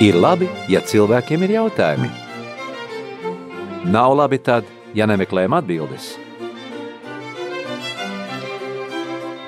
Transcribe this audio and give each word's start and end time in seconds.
Ir 0.00 0.16
labi, 0.16 0.46
ja 0.72 0.80
cilvēkiem 0.80 1.42
ir 1.44 1.58
jautājumi. 1.58 2.06
Nav 3.92 4.14
labi 4.16 4.38
tad, 4.40 4.64
ja 4.96 5.04
nemeklējam 5.04 5.52
atbildes. 5.58 6.14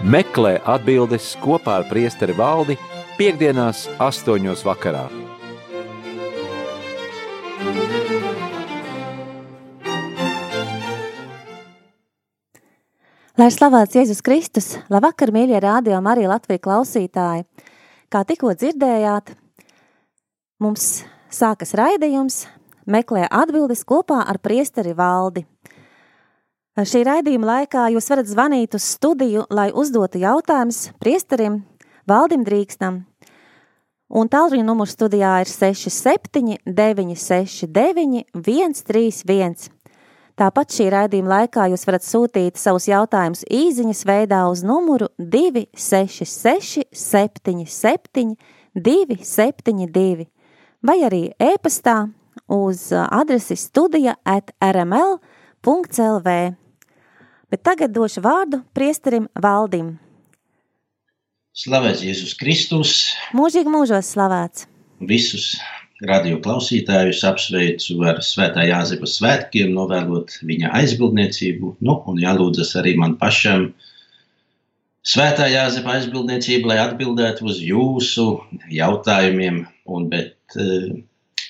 Meklē 0.04 0.59
atbildes 0.69 1.30
kopā 1.40 1.79
ar 1.80 1.88
priesteri 1.88 2.37
valdi 2.37 2.76
piekdienās 3.17 3.87
astoņos 3.97 4.67
vakarā. 4.69 5.07
Lai 13.40 13.48
slavēts 13.48 13.97
Jēzus 13.97 14.21
Kristus, 14.21 14.75
labvakar, 14.93 15.33
mīļie 15.33 15.65
rādio 15.65 15.97
Marija 16.05 16.37
Latvija 16.37 16.61
klausītāji. 16.61 17.48
Kā 18.12 18.21
tikko 18.29 18.53
dzirdējāt, 18.53 19.33
mums 20.62 21.02
sākas 21.33 21.75
raidījums, 21.79 22.45
meklē 22.87 23.27
atbildes 23.30 23.83
kopā 23.89 24.23
ar 24.29 24.39
priesteri 24.43 24.95
valdi. 24.95 25.45
Šī 26.73 27.02
raidījuma 27.05 27.48
laikā 27.48 27.88
jūs 27.93 28.09
varat 28.09 28.30
zvanīt 28.30 28.77
uz 28.79 28.87
studiju, 28.95 29.45
lai 29.52 29.69
uzdotu 29.77 30.23
jautājumus 30.23 30.87
priesterim 31.02 31.61
Valdim 32.09 32.47
Drīkstam. 32.47 33.02
Un 34.12 34.29
tālruņa 34.29 34.65
numurs 34.65 34.95
studijā 34.97 35.35
ir 35.43 35.48
67 35.48 36.59
969 36.65 38.24
131. 38.33 39.71
Tāpat 40.41 40.73
šī 40.73 40.88
raidījuma 40.93 41.35
laikā 41.35 41.69
jūs 41.73 41.85
varat 41.88 42.05
sūtīt 42.07 42.57
savus 42.60 42.88
jautājumus 42.88 43.45
īsiņas 43.52 44.05
veidā 44.09 44.41
uz 44.49 44.65
numuru 44.65 45.10
266, 45.21 46.87
77, 46.88 48.37
272, 48.73 50.27
vai 50.83 50.99
arī 51.07 51.23
e-pastā 51.41 52.11
uz 52.52 52.91
adresi 52.93 53.57
studija 53.57 54.16
at 54.25 54.52
rml.clv. 54.61 56.29
Bet 57.52 57.63
tagad 57.63 57.93
došu 57.93 58.23
vārdu 58.24 58.63
priesterim 58.74 59.29
Valdim. 59.43 59.95
Slavēts 61.52 62.01
Jēzus 62.01 62.33
Kristus! 62.41 62.93
Mūžīgi 63.37 63.69
mūžos 63.69 64.08
slavēts! 64.14 64.66
Visus 65.05 65.52
radio 66.08 66.39
klausītājus 66.42 67.20
apsveicu 67.28 67.98
ar 68.08 68.22
Svētā 68.24 68.64
Jāzepa 68.67 69.06
svētkiem, 69.06 69.74
novēlot 69.77 70.39
viņa 70.48 70.72
aizbildniecību, 70.80 71.77
nu, 71.84 71.98
un 72.08 72.20
jālūdzas 72.22 72.72
arī 72.80 72.96
man 72.98 73.19
pašam 73.20 73.69
Svētā 75.06 75.50
Jāzepa 75.52 75.98
aizbildniecību, 75.98 76.72
lai 76.72 76.80
atbildētu 76.86 77.46
uz 77.50 77.61
jūsu 77.61 78.27
jautājumiem, 78.72 79.67
un, 79.92 80.08
bet 80.08 80.33
uh, 80.33 80.41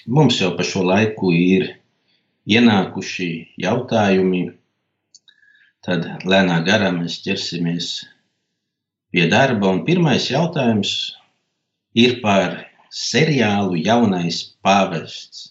mums 0.06 0.40
jau 0.40 0.52
pa 0.56 0.66
šo 0.66 0.84
laiku 0.86 1.32
ir 1.34 1.68
ienākuši 2.50 3.30
jautājumi, 3.62 4.42
tad 5.86 6.06
lēnā 6.26 6.60
garā 6.66 6.90
mēs 6.94 7.20
ķersimies 7.24 7.92
pie 9.12 9.28
darba, 9.30 9.68
un 9.70 9.82
pirmais 9.86 10.28
jautājums 10.30 10.92
ir 11.94 12.20
par 12.22 12.62
seriālu 12.92 13.80
Jaunais 13.80 14.42
pāvests. 14.64 15.50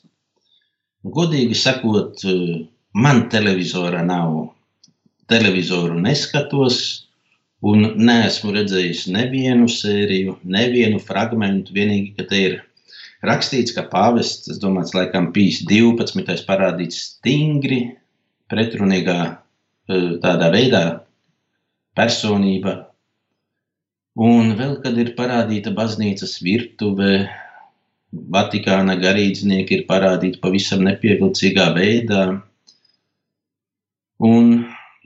Godīgi 1.02 1.58
sakot, 1.58 2.22
man 2.94 3.28
televizora 3.34 4.04
nav. 4.06 4.52
Televizoru 5.32 5.96
neskatos, 6.02 6.78
un 7.64 7.86
neesmu 7.96 8.52
redzējis 8.58 9.06
nevienu 9.14 9.70
sēriju, 9.72 10.36
nevienu 10.44 11.00
fragmentu. 11.02 11.74
Vienīgi, 11.78 12.12
ka 12.18 12.26
te 12.30 12.42
ir 12.50 12.58
rakstīts, 13.28 13.76
ka 13.76 13.86
pāvests, 13.92 14.48
tas 14.48 14.62
domāts, 14.62 14.96
laikam 14.98 15.32
pīs 15.36 15.62
12. 15.70 16.46
parādīts 16.48 17.02
stingri, 17.08 17.84
pretrunīgā 18.52 19.20
eh, 19.28 20.08
tādā 20.24 20.52
veidā 20.54 20.86
personība 21.98 22.80
Un 24.20 24.58
vēl, 24.60 24.76
kad 24.84 24.98
ir 25.00 25.14
parādīta 25.16 25.72
baznīcas 25.72 26.42
virtuve, 26.44 27.30
Vatikāna 28.12 28.98
garīdznieki 29.00 29.78
ir 29.78 29.84
parādīti 29.88 30.42
pavisam 30.44 30.82
nepievilcīgā 30.84 31.70
veidā. 31.78 32.42
Un, 34.20 34.50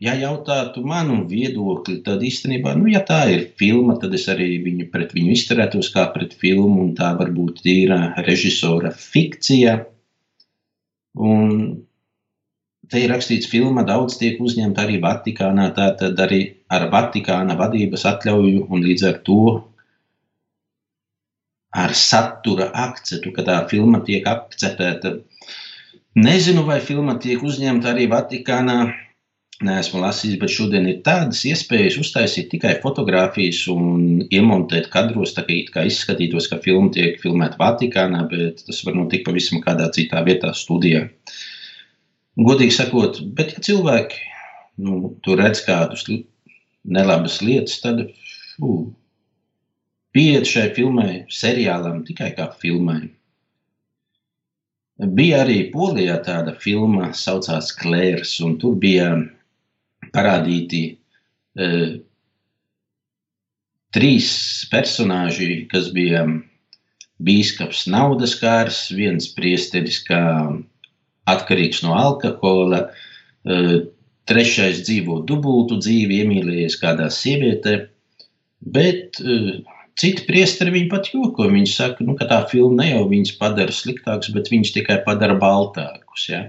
ja 0.02 0.14
jautātu 0.20 0.84
manu 0.88 1.22
viedokli, 1.30 2.02
tad 2.04 2.24
īstenībā, 2.26 2.76
nu, 2.76 2.90
ja 2.92 3.02
tā 3.08 3.22
ir 3.32 3.46
filma, 3.60 3.96
tad 4.02 4.16
es 4.18 4.28
arī 4.32 4.58
viņu 4.64 4.90
pret 4.92 5.16
viņu 5.16 5.36
izturētos 5.36 5.92
kā 5.94 6.08
pret 6.14 6.36
filmu, 6.40 6.82
un 6.84 6.94
tā 6.98 7.14
varbūt 7.20 7.64
ir 7.72 7.94
režisora 8.28 8.92
fikcija. 8.92 9.78
Un 11.16 11.54
te 12.92 13.02
ir 13.02 13.14
rakstīts, 13.14 13.48
filma 13.50 13.86
daudz 13.88 14.18
tiek 14.20 14.42
uzņemta 14.44 14.84
arī 14.84 15.00
Vatikānā, 15.04 15.70
tātad 15.78 16.20
arī 16.20 16.42
ar 16.68 16.90
Vatikāna 16.92 17.56
vadības 17.60 18.04
atļauju 18.12 18.68
un 18.68 18.84
līdz 18.84 19.08
ar 19.12 19.24
to 19.24 19.46
ar 21.76 21.96
satura 21.96 22.70
akcentu, 22.86 23.32
ka 23.36 23.44
tā 23.48 23.56
filma 23.72 24.00
tiek 24.04 24.28
akceptēta. 24.28 25.18
Nezinu, 26.16 26.64
vai 26.68 26.80
filma 26.84 27.18
tiek 27.20 27.42
uzņemta 27.44 27.92
arī 27.92 28.08
Vatikānā. 28.12 28.78
Neesmu 29.64 30.02
lasījis, 30.04 30.36
bet 30.42 30.52
šodien 30.52 30.88
ir 30.90 30.98
tādas 31.06 31.46
iespējas 31.48 31.96
uztaisīt 32.02 32.50
tikai 32.52 32.74
fotogrāfijas 32.84 33.62
un 33.72 34.26
iemontēt 34.28 34.90
kadros, 34.92 35.32
tā 35.38 35.46
kā, 35.48 35.56
kā 35.72 35.86
izskatītos, 35.88 36.50
ka 36.52 36.60
filma 36.64 36.92
tiek 36.92 37.22
filmēta 37.22 37.56
Vatikānā, 37.62 38.26
bet 38.28 38.66
tas 38.68 38.82
var 38.84 38.98
notikt 39.00 39.24
pavisam 39.30 39.62
kādā 39.64 39.88
citā 39.96 40.26
vietā, 40.28 40.52
studijā. 40.52 41.06
Godīgi 42.36 42.76
sakot, 42.76 43.22
bet 43.38 43.54
ja 43.56 43.64
cilvēki 43.64 44.20
nu, 44.84 45.14
tur 45.24 45.40
redz 45.40 45.62
kādus 45.64 46.04
nelabas 46.84 47.40
lietas, 47.40 47.80
tad 47.80 48.02
fū, 48.58 48.74
pieiet 50.12 50.52
šai 50.52 50.66
filmai, 50.76 51.24
seriālam 51.32 52.04
tikai 52.04 52.34
kā 52.36 52.50
filmai. 52.60 53.06
Bija 55.16 55.46
arī 55.46 55.58
Polijā 55.72 56.20
tāda 56.28 56.54
filma, 56.60 57.14
saucās 57.16 57.72
Klērs, 57.80 58.36
un 58.44 58.60
tur 58.60 58.76
bija 58.80 59.10
parādīti 60.16 60.82
e, 60.96 61.70
trīs 63.96 64.30
personāži, 64.72 65.66
kas 65.72 65.92
bija 65.96 66.26
bīskaps 67.24 67.86
naudas 67.92 68.36
kārs, 68.40 68.88
viens 68.92 69.30
priesteris 69.36 70.02
kā 70.08 70.22
atkarīgs 71.32 71.84
no 71.86 71.96
alkohola. 71.98 72.88
Eh, 73.46 73.78
trešais 74.26 74.82
dzīvo 74.88 75.20
dubultu 75.30 75.78
dzīvi, 75.78 76.24
iemīlējies 76.24 76.80
kādā 76.82 77.12
sievietē. 77.14 77.76
Bet 78.74 79.20
uh, 79.22 79.52
citi 80.02 80.24
priesteri 80.26 80.72
viņu 80.74 80.88
pat 80.90 81.12
joko. 81.14 81.46
Viņi 81.52 81.70
saka, 81.70 82.02
nu, 82.08 82.16
ka 82.18 82.26
tā 82.32 82.40
filma 82.50 82.80
ne 82.80 82.88
jau 82.96 83.04
viņus 83.12 83.36
padara 83.38 83.76
sliktākus, 83.76 84.32
bet 84.34 84.50
viņus 84.50 84.74
tikai 84.74 84.98
padara 85.06 85.36
baltākus. 85.38 86.24
Ja? 86.32 86.40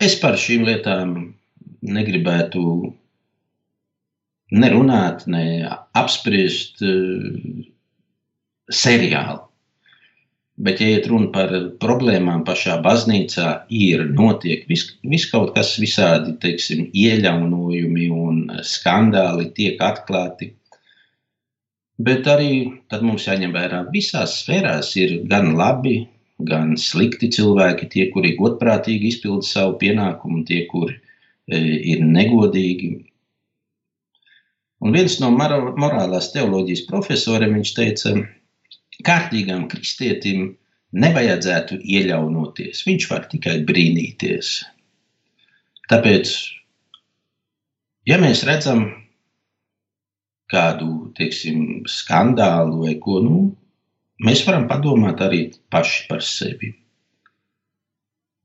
Es 0.00 0.16
par 0.22 0.40
šīm 0.40 0.64
lietām 0.70 1.12
negribētu 1.82 2.62
nerunāt, 4.50 5.26
ne 5.30 5.44
apspriest 5.96 6.82
uh, 6.82 7.68
seriālu. 8.70 9.46
Bet, 10.60 10.80
ja 10.84 10.98
runa 11.08 11.30
par 11.32 11.52
problēmām 11.80 12.42
pašā 12.44 12.74
baznīcā, 12.84 13.46
ir 13.72 14.02
notiek 14.12 14.66
vis, 14.68 14.90
vis 15.08 15.24
kaut 15.30 15.54
kas 15.54 15.72
visādi, 15.80 16.34
teiksim, 16.42 16.90
iejaunojumi 16.92 18.08
un 18.12 18.42
skandāli 18.60 19.48
tiek 19.56 19.80
atklāti. 19.80 20.50
Bet 22.00 22.28
arī 22.28 22.52
tad 22.92 23.00
mums 23.04 23.24
jāņem 23.28 23.56
vērā, 23.56 23.86
visās 23.94 24.36
sfērās 24.42 24.92
ir 25.00 25.22
gan 25.32 25.54
labi, 25.56 26.02
gan 26.44 26.76
slikti 26.80 27.30
cilvēki, 27.32 27.88
tie, 27.94 28.04
kuri 28.12 28.34
godprātīgi 28.36 29.14
izpilda 29.14 29.48
savu 29.48 29.78
pienākumu, 29.80 30.44
tie, 30.48 30.66
kuri 30.68 30.96
e, 30.96 31.00
ir 31.56 32.04
negodīgi. 32.06 32.90
Un 34.80 34.94
viens 34.96 35.18
no 35.20 35.28
morālās 35.34 36.30
teoloģijas 36.32 36.86
profesoriem 36.88 37.58
teica, 37.76 38.14
kārtīgam 39.04 39.66
kristietim 39.68 40.54
nevajadzētu 40.96 41.80
iejaunoties. 41.84 42.84
Viņš 42.86 43.08
var 43.10 43.28
tikai 43.30 43.60
brīnīties. 43.66 44.54
Tāpēc, 45.90 46.32
ja 48.08 48.18
mēs 48.22 48.44
redzam 48.48 48.86
kādu 50.50 51.10
teiksim, 51.18 51.84
skandālu 51.86 52.84
vai 52.86 52.96
ko, 53.02 53.20
nu, 53.22 53.38
mēs 54.24 54.42
varam 54.46 54.66
padomāt 54.70 55.22
arī 55.22 55.44
paši 55.70 56.06
par 56.08 56.24
sevi. 56.26 56.72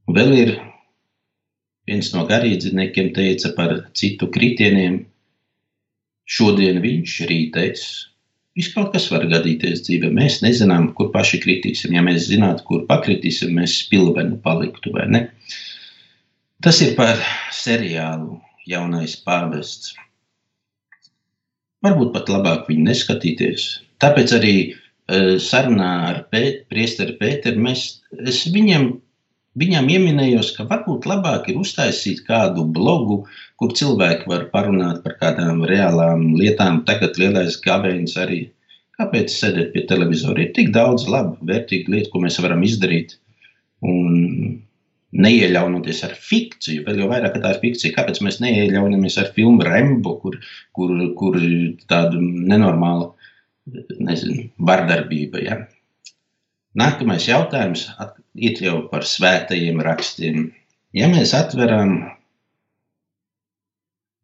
Vēl 0.06 0.34
ir 0.38 0.52
viens 1.90 2.12
no 2.16 2.26
garīdzniekiem 2.30 3.14
teica 3.16 3.54
par 3.58 3.78
citu 3.98 4.32
kritieniem. 4.34 5.04
Šodien 6.26 6.82
viņš 6.82 7.16
rītais, 7.30 7.86
Viss 8.56 8.72
kaut 8.72 8.94
kas 8.94 9.10
var 9.12 9.26
gadīties 9.28 9.82
dzīvē. 9.84 10.10
Mēs 10.16 10.40
nezinām, 10.40 10.88
kur 10.96 11.10
paši 11.12 11.42
kritīsim. 11.44 11.92
Ja 11.98 12.04
mēs 12.06 12.30
zinātu, 12.30 12.64
kur 12.70 12.86
pakritīsim, 12.88 13.52
mēs 13.58 13.82
spilveni 13.82 14.40
paliktu 14.46 14.94
vai 14.96 15.10
ne. 15.12 15.22
Tas 16.64 16.80
ir 16.86 16.94
par 16.96 17.20
seriālu 17.52 18.40
Jaunais 18.66 19.18
pāvests. 19.28 19.92
Varbūt 21.84 22.14
pat 22.16 22.32
labāk 22.32 22.70
viņu 22.72 22.88
neskatīties. 22.88 23.68
Tāpēc 24.02 24.38
arī 24.40 24.56
uh, 24.72 25.36
sarunā 25.44 25.92
ar 26.14 26.22
pēt, 26.32 26.64
priesteri 26.72 27.18
Pēteru 27.20 27.60
mēs, 27.68 27.84
es 28.24 28.40
viņam, 28.56 28.94
viņam 29.60 29.88
ieminējos, 29.92 30.52
ka 30.58 30.66
varbūt 30.70 31.08
labāk 31.10 31.50
ir 31.52 31.60
uztaisīt 31.62 32.24
kādu 32.28 32.66
blogu, 32.78 33.24
kur 33.60 33.74
cilvēki 33.78 34.30
var 34.32 34.50
parunāt 34.54 35.02
par 35.06 35.18
kādām 35.22 35.64
reālām 35.70 36.34
lietām. 36.40 36.84
Tagad 36.90 37.20
lielais 37.22 37.58
gavēnis 37.64 38.18
arī. 38.22 38.42
Kāpēc 38.96 39.32
sēdēt 39.34 39.74
pie 39.74 39.84
televizora? 39.90 40.44
Ir 40.44 40.54
tik 40.56 40.72
daudz 40.76 41.08
labu, 41.12 41.36
vērtīgu 41.48 41.92
lietu, 41.92 42.14
ko 42.14 42.24
mēs 42.24 42.40
varam 42.44 42.64
izdarīt. 42.64 43.18
Un 43.84 44.62
neieļaunoties 45.16 46.02
ar 46.08 46.16
fikciju, 46.20 46.84
vēl 46.88 47.02
jau 47.04 47.10
vairāk 47.12 47.36
tā 47.44 47.54
ir 47.54 47.62
fikcija. 47.64 47.96
Kāpēc 47.96 48.22
mēs 48.24 48.40
neieļaujamies 48.44 49.20
ar 49.22 49.32
filmu 49.36 49.68
Rembo, 49.68 50.16
kur, 50.24 50.40
kur, 50.76 50.96
kur 51.20 51.40
tāda 51.92 52.20
nenormāla 52.20 53.12
nezinu, 54.00 54.50
vardarbība? 54.72 55.44
Ja? 55.44 55.60
Nākamais 56.80 57.28
jautājums 57.30 57.88
ir 58.36 58.62
jau 58.62 58.82
par 58.92 59.08
svētajiem 59.08 59.82
rakstiem. 59.86 60.50
Ja 60.96 61.08
mēs 61.12 61.34
atveram 61.36 61.98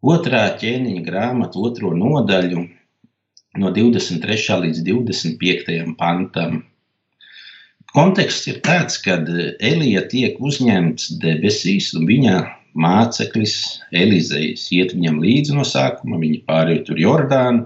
otrā 0.01 0.45
ķēniņa 0.61 1.05
grāmatu, 1.07 1.63
otro 1.67 1.93
nodaļu, 1.95 2.65
no 3.61 3.71
23. 3.75 4.59
līdz 4.65 4.83
25. 4.87 5.95
pantam, 5.99 6.61
Konteksts 7.91 8.47
ir 8.47 8.61
tāds, 8.63 8.95
ka 9.03 9.17
Elija 9.19 10.05
tiek 10.07 10.37
uzņemts 10.39 11.09
debesīs, 11.19 11.89
un 11.99 12.05
viņa 12.07 12.37
māceklis 12.79 13.55
Elizejs 13.91 14.69
iet 14.71 14.93
viņam 14.95 15.17
līdzi 15.19 15.57
no 15.57 15.65
sākuma, 15.67 16.21
viņi 16.21 16.39
pārēja 16.47 16.85
tur 16.87 17.01
Jordānu, 17.03 17.65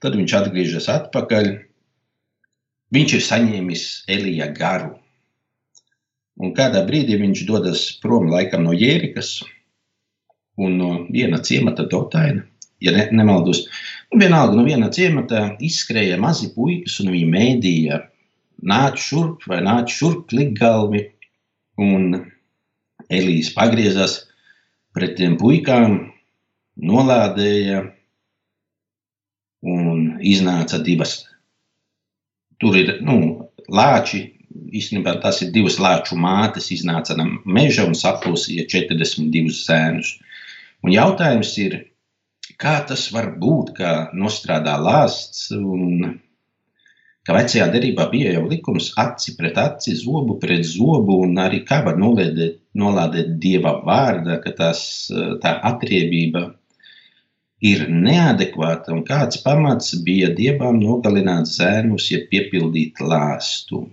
tad 0.00 0.16
viņš 0.16 0.36
atgriežas 0.38 0.88
atpakaļ. 0.88 1.50
Viņš 2.96 3.16
ir 3.18 3.24
saņēmis 3.26 3.84
Elija 4.16 4.48
garu. 4.56 4.94
Un 6.42 6.54
kādā 6.56 6.82
brīdī 6.86 7.18
viņš 7.20 7.44
dodas 7.46 7.84
prom 8.02 8.26
laikam 8.32 8.64
no 8.66 8.74
Jērikas 8.74 9.36
un 10.58 10.78
no 10.78 10.90
viena 11.10 11.40
ciemata 11.42 11.86
Dotaina, 11.90 12.42
ja 12.82 12.94
ne, 12.94 13.06
nemaldos. 13.14 13.64
Un 14.10 14.22
vienalga 14.22 14.56
no 14.58 14.64
viena 14.66 14.90
ciemata 14.94 15.46
izskrēja 15.62 16.18
mazi 16.22 16.50
puikas 16.54 16.98
un 17.02 17.12
viņi 17.14 17.30
mēdīja 17.30 18.00
nāc 18.66 18.98
šurp 19.02 19.46
vai 19.50 19.60
nāc 19.66 19.94
šurp 19.94 20.34
likgalvi. 20.34 21.08
Un 21.82 22.14
Elīze 23.10 23.50
pagriezās 23.54 24.20
pret 24.94 25.16
tiem 25.18 25.34
puikām, 25.38 25.96
nolādēja 26.78 27.82
un 29.64 30.20
iznāca 30.22 30.78
divas. 30.82 31.24
Tur 32.62 32.78
ir 32.78 33.00
nu, 33.02 33.50
lāči, 33.68 34.22
īstenībā 34.54 35.16
tas 35.22 35.40
ir 35.44 35.52
divas 35.54 35.78
lāču 35.82 36.18
mātes, 36.20 36.70
iznāca 36.74 37.16
no 37.18 37.26
meža 37.44 37.86
un 37.88 37.96
saplosīja 37.98 38.66
42 38.70 39.54
zēnus. 39.54 40.14
Un 40.84 40.92
jautājums 40.94 41.54
ir, 41.62 41.78
kā 42.60 42.76
tas 42.88 43.06
var 43.14 43.32
būt, 43.40 43.74
kā 43.78 43.94
nostrādā 44.14 44.76
lāsts 44.80 45.48
un 45.56 46.20
ka 47.24 47.36
vecajā 47.36 47.70
derībā 47.72 48.08
bija 48.12 48.34
jau 48.36 48.44
likums 48.50 48.90
aci 49.00 49.32
pret 49.38 49.58
aci, 49.60 49.94
zobu 49.96 50.36
pret 50.40 50.66
zobu, 50.68 51.22
un 51.24 51.38
arī 51.40 51.62
kā 51.68 51.80
var 51.86 51.96
nolēdēt, 52.00 52.60
nolādēt 52.76 53.38
dieva 53.40 53.78
vārda, 53.86 54.38
ka 54.44 54.52
tās, 54.58 54.84
tā 55.40 55.54
atriebība 55.72 56.50
ir 57.64 57.86
neadekvāta, 57.88 58.92
un 58.92 59.04
kāds 59.08 59.40
pamats 59.44 59.94
bija 60.04 60.28
dievām 60.36 60.82
nogalināt 60.82 61.48
zēnus, 61.48 62.10
ja 62.12 62.20
piepildīt 62.30 63.00
lāstu. 63.00 63.86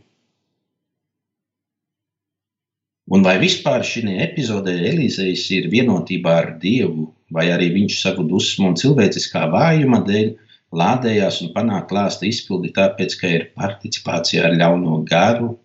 Un 3.12 3.26
vai 3.26 3.36
vispār 3.42 3.84
šī 3.84 4.06
epizodē 4.24 4.74
Elīzejs 4.92 5.48
ir 5.58 5.68
vienotībā 5.72 6.36
ar 6.44 6.54
Dievu, 6.62 7.10
vai 7.36 7.50
arī 7.52 7.72
viņš 7.74 7.98
savu 8.06 8.24
dusmu 8.28 8.70
un 8.72 8.78
cilvēciskā 8.80 9.48
vājuma 9.52 10.00
dēļ 10.08 10.32
lādējās 10.80 11.42
un 11.44 11.52
panāk 11.56 11.90
klāsta 11.90 12.28
izpildi 12.30 12.72
tāpēc, 12.78 13.18
ka 13.20 13.34
ir 13.36 13.50
participācija 13.60 14.46
ar 14.48 14.56
ļauno 14.56 15.02
garu. 15.10 15.58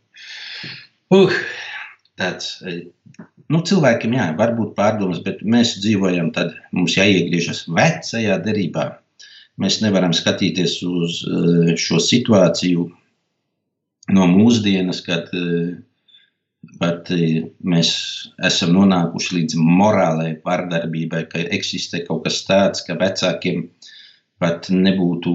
Uh, 1.14 1.34
tāds, 2.18 2.56
nu, 3.52 3.62
cilvēkiem, 3.70 4.16
jā, 4.18 4.28
varbūt 4.38 4.74
pārdomas, 4.78 5.22
bet 5.22 5.42
mēs 5.46 5.76
dzīvojam, 5.82 6.32
tad 6.34 6.54
mums 6.74 6.96
jāiegriežas 6.98 7.66
vecajā 7.70 8.40
derībā. 8.42 8.88
Mēs 9.62 9.78
nevaram 9.80 10.12
skatīties 10.12 10.80
uz 10.84 11.22
eh, 11.24 11.74
šo 11.80 12.00
situāciju 12.02 12.90
no 14.16 14.26
mūsdienas, 14.28 15.00
kad 15.06 15.30
bet 16.80 17.10
eh, 17.14 17.46
mēs 17.64 17.90
esam 18.46 18.74
nonākuši 18.76 19.38
līdz 19.38 19.58
morālai 19.60 20.34
vardarbībai, 20.46 21.24
ka 21.32 21.44
eksistē 21.56 22.04
kaut 22.06 22.24
kas 22.26 22.42
tāds, 22.48 22.84
ka 22.86 22.98
vecākiem 23.00 23.66
pat 24.42 24.68
nebūtu 24.68 25.32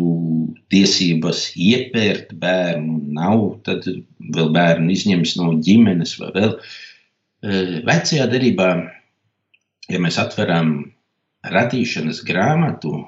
tiesības 0.69 1.47
iepērt 1.57 2.35
bērnu, 2.41 2.99
nav, 3.17 3.45
tad 3.65 3.87
vēl 4.35 4.51
bērnu 4.53 4.93
izņems 4.93 5.35
no 5.39 5.55
ģimenes 5.65 6.17
vai 6.21 6.31
vēl. 6.37 6.57
Eh, 7.41 7.77
vecajā 7.87 8.27
derībā, 8.29 8.69
ja 9.89 10.01
mēs 10.03 10.19
atveram 10.21 10.75
radīšanas 11.49 12.21
grāmatu, 12.27 12.99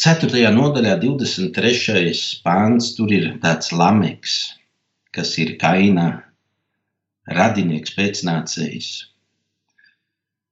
eh, 0.00 0.04
Ceturtajā 0.04 0.50
nodaļā, 0.56 0.96
23. 1.02 2.40
pāns, 2.44 2.94
tur 2.96 3.12
ir 3.12 3.26
tāds 3.42 3.68
lameks, 3.72 4.56
kas 5.12 5.36
ir 5.38 5.58
kaina 5.60 6.06
radinieks, 7.28 7.92
pēcnācējs. 7.98 8.90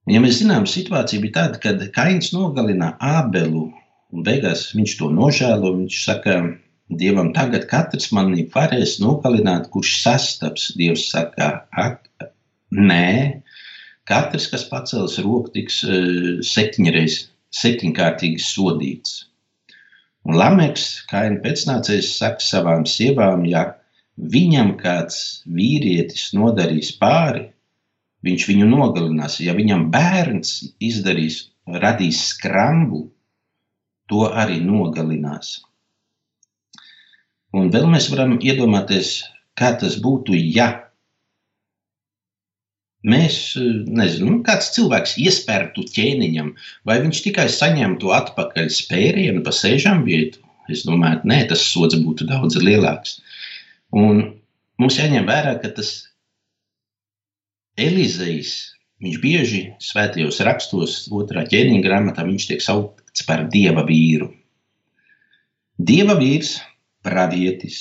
Ja 0.09 0.21
mēs 0.21 0.39
zinām, 0.39 0.65
situācija 0.69 1.21
bija 1.21 1.33
tāda, 1.35 1.59
kad 1.61 1.81
Kains 1.93 2.31
nogalina 2.33 2.95
Ābelu, 3.01 3.67
un 4.13 4.25
beigās 4.25 4.69
viņš 4.73 4.95
to 5.01 5.09
nožēlo. 5.13 5.75
Viņš 5.81 5.97
saka, 6.05 6.37
Dievam, 6.89 7.29
tagad 7.35 7.67
katrs 7.69 8.09
mani 8.13 8.47
varēs 8.53 8.95
nogalināt, 9.01 9.67
kurš 9.73 9.99
sastaps. 10.01 10.71
Dievs 10.77 11.07
saka, 11.11 11.51
ak, 11.69 12.05
nē, 12.73 13.41
katrs, 14.09 14.49
kas 14.49 14.65
pacels 14.71 15.19
roku, 15.21 15.53
tiks 15.53 15.83
uh, 15.85 16.39
septiņreiz, 16.41 17.19
septiņkārtīgi 17.61 18.41
sodīts. 18.41 19.28
Un 20.27 20.35
Lameks, 20.39 21.05
Kaina 21.09 21.39
pēcnācējs, 21.43 22.09
saka 22.19 22.43
savām 22.43 22.83
sievām, 22.89 23.45
ja 23.47 23.63
viņam 24.19 24.75
kāds 24.81 25.43
vīrietis 25.47 26.33
nodarīs 26.35 26.91
pāri, 26.99 27.47
viņš 28.27 28.47
viņu 28.49 28.67
nogalinās. 28.67 29.39
Ja 29.39 29.55
viņam 29.57 29.87
bērns 29.93 30.75
izdarīs, 30.83 31.45
radīs 31.69 32.25
skrambu, 32.33 33.05
to 34.09 34.27
arī 34.27 34.59
nogalinās. 34.65 35.59
Un 37.55 37.71
vēl 37.73 37.87
mēs 37.89 38.09
varam 38.11 38.35
iedomāties, 38.37 39.23
kā 39.57 39.71
tas 39.79 39.95
būtu, 40.01 40.35
ja 40.37 40.88
mēs, 43.07 43.37
nezinu, 43.55 44.31
nu, 44.31 44.41
kāds 44.47 44.73
cilvēks 44.75 45.15
iespērtu 45.23 45.85
ķēniņam, 45.95 46.51
vai 46.87 46.99
viņš 47.03 47.23
tikai 47.27 47.47
saņemtu 47.51 48.11
atpakaļ 48.15 48.69
spērienu 48.75 49.43
pa 49.45 49.53
sēžam 49.55 50.03
vietu. 50.07 50.43
Es 50.69 50.83
domāju, 50.85 51.23
nē, 51.29 51.43
tas 51.49 51.63
sots 51.65 51.97
būtu 51.97 52.27
daudz 52.29 52.59
lielāks. 52.61 53.17
Un 53.95 54.21
mums 54.77 54.99
jāņem 54.99 55.25
vērā, 55.25 55.55
ka 55.63 55.71
tas 55.73 55.93
Elizejs, 57.79 58.75
viņš 59.01 59.17
bieži 59.23 59.61
svētajos 59.81 60.41
rakstos, 60.45 60.99
otrā 61.15 61.45
ķēniņa 61.47 61.85
grāmatā, 61.85 62.25
viņš 62.27 62.49
tiek 62.51 62.61
saukts 62.61 63.23
par 63.25 63.47
dieva 63.49 63.85
vīru. 63.87 64.29
Dieva 65.79 66.17
vīrs, 66.19 66.57
pravietis, 67.07 67.79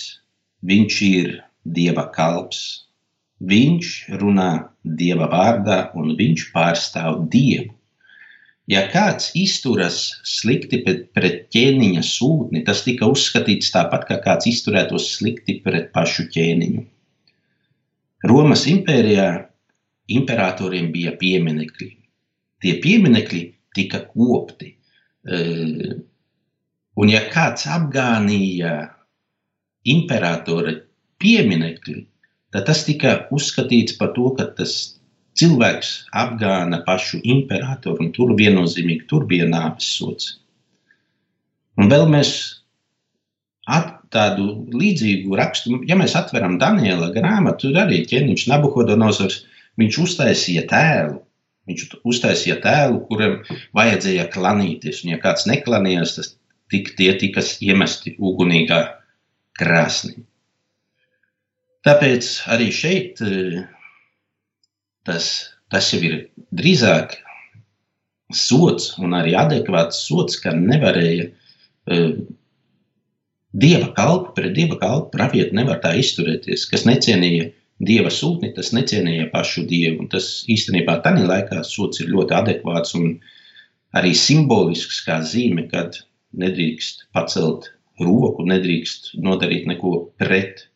viņš 0.63 1.01
ir 1.11 1.33
dieva 1.67 2.07
kalps, 2.15 2.88
viņš 3.41 3.89
runā 4.21 4.51
dieva 4.83 5.29
vārdā 5.31 5.81
un 5.99 6.15
viņš 6.19 6.49
pārstāv 6.55 7.27
dievu. 7.33 7.75
Ja 8.69 8.83
kāds 8.93 9.31
izturas 9.39 10.19
slikti 10.29 10.83
pret, 10.85 11.07
pret 11.17 11.47
ķēniņa 11.55 12.03
sūtni, 12.05 12.61
tas 12.67 12.83
tika 12.85 13.09
uzskatīts 13.09 13.71
tāpat, 13.73 14.05
kā 14.11 14.19
kāds 14.25 14.49
izturētos 14.51 15.07
slikti 15.15 15.57
pret 15.65 15.89
pašu 15.95 16.27
ķēniņu. 16.35 16.83
Romas 18.29 18.67
impērijā 18.69 19.29
imperatoriem 20.13 20.91
bija 20.93 21.15
pieminekļi. 21.17 21.89
Tie 22.61 22.75
pieminekļi 22.83 23.43
tika 23.79 24.03
kopti. 24.11 24.75
Uh, 25.29 25.97
un 26.99 27.13
ja 27.13 27.23
kāds 27.33 27.65
apgānīja 27.71 28.75
imperatora 29.89 30.75
pieminekli, 31.23 32.03
tad 32.55 32.69
tas 32.69 32.85
tika 32.87 33.15
uzskatīts 33.35 33.97
par 33.99 34.15
to, 34.17 34.31
ka 34.39 34.49
tas 34.59 34.75
cilvēks 35.39 35.91
apgāna 36.19 36.83
pašu 36.87 37.21
imperatoru, 37.23 38.07
un 38.07 38.13
tur 38.17 38.35
viennozīmīgi 38.39 39.07
tur 39.11 39.27
bija 39.31 39.47
nāves 39.49 39.91
sots. 39.99 40.39
Un 41.79 41.91
vēl 41.93 42.09
mēs 42.11 42.33
tādu 44.15 44.49
līdzīgu 44.73 45.37
rakstu, 45.37 45.83
ja 45.87 45.97
mēs 45.99 46.17
atveram 46.19 46.57
Daniela 46.61 47.11
grāmatu, 47.15 47.69
tur 47.69 47.83
arī 47.85 48.01
ķēniņš 48.09 48.47
Nabuhodonozors, 48.51 49.43
viņš 49.79 49.99
uztaisīja 50.05 50.65
tēlu. 50.71 51.21
Viņš 51.69 51.83
uztaisīja 52.09 52.57
tēlu, 52.65 53.03
kuram 53.11 53.43
vajadzēja 53.77 54.31
klanīties, 54.33 55.03
un 55.05 55.13
ja 55.13 55.19
kāds 55.21 55.45
neklanījās, 55.51 56.15
tas 56.17 56.31
tik, 56.73 56.95
tie 56.97 57.13
tika 57.21 57.45
iemesti 57.45 58.15
ugunīgā 58.17 58.81
krāsnī. 59.61 60.23
Tāpēc 61.87 62.31
arī 62.51 62.71
šeit 62.75 63.21
eh, 63.23 63.61
tas, 65.07 65.29
tas 65.71 65.93
jau 65.93 66.01
ir 66.03 66.17
drīzāk 66.59 67.15
sots 68.35 68.91
un 69.01 69.15
arī 69.17 69.37
adekvāts 69.39 70.03
sots, 70.09 70.37
ka 70.43 70.53
nevarēja 70.53 71.29
uh, 71.31 72.11
dieva 73.53 73.89
kalpu 73.97 74.35
pret 74.37 74.53
dieva 74.57 74.77
kalpu 74.81 75.15
pravieti 75.15 75.57
nevar 75.57 75.81
tā 75.85 75.95
izturēties, 75.97 76.67
kas 76.69 76.85
necienīja 76.85 77.49
dieva 77.89 78.11
sūtni, 78.13 78.53
tas 78.57 78.73
necienīja 78.75 79.31
pašu 79.33 79.65
dievu. 79.71 80.03
Un 80.05 80.11
tas 80.13 80.45
īstenībā 80.51 80.99
tādā 81.05 81.25
laikā 81.29 81.63
sots 81.65 82.03
ir 82.03 82.11
ļoti 82.13 82.37
adekvāts 82.37 82.95
un 82.99 83.15
arī 83.97 84.13
simbolisks 84.19 85.01
kā 85.07 85.21
zīme, 85.25 85.69
kad 85.71 86.01
nedrīkst 86.37 87.09
pacelt 87.17 87.71
roku, 88.03 88.45
nedrīkst 88.47 89.15
nodarīt 89.25 89.67
neko 89.71 89.95
pret, 90.21 90.67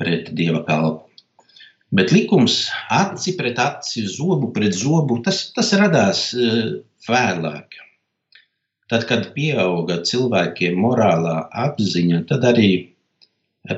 pret 0.00 0.32
dieva 0.36 0.62
kalpu. 0.66 1.06
Bet 1.96 2.10
likums 2.10 2.66
aci 2.90 3.36
pret 3.38 3.58
aci, 3.62 4.02
zobu 4.10 4.50
pret 4.52 4.74
zobu, 4.74 5.20
tas, 5.22 5.46
tas 5.54 5.70
radās 5.78 6.28
uh, 6.34 6.80
vēlāk. 7.06 7.78
Tad, 8.90 9.06
kad 9.06 9.30
pieauga 9.34 10.00
cilvēkiem 10.06 10.76
morālā 10.78 11.38
apziņa, 11.64 12.24
tad 12.28 12.44
arī 12.50 12.70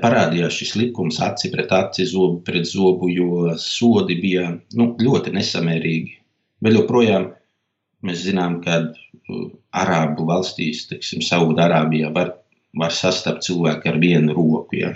parādījās 0.03 0.57
šis 0.61 0.75
likums 0.77 1.21
aci 1.25 1.49
pret 1.53 1.73
aci, 1.73 2.05
zobu 2.09 2.43
pret 2.45 2.67
zobu, 2.69 3.09
jo 3.13 3.55
sodi 3.61 4.19
bija 4.21 4.51
nu, 4.77 4.91
ļoti 5.01 5.33
nesamērīgi. 5.37 6.17
Vēl 6.65 6.81
joprojām 6.81 7.29
mēs 8.05 8.25
zinām, 8.25 8.59
ka 8.65 8.81
uh, 8.89 9.47
Arābu 9.77 10.27
valstīs, 10.29 10.87
teiksim, 10.91 11.21
Saudārābijā, 11.25 12.11
var, 12.17 12.35
var 12.77 12.93
sastapt 12.95 13.45
cilvēku 13.47 13.93
ar 13.93 14.01
vienu 14.01 14.37
roku. 14.37 14.81
Ja. 14.81 14.95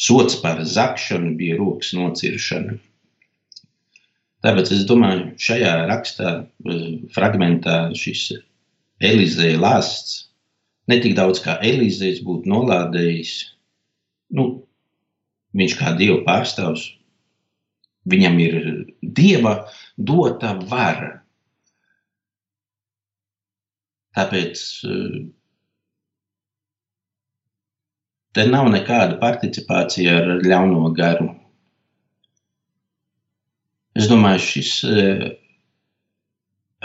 Sots 0.00 0.38
par 0.40 0.62
zakšanu 0.64 1.34
bija 1.36 1.58
rokas 1.60 1.92
nociršana. 1.96 2.78
Tāpēc 4.40 4.70
es 4.72 4.86
domāju, 4.88 5.34
šajā 5.36 5.74
rakstā, 5.90 6.30
uh, 6.40 6.84
fragmentā 7.12 7.82
šis 7.96 8.30
Elizeja 9.04 9.60
lāsts 9.60 10.30
ne 10.90 10.98
tik 11.02 11.14
daudz 11.18 11.40
kā 11.44 11.58
Elīzejs 11.64 12.22
būtu 12.26 12.50
nolādējis. 12.50 13.34
Nu, 14.36 14.46
viņš 15.56 15.76
kā 15.78 15.94
dieva 15.98 16.20
pārstāvs, 16.26 16.86
viņam 18.10 18.38
ir 18.42 18.58
dieva 19.02 19.54
dota 19.96 20.54
vara. 20.70 21.12
Tāpēc 24.16 24.62
eh, 24.90 25.18
te 28.36 28.46
nav 28.46 28.70
nekāda 28.72 29.18
participācija 29.20 30.16
ar 30.20 30.32
ļauno 30.46 30.90
garu. 30.96 31.28
Es 33.98 34.06
domāju, 34.10 34.42
šis 34.46 34.72
eh, 34.86 35.24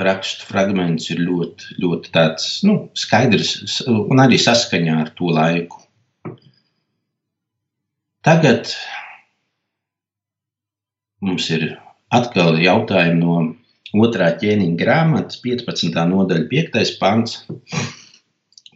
rakstu 0.01 0.47
fragments 0.49 1.09
ir 1.13 1.21
ļoti, 1.23 1.77
ļoti 1.83 2.13
tāds, 2.15 2.47
nu, 2.67 2.77
skaidrs 2.97 3.83
un 3.87 4.21
arī 4.23 4.39
saskaņā 4.41 4.97
ar 5.03 5.11
to 5.19 5.29
laiku. 5.35 5.83
Tagad 8.25 8.71
mums 11.21 11.45
ir 11.53 11.75
atkal 12.15 12.57
jautājumi 12.57 13.21
no 13.21 13.35
otrā 14.05 14.31
ķēniņa 14.41 14.79
grāmatas, 14.79 15.37
15. 15.43 15.93
nodaļa, 16.09 16.47
5. 16.51 16.95
pants. 16.99 17.37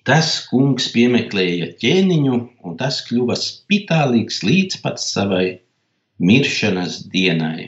Tas 0.09 0.29
kungs 0.49 0.87
piemeklēja 0.89 1.67
ķēniņu, 1.77 2.37
un 2.65 2.77
tas 2.79 2.95
kļuva 3.05 3.35
spitālīgs 3.37 4.39
līdz 4.41 4.79
pat 4.81 4.97
savai 5.03 5.59
miršanas 6.17 6.95
dienai. 7.13 7.67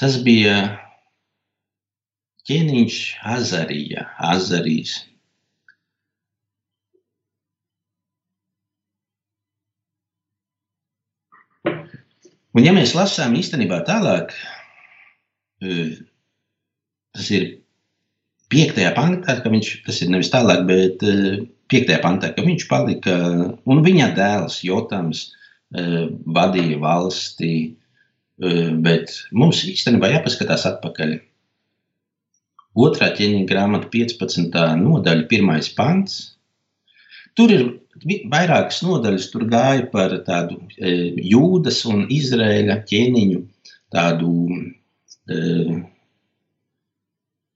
Tas 0.00 0.16
bija 0.24 0.56
ķēniņš 2.48 2.96
Azarija, 3.36 4.06
Azarijas. 4.30 4.96
Un, 11.68 12.64
ja 12.64 12.72
mēs 12.72 12.96
lasām 12.96 13.36
īstenībā 13.36 13.84
tālāk, 13.92 14.32
e, 15.60 15.90
tas 17.12 17.28
ir 17.36 17.50
piektajā 18.52 18.92
pantā, 18.96 19.38
ka 19.42 19.52
viņš, 19.52 19.72
tas 19.86 20.02
ir 20.04 20.12
nevis 20.12 20.32
tālāk, 20.32 20.64
bet 20.68 21.04
e, 21.04 21.14
piektajā 21.72 22.00
pantā, 22.04 22.32
ka 22.34 22.44
viņš 22.46 22.68
palika, 22.70 23.16
un 23.68 23.82
viņa 23.84 24.12
dēls 24.16 24.62
Jotams 24.66 25.26
e, 25.28 26.08
vadīja 26.38 26.80
valsti, 26.82 27.52
bet 28.38 29.10
mums 29.34 29.64
īstenībā 29.66 30.12
jāpaskatās 30.12 30.62
atpakaļ 30.68 31.16
Otrā 32.78 33.08
ķēniņa 33.16 33.46
grāmata, 33.48 33.88
15. 33.90 34.52
nodaļa, 34.78 35.24
1. 35.26 35.70
pants. 35.74 36.18
Tur 37.38 37.54
ir 37.54 37.64
vairākas 38.30 38.82
nodaļas, 38.86 39.28
tur 39.32 39.46
gāja 39.50 39.86
par 39.90 40.14
tādu 40.26 40.60
jūdas 40.78 41.80
un 41.90 42.04
izrēļa 42.14 42.78
ķēniņu, 42.90 43.40
tādu, 43.94 44.32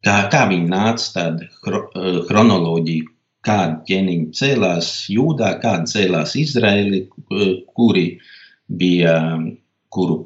kā, 0.06 0.16
kā 0.32 0.42
viņi 0.50 0.68
nāca, 0.71 1.09
tāda 1.16 1.49
hro, 1.64 1.85
e, 1.94 3.00
kāda 3.42 3.80
ķēniņa 3.88 4.37
cēlās 4.38 4.90
jūdā, 5.11 5.56
kāda 5.62 5.90
cēlās 5.90 6.37
Izraēli, 6.38 7.06
e, 7.06 7.49
kuri 7.75 8.06
bija, 8.82 9.16
kuru 9.92 10.18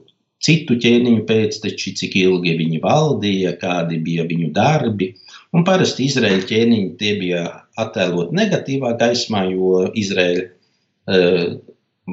citu 0.46 0.76
ķēniņu 0.82 1.24
pēcteči, 1.28 1.94
cik 1.98 2.16
ilgi 2.20 2.56
viņi 2.58 2.82
valdīja, 2.84 3.56
kādi 3.60 3.98
bija 4.04 4.26
viņu 4.28 4.52
darbi. 4.56 5.14
Un 5.56 5.64
parasti 5.64 6.06
Izraēļa 6.10 6.48
ķēniņi 6.50 6.90
tie 7.00 7.14
bija 7.20 7.46
attēlot 7.80 8.34
negatīvā 8.36 8.92
gaismā, 9.00 9.46
jo 9.50 9.86
Izraēļa 9.96 10.44
uh, 10.46 11.56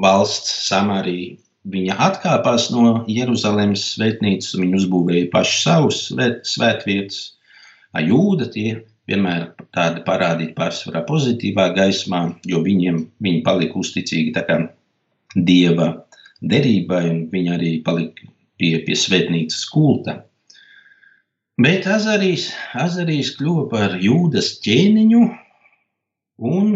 valsts 0.03 0.55
Samarija 0.70 1.36
viņa 1.72 1.96
atkāpās 2.08 2.70
no 2.74 3.03
Jeruzalemes 3.08 3.86
svētnīcas, 3.93 4.53
un 4.55 4.65
viņi 4.65 4.79
uzbūvēja 4.82 5.29
paši 5.34 5.62
savus 5.62 6.01
svētvietas. 6.50 7.22
Jūda 8.02 8.48
tie 8.54 8.70
vienmēr 9.10 9.50
tādi 9.76 10.02
parādīti 10.08 10.56
pārsvarā 10.58 11.04
pozitīvā 11.06 11.70
gaismā, 11.76 12.24
jo 12.50 12.64
viņiem 12.66 13.04
viņi 13.22 13.44
palika 13.46 13.80
uzticīgi 13.80 14.34
tā 14.34 14.46
kā 14.48 14.60
dieva 15.36 15.90
derībai, 16.42 17.04
un 17.10 17.20
viņi 17.32 17.54
arī 17.54 17.72
palika 17.86 18.28
pie, 18.58 18.78
pie 18.86 18.96
svētnīcas 18.98 19.66
kulta. 19.72 20.24
Bet 21.62 21.86
Azarijas, 21.86 22.50
Azarijas 22.74 23.36
kļuva 23.38 23.68
par 23.70 23.98
jūdas 24.02 24.56
ķēniņu, 24.66 25.24
un 26.50 26.72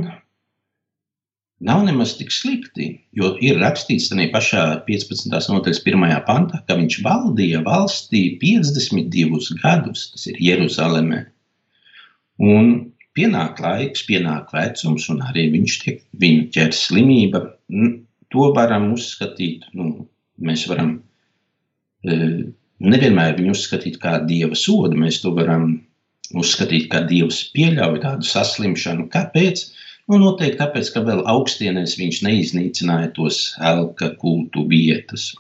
nav 1.60 1.86
nemaz 1.86 2.14
tik 2.18 2.32
slikti, 2.34 2.90
jo 3.18 3.32
ir 3.44 3.58
rakstīts 3.62 4.12
tajā 4.12 4.28
pašā 4.34 4.66
15. 4.88 5.32
nodaļas 5.54 5.82
pirmajā 5.86 6.20
pantā, 6.28 6.62
ka 6.68 6.78
viņš 6.78 7.00
valdīja 7.06 7.64
valstī 7.66 8.24
52 8.42 9.58
gadus, 9.64 10.12
tas 10.14 10.28
ir 10.30 10.38
Jeruzalemē. 10.44 11.24
Un 12.44 12.92
pienāk 13.18 13.62
laiks, 13.64 14.06
pienāk 14.06 14.54
vecums, 14.54 15.08
un 15.10 15.24
arī 15.26 15.48
viņš 15.56 15.80
tiek, 15.84 16.04
viņu 16.22 16.46
ķer 16.54 16.76
slimība 16.78 17.44
to 18.34 18.52
varam 18.54 18.92
uzskatīt, 18.94 19.66
nu, 19.74 20.06
mēs 20.38 20.68
varam 20.70 20.98
e, 22.06 22.18
nevienmēr 22.84 23.38
viņu 23.40 23.56
uzskatīt 23.56 23.98
kā 24.04 24.20
dieva 24.30 24.58
sodu, 24.58 25.00
mēs 25.00 25.22
to 25.24 25.34
varam 25.34 25.72
uzskatīt, 26.38 26.90
ka 26.92 27.02
dievs 27.10 27.46
pieļauj 27.56 28.02
tādu 28.04 28.28
saslimšanu. 28.28 29.08
Kāpēc? 29.14 29.66
Nu, 30.08 30.18
noteikti 30.22 30.62
tāpēc, 30.62 30.90
ka 30.96 31.02
vēl 31.04 31.26
augstienēs 31.28 31.98
viņš 32.00 32.22
neiznīcināja 32.24 33.12
tos 33.18 33.42
elka 33.70 34.14
kultu 34.22 34.64
vietas. 34.70 35.34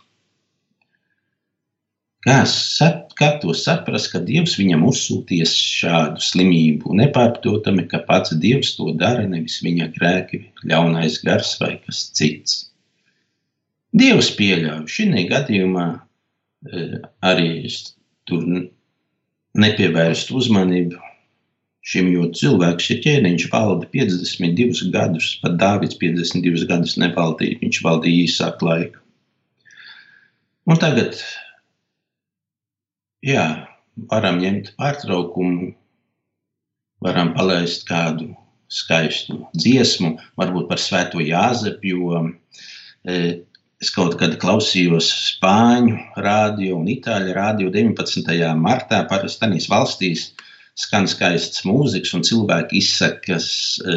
Kā, 2.27 2.41
sap, 2.51 3.13
kā 3.15 3.29
to 3.39 3.53
saprast, 3.55 4.09
ka 4.11 4.19
Dievs 4.27 4.57
viņam 4.59 4.83
uzsūties 4.89 5.53
šādu 5.55 6.19
slimību, 6.19 6.91
nepārprotami, 6.99 7.85
ka 7.87 8.01
pats 8.09 8.35
Dievs 8.43 8.73
to 8.75 8.91
dara, 8.99 9.23
nevis 9.29 9.61
viņa 9.63 9.87
grēki, 9.95 10.41
ļaunais 10.67 11.21
gars 11.23 11.53
vai 11.61 11.77
kas 11.85 12.03
cits. 12.17 12.65
Dievs 13.95 14.33
pieļauj 14.35 14.83
šī 14.91 15.27
gadījumā 15.31 15.87
e, 15.95 16.87
arī 17.23 17.51
tur 18.27 18.43
nepievērst 19.55 20.35
uzmanību 20.35 21.06
šim, 21.87 22.09
jo 22.11 22.27
cilvēks, 22.35 22.89
ja 22.91 22.99
ķēniņš 23.05 23.47
valda 23.53 23.87
52 23.93 24.91
gadus, 24.93 25.33
pat 25.43 25.55
Dāvids 25.61 25.99
52 26.01 26.67
gadus 26.69 26.97
nevaldīja, 26.99 27.59
viņš 27.61 27.81
valdīja 27.85 28.25
īsāku 28.27 28.67
laiku. 28.67 29.03
Un 30.67 30.79
tagad 30.81 31.15
jā, 33.23 33.45
varam 34.11 34.41
ņemt 34.41 34.73
pārtraukumu, 34.79 35.71
varam 37.03 37.31
palaist 37.37 37.87
kādu 37.87 38.33
skaistu 38.67 39.45
dziesmu, 39.55 40.17
varbūt 40.39 40.67
par 40.67 40.81
Svēto 40.83 41.23
Jāzepu, 41.23 41.93
jo 41.93 42.19
e, 43.07 43.45
es 43.79 43.93
kaut 43.95 44.17
kad 44.19 44.35
klausījos 44.41 45.07
Spāņu 45.29 45.95
rādio 46.19 46.81
un 46.81 46.91
Itāļu 46.91 47.37
rādio 47.37 47.71
19. 47.71 48.35
martā. 48.59 49.05
Parasti 49.07 49.45
tādās 49.45 49.69
valstīs 49.71 50.27
skan 50.77 51.07
skaists 51.09 51.63
mūzikas, 51.65 52.13
un 52.13 52.25
cilvēki 52.27 52.77
izsaka 52.81 53.37
e, 53.37 53.95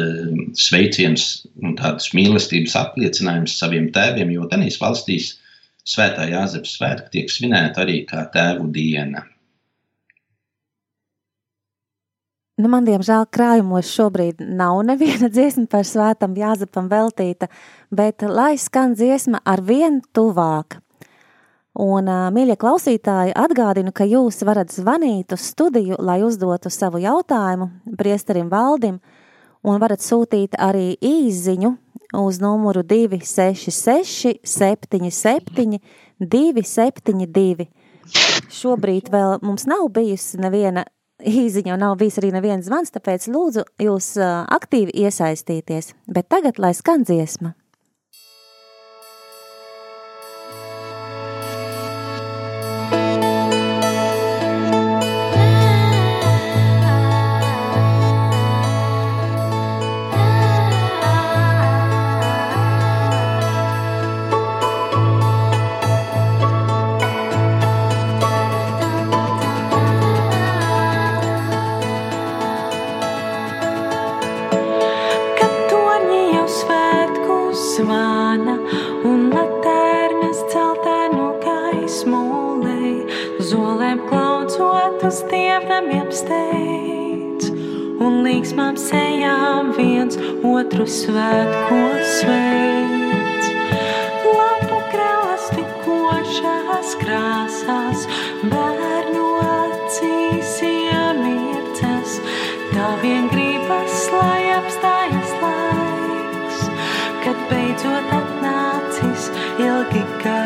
sveicienus 0.57 1.27
un 1.61 1.75
tādus 1.77 2.09
mīlestības 2.17 2.77
apliecinājumus 2.79 3.59
saviem 3.61 3.91
tēviem, 3.93 4.33
jo 4.33 4.49
tādās 4.49 4.81
valstīs 4.81 5.35
Svētā 5.81 6.27
Jāzepa 6.29 6.69
svētki 6.69 7.09
tiek 7.15 7.31
svinēta 7.33 7.81
arī 7.81 8.03
kā 8.05 8.27
tēvu 8.33 8.67
diena. 8.73 9.23
Nu, 12.61 12.69
man, 12.69 12.85
diemžēl, 12.85 13.25
krājumos 13.33 13.89
šobrīd 13.89 14.43
nav 14.45 14.83
neviena 14.85 15.31
dziesma 15.33 15.65
par 15.71 15.87
svētam 15.87 16.37
Jāzepam 16.37 16.89
veltīta, 16.91 17.49
bet 17.89 18.21
lai 18.21 18.53
skan 18.61 18.93
dziesma 18.93 19.41
ar 19.41 19.63
vien 19.65 20.01
tuvāk. 20.13 20.77
Un, 21.79 22.09
mīļie 22.35 22.57
klausītāji, 22.59 23.31
atgādinu, 23.37 23.93
ka 23.95 24.03
jūs 24.03 24.41
varat 24.43 24.73
zvanīt 24.75 25.31
uz 25.31 25.45
studiju, 25.53 25.95
lai 26.03 26.19
uzdotu 26.25 26.69
savu 26.69 26.99
jautājumu 26.99 27.69
priesterim 27.97 28.49
Valdim, 28.51 28.97
un 29.63 29.79
varat 29.79 30.03
sūtīt 30.03 30.57
arī 30.59 30.97
īziņu 30.99 31.71
uz 32.19 32.41
numuru 32.43 32.83
266, 32.83 34.41
77, 34.43 35.79
272. 36.19 37.69
Šobrīd 38.51 39.07
vēl 39.13 39.39
mums 39.39 39.63
nav 39.69 39.87
bijusi 39.95 40.41
neviena 40.43 40.83
īziņa, 41.23 41.77
nav 41.79 41.95
bijis 42.01 42.19
arī 42.19 42.33
neviens 42.35 42.67
zvans, 42.67 42.91
tāpēc 42.91 43.29
lūdzu 43.31 43.63
jūs 43.79 44.17
aktīvi 44.19 45.05
iesaistīties. 45.05 45.93
Bet 46.11 46.27
tagad 46.27 46.59
lai 46.59 46.73
skan 46.75 47.07
dziesma. 47.07 47.55
Tā 102.73 102.89
vien 103.01 103.27
gribas, 103.31 103.97
lai 104.15 104.51
apstājas 104.57 105.33
laiks, 105.43 106.61
kad 107.23 107.47
beidzot 107.51 108.13
atnācis 108.19 109.31
ilgi 109.59 110.05
gaidītais 110.23 110.40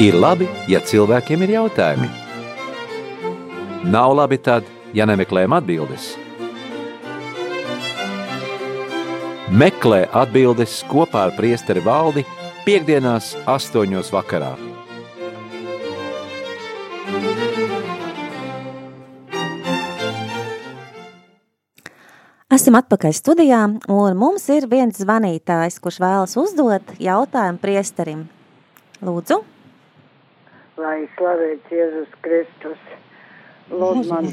Ir 0.00 0.16
labi, 0.16 0.46
ja 0.64 0.78
cilvēkiem 0.80 1.42
ir 1.44 1.50
jautājumi. 1.58 2.06
Nav 3.92 4.14
labi 4.16 4.38
tad, 4.40 4.64
ja 4.96 5.04
nemeklējam 5.04 5.52
atbildes. 5.58 6.14
Meklē 9.52 10.06
atbildes 10.22 10.78
kopā 10.88 11.26
ar 11.26 11.34
priesteri 11.36 11.84
valdi 11.84 12.24
piekdienās 12.64 13.34
astoņos 13.44 14.08
vakarā. 14.16 14.54
Esam 22.48 22.80
atpakaļ 22.80 23.20
studijā, 23.20 23.62
un 23.92 24.20
mums 24.24 24.48
ir 24.48 24.64
viens 24.72 25.04
zvanītājs, 25.04 25.76
kurš 25.76 26.00
vēlas 26.00 26.40
uzdot 26.40 26.96
jautājumu 26.96 27.60
priesterim. 27.60 28.28
Lūdzu. 29.04 29.42
Lai 30.80 31.08
slavēts 31.16 31.72
Jēzus 31.74 32.12
Kristus. 32.24 32.84
Lūdzu, 33.70 34.08
man, 34.10 34.28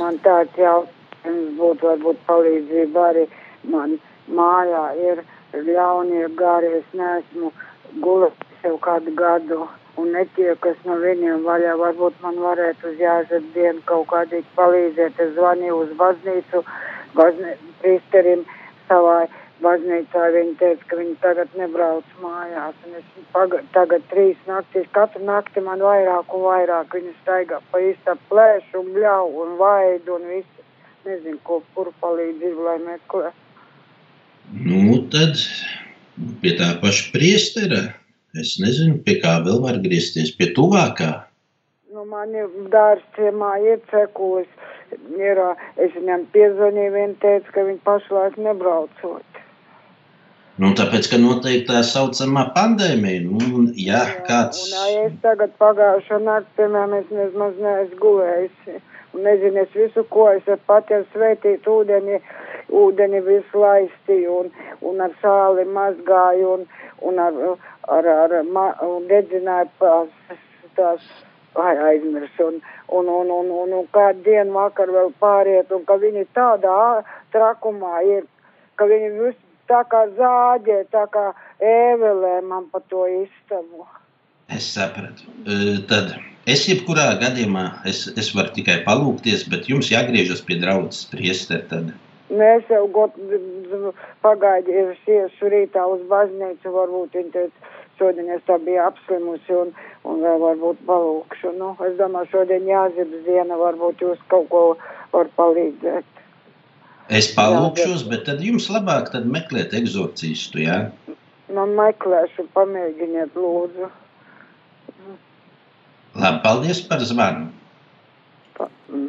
man 0.00 0.18
tāds 0.24 0.56
jautājums 0.58 1.50
būtu 1.58 1.86
varbūt 1.90 2.22
palīdzība 2.26 3.02
arī 3.10 3.26
man 3.74 3.98
mājā 4.38 4.84
ir 5.10 5.20
ļaunie 5.66 6.28
gari, 6.38 6.72
es 6.80 6.96
neesmu 6.96 7.52
gulējis 8.04 8.64
jau 8.64 8.76
kādu 8.86 9.14
gadu 9.18 9.60
un 10.00 10.12
netiekas 10.14 10.80
no 10.86 10.96
viņiem 11.02 11.44
vaļā. 11.46 11.76
Varbūt 11.80 12.22
man 12.24 12.40
varētu 12.44 12.92
uz 12.92 13.02
jāžat 13.02 13.50
dienu 13.54 13.84
kaut 13.90 14.08
kādīgi 14.14 14.46
palīdzēt. 14.56 15.20
Es 15.20 15.34
zvanīju 15.36 15.82
uz 15.84 15.92
baznīcu, 16.00 16.64
priesterim 17.82 18.46
savā 18.88 19.26
baznīcā. 19.64 20.24
Viņi 20.36 20.54
teica, 20.60 20.86
ka 20.90 20.98
viņi 21.00 21.16
tagad 21.24 21.52
nebrauc 21.58 22.14
mājās. 22.22 22.78
Un 22.86 22.96
es 23.00 23.26
paga, 23.34 23.62
tagad 23.76 24.06
trīs 24.12 24.40
naktīs, 24.48 24.88
katru 24.96 25.22
nakti 25.28 25.62
man 25.64 25.82
vairāk 25.84 26.34
un 26.36 26.46
vairāk 26.46 26.96
viņi 26.96 27.14
staigā 27.20 27.60
pa 27.70 27.82
īsta 27.84 28.16
plēšu 28.30 28.82
un 28.82 28.90
bļauju 28.96 29.44
un 29.44 29.54
vaidu 29.60 30.16
un 30.18 30.26
visu. 30.34 30.66
Nezinu, 31.06 31.38
ko, 31.48 31.62
kur 31.72 31.88
palīdzību, 32.02 32.64
lai 32.66 32.76
meklē. 32.84 33.30
Nu, 34.52 34.98
tad 35.08 35.38
pie 36.42 36.52
tā 36.58 36.74
paša 36.82 37.06
priestera. 37.14 37.80
Es 38.36 38.58
nezinu, 38.62 38.98
pie 39.06 39.16
kā 39.22 39.38
vēl 39.46 39.62
var 39.64 39.80
griezties, 39.82 40.34
pie 40.36 40.50
tuvākā. 40.54 41.14
Nu, 41.90 42.04
man 42.06 42.36
ir 42.36 42.52
dārsts 42.70 43.16
ciemā 43.16 43.56
iecekulis 43.64 44.50
ir, 45.18 45.40
es 45.82 45.96
viņam 45.96 46.26
piezvanīju, 46.34 46.92
viņa 46.94 47.18
teica, 47.24 47.54
ka 47.54 47.66
viņa 47.66 47.82
pašlaik 47.86 48.38
nebraucot. 48.46 49.29
Nu, 50.60 50.74
tāpēc, 50.76 51.06
ka 51.08 51.16
noteikti 51.16 51.70
tā 51.70 51.78
saucamā 51.88 52.42
pandēmija, 52.52 53.20
nu, 53.24 53.62
ja 53.80 54.02
Jā, 54.04 54.24
kāds... 54.26 54.58
Un, 54.66 54.74
ja 54.76 55.06
es 55.06 55.14
tagad 55.22 55.54
pagājušo 55.62 56.18
nakti, 56.20 56.52
piemēram, 56.58 56.92
es 56.98 57.14
nezmaz 57.16 57.56
neesmu 57.64 57.96
gulējis, 58.02 58.82
un 59.14 59.24
nezinu, 59.24 59.62
es 59.64 59.72
visu, 59.78 60.04
ko 60.12 60.26
es 60.34 60.52
pati 60.68 60.98
ar 60.98 61.08
svētītu 61.14 61.78
ūdeni, 61.78 62.20
ūdeni 62.82 63.24
visu 63.24 63.64
laistīju, 63.64 64.36
un, 64.42 64.52
un 64.92 65.02
ar 65.06 65.16
sāli 65.24 65.64
mazgāju, 65.80 66.52
un, 66.58 66.68
un 67.08 67.24
ar, 67.24 67.42
ar, 67.96 68.12
ar, 68.18 68.38
ar 68.44 68.84
un 68.84 69.08
dedzināju 69.08 69.72
tās, 69.80 70.38
tās 70.76 71.10
ai, 71.56 71.76
aizmirsu, 71.94 72.52
un, 72.52 72.64
un, 73.00 73.14
un, 73.16 73.36
un, 73.40 73.54
un, 73.64 73.78
un 73.80 73.92
kādu 73.96 74.28
dienu 74.28 74.60
vakar 74.60 74.92
vēl 74.92 75.14
pāriet, 75.24 75.72
un 75.72 75.88
ka 75.88 75.96
viņi 76.04 76.28
tādā 76.36 76.80
trakumā 77.32 78.02
ir, 78.12 78.28
ka 78.76 78.92
viņi 78.92 79.16
visu 79.22 79.49
tā 79.70 79.84
kā 79.92 80.04
zāģē, 80.18 80.82
tā 80.94 81.06
kā 81.14 81.30
ēvelē 81.62 82.40
man 82.50 82.68
pa 82.72 82.82
to 82.92 83.06
istabu. 83.22 83.86
Es 84.50 84.66
sapratu. 84.74 85.30
Tad 85.90 86.16
es 86.50 86.66
jebkurā 86.66 87.12
gadījumā, 87.22 87.64
es, 87.86 88.08
es 88.18 88.32
varu 88.34 88.50
tikai 88.56 88.80
palūkties, 88.86 89.46
bet 89.52 89.68
jums 89.70 89.92
jāgriežas 89.92 90.42
pie 90.46 90.58
draudzes 90.62 91.06
priester 91.12 91.62
tad. 91.70 91.92
Mēs 92.30 92.66
jau 92.70 92.84
got, 92.94 93.16
pagaidi 94.22 94.74
ir 94.82 94.92
iešu 95.10 95.50
rītā 95.50 95.82
uz 95.94 96.02
baznīcu, 96.10 96.74
varbūt 96.74 97.16
viņi 97.18 97.32
teica, 97.34 97.72
šodien 97.98 98.30
es 98.36 98.44
tā 98.46 98.58
biju 98.62 98.84
apslimusi 98.84 99.56
un, 99.62 99.72
un 100.06 100.22
vēl 100.22 100.38
varbūt 100.44 100.84
palūkšu. 100.86 101.54
Nu, 101.58 101.72
es 101.86 101.98
domāju, 101.98 102.30
šodien 102.34 102.70
jāzibs 102.70 103.26
diena, 103.26 103.58
varbūt 103.58 104.06
jūs 104.06 104.22
kaut 104.30 104.46
ko 104.52 104.62
var 105.14 105.30
palīdzēt. 105.38 106.19
Es 107.10 107.30
palūkšos, 107.34 108.04
bet 108.10 108.26
tad 108.28 108.42
jums 108.44 108.68
labāk 108.70 109.10
tad 109.10 109.26
meklēt 109.26 109.74
egzorcistu, 109.74 110.62
jā? 110.62 110.78
Nu, 111.50 111.64
meklēšu, 111.74 112.46
pamēģiniet, 112.54 113.34
lūdzu. 113.34 113.88
Labi, 116.14 116.38
paldies 116.44 116.82
par 116.86 117.02
zvanu. 117.06 117.48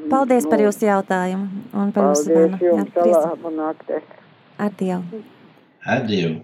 Paldies 0.09 0.47
par 0.49 0.61
jūsu 0.61 0.87
jautājumu 0.87 1.65
un 1.77 1.93
par 1.93 2.09
jūsu 2.09 2.29
zvanu. 2.29 2.57
Paldies 2.57 3.13
jums, 3.13 3.27
labu 3.27 3.53
nakti. 3.53 4.01
Ar 4.61 4.73
Dievu. 4.81 5.21
Ar 5.85 6.07
Dievu. 6.09 6.39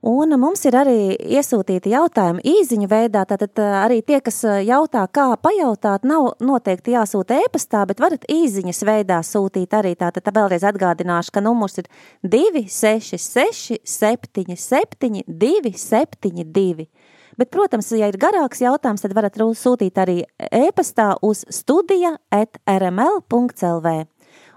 Un 0.00 0.32
mums 0.40 0.62
ir 0.64 0.72
arī 0.80 1.12
iesūtīti 1.36 1.90
jautājumi 1.92 2.40
īsiņu 2.48 2.86
veidā. 2.88 3.26
Tātad 3.28 3.60
arī 3.60 3.98
tie, 4.00 4.22
kas 4.24 4.38
jautā, 4.64 5.02
kā 5.12 5.26
pajautāt, 5.36 6.06
nav 6.08 6.30
noteikti 6.40 6.94
jāsūta 6.94 7.36
e-pastā, 7.42 7.82
bet 7.84 8.00
varat 8.00 8.24
īsiņas 8.32 8.80
veidā 8.88 9.20
sūtīt 9.20 9.76
arī. 9.76 9.92
Tātad 10.00 10.24
tā 10.24 10.32
vēlreiz 10.32 10.64
atgādināšu, 10.64 11.34
ka 11.36 11.44
numurs 11.44 11.82
ir 11.82 11.92
266 12.24 13.76
77 13.84 15.20
272. 15.28 16.88
Bet, 17.36 17.52
protams, 17.52 17.92
ja 17.92 18.08
ir 18.08 18.16
garāks 18.20 18.64
jautājums, 18.64 19.04
tad 19.04 19.12
varat 19.16 19.36
sūtīt 19.36 20.00
arī 20.00 20.22
e-pastā 20.48 21.12
uz 21.20 21.44
studija 21.52 22.16
at 22.32 22.56
rml.lv. 22.64 23.96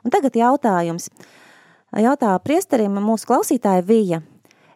Un 0.04 0.12
tagad 0.12 0.40
jautājums. 0.40 1.12
Jautā 2.00 2.32
priesterim 2.40 2.96
mūsu 3.04 3.28
klausītāja 3.28 3.84
Vija. 3.84 4.24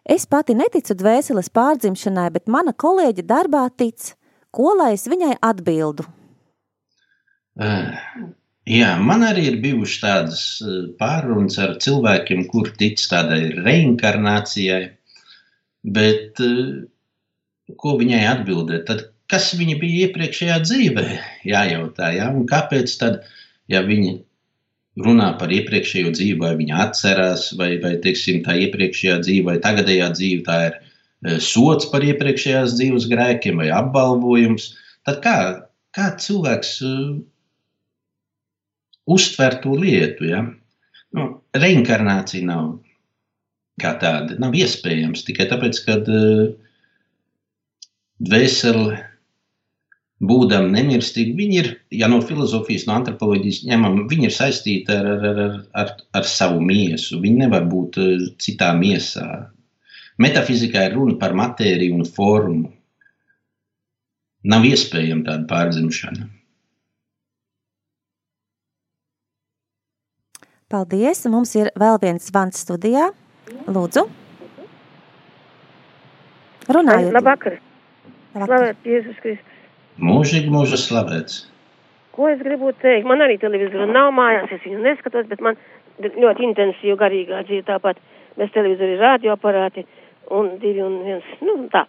Es 0.08 0.24
pati 0.24 0.54
neticu 0.56 0.94
dvēseles 0.96 1.50
pārdzimšanai, 1.52 2.30
bet 2.32 2.46
mana 2.48 2.72
kolēģe 2.72 3.26
darbā 3.28 3.66
tic. 3.76 4.14
Ko 4.48 4.72
lai 4.78 4.94
es 4.96 5.04
viņai 5.04 5.34
atbildu? 5.44 6.06
Uh, 7.60 7.90
jā, 8.64 8.94
man 9.04 9.26
arī 9.26 9.44
ir 9.50 9.58
bijušas 9.60 10.00
tādas 10.00 10.44
eh, 10.64 10.78
pārunas 10.96 11.58
ar 11.60 11.74
cilvēkiem, 11.84 12.46
kur 12.48 12.70
tic 12.80 13.02
tādai 13.10 13.50
reinkarnācijai, 13.58 14.80
bet 15.84 16.40
uh, 16.40 16.62
ko 17.76 17.98
viņai 18.00 18.22
atbildēt? 18.30 18.86
Tad, 18.88 19.04
kas 19.28 19.50
viņa 19.60 19.76
bija 19.82 20.06
iepriekšējā 20.06 20.56
dzīvē? 20.64 21.06
Jājautā, 21.52 22.14
jā, 22.16 22.30
un 22.32 22.48
kāpēc 22.48 22.96
tad, 23.02 23.20
ja 23.68 23.84
viņa 23.84 24.16
runā 25.04 25.30
par 25.40 25.52
iepriekšējo 25.54 26.12
dzīvi, 26.16 26.38
vai 26.42 26.52
viņa 26.58 26.82
atcerās, 26.86 27.48
vai, 27.58 27.72
vai 27.82 27.94
teiksim, 28.02 28.42
tā 28.46 28.56
iepriekšējā 28.64 29.18
dzīve, 29.24 29.46
vai 29.50 29.56
tagadējā 29.64 30.10
dzīve, 30.16 30.44
tā 30.46 30.58
ir 30.68 30.76
e, 30.78 31.38
sots 31.44 31.88
par 31.92 32.06
iepriekšējās 32.06 32.76
dzīves 32.78 33.08
grēkiem, 33.12 33.62
vai 33.62 33.70
apbalvojums. 33.74 34.72
Tad 35.08 35.20
kā, 35.24 35.36
kā 35.96 36.10
cilvēks 36.20 36.72
uh, 36.84 37.16
uztver 39.08 39.58
to 39.62 39.76
lietu? 39.78 40.28
Ja? 40.32 40.42
Nu, 41.16 41.28
reinkarnācija 41.56 42.48
nav 42.48 42.74
kā 43.80 43.94
tāda, 44.02 44.36
nav 44.42 44.56
iespējams 44.58 45.22
tikai 45.24 45.46
tāpēc, 45.50 45.82
ka 45.86 46.00
uh, 46.02 46.48
dvēsele 48.18 48.98
būdami 50.18 50.72
nemirstīgi, 50.74 51.34
viņi 51.38 51.58
ir, 51.60 51.68
ja 51.94 52.08
no 52.10 52.18
filozofijas, 52.24 52.86
no 52.88 52.96
antropoloģijas 52.98 53.60
ņemam, 53.68 54.00
viņi 54.10 54.26
ir 54.26 54.34
saistīti 54.34 54.94
ar, 54.94 55.06
ar, 55.06 55.28
ar, 55.44 55.52
ar, 55.82 55.92
ar 56.18 56.26
savu 56.26 56.62
miesu. 56.64 57.20
Viņi 57.22 57.44
nevar 57.44 57.68
būt 57.70 58.00
eh, 58.02 58.26
citā 58.42 58.72
miesā. 58.78 59.28
Metafizikā 60.18 60.88
ir 60.88 60.96
runa 60.98 61.14
par 61.20 61.36
matēriju 61.38 62.00
un 62.00 62.08
formu. 62.08 62.72
Nav 64.48 64.66
iespējama 64.66 65.26
tāda 65.26 65.46
pārdzimšana. 65.50 66.26
Paldies! 70.68 71.22
Mums 71.30 71.54
ir 71.56 71.70
vēl 71.78 71.96
viens 72.02 72.26
zvans 72.28 72.58
studijā. 72.64 73.06
Lūdzu! 73.70 74.02
Runājiet! 76.68 77.14
Labvakar! 77.14 77.60
Labvakar. 78.34 78.50
Slavēt 78.50 78.90
Jēzus 78.90 79.22
Kristus! 79.22 79.57
Mūžīgi 79.98 80.50
mūža 80.54 80.78
slavēts. 80.78 81.40
Ko 82.14 82.28
es 82.30 82.38
gribu 82.42 82.70
teikt? 82.82 83.06
Man 83.06 83.22
arī 83.22 83.38
televizoru 83.38 83.86
nav 83.90 84.12
mājās, 84.14 84.52
es 84.54 84.62
viņu 84.62 84.82
neskatos, 84.82 85.26
bet 85.30 85.42
man 85.42 85.58
ļoti 86.02 86.46
intensīva 86.46 86.98
garīgā 87.00 87.42
dzīve 87.46 87.66
tāpat. 87.66 87.98
Bez 88.38 88.52
televizora 88.54 88.94
ir 88.94 89.02
radioaparāti 89.02 89.82
un 90.34 90.52
divi 90.62 90.82
un 90.84 91.00
viens, 91.02 91.26
nu 91.42 91.56
tā. 91.72 91.84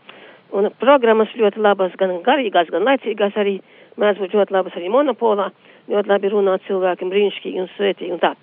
Un 0.58 0.72
programmas 0.82 1.30
ļoti 1.38 1.62
labas, 1.62 1.94
gan 2.02 2.16
garīgās, 2.26 2.72
gan 2.74 2.88
laicīgās 2.88 3.38
arī. 3.38 3.60
Mēdz 4.00 4.22
būt 4.24 4.34
ļoti 4.38 4.56
labas 4.56 4.78
arī 4.80 4.90
monopolā. 4.90 5.50
Ļoti 5.92 6.10
labi 6.10 6.32
runāt 6.34 6.66
cilvēkiem 6.66 7.10
brīnišķīgi 7.14 7.62
un 7.62 7.70
svētīgi 7.76 8.16
un 8.16 8.22
tā. 8.22 8.34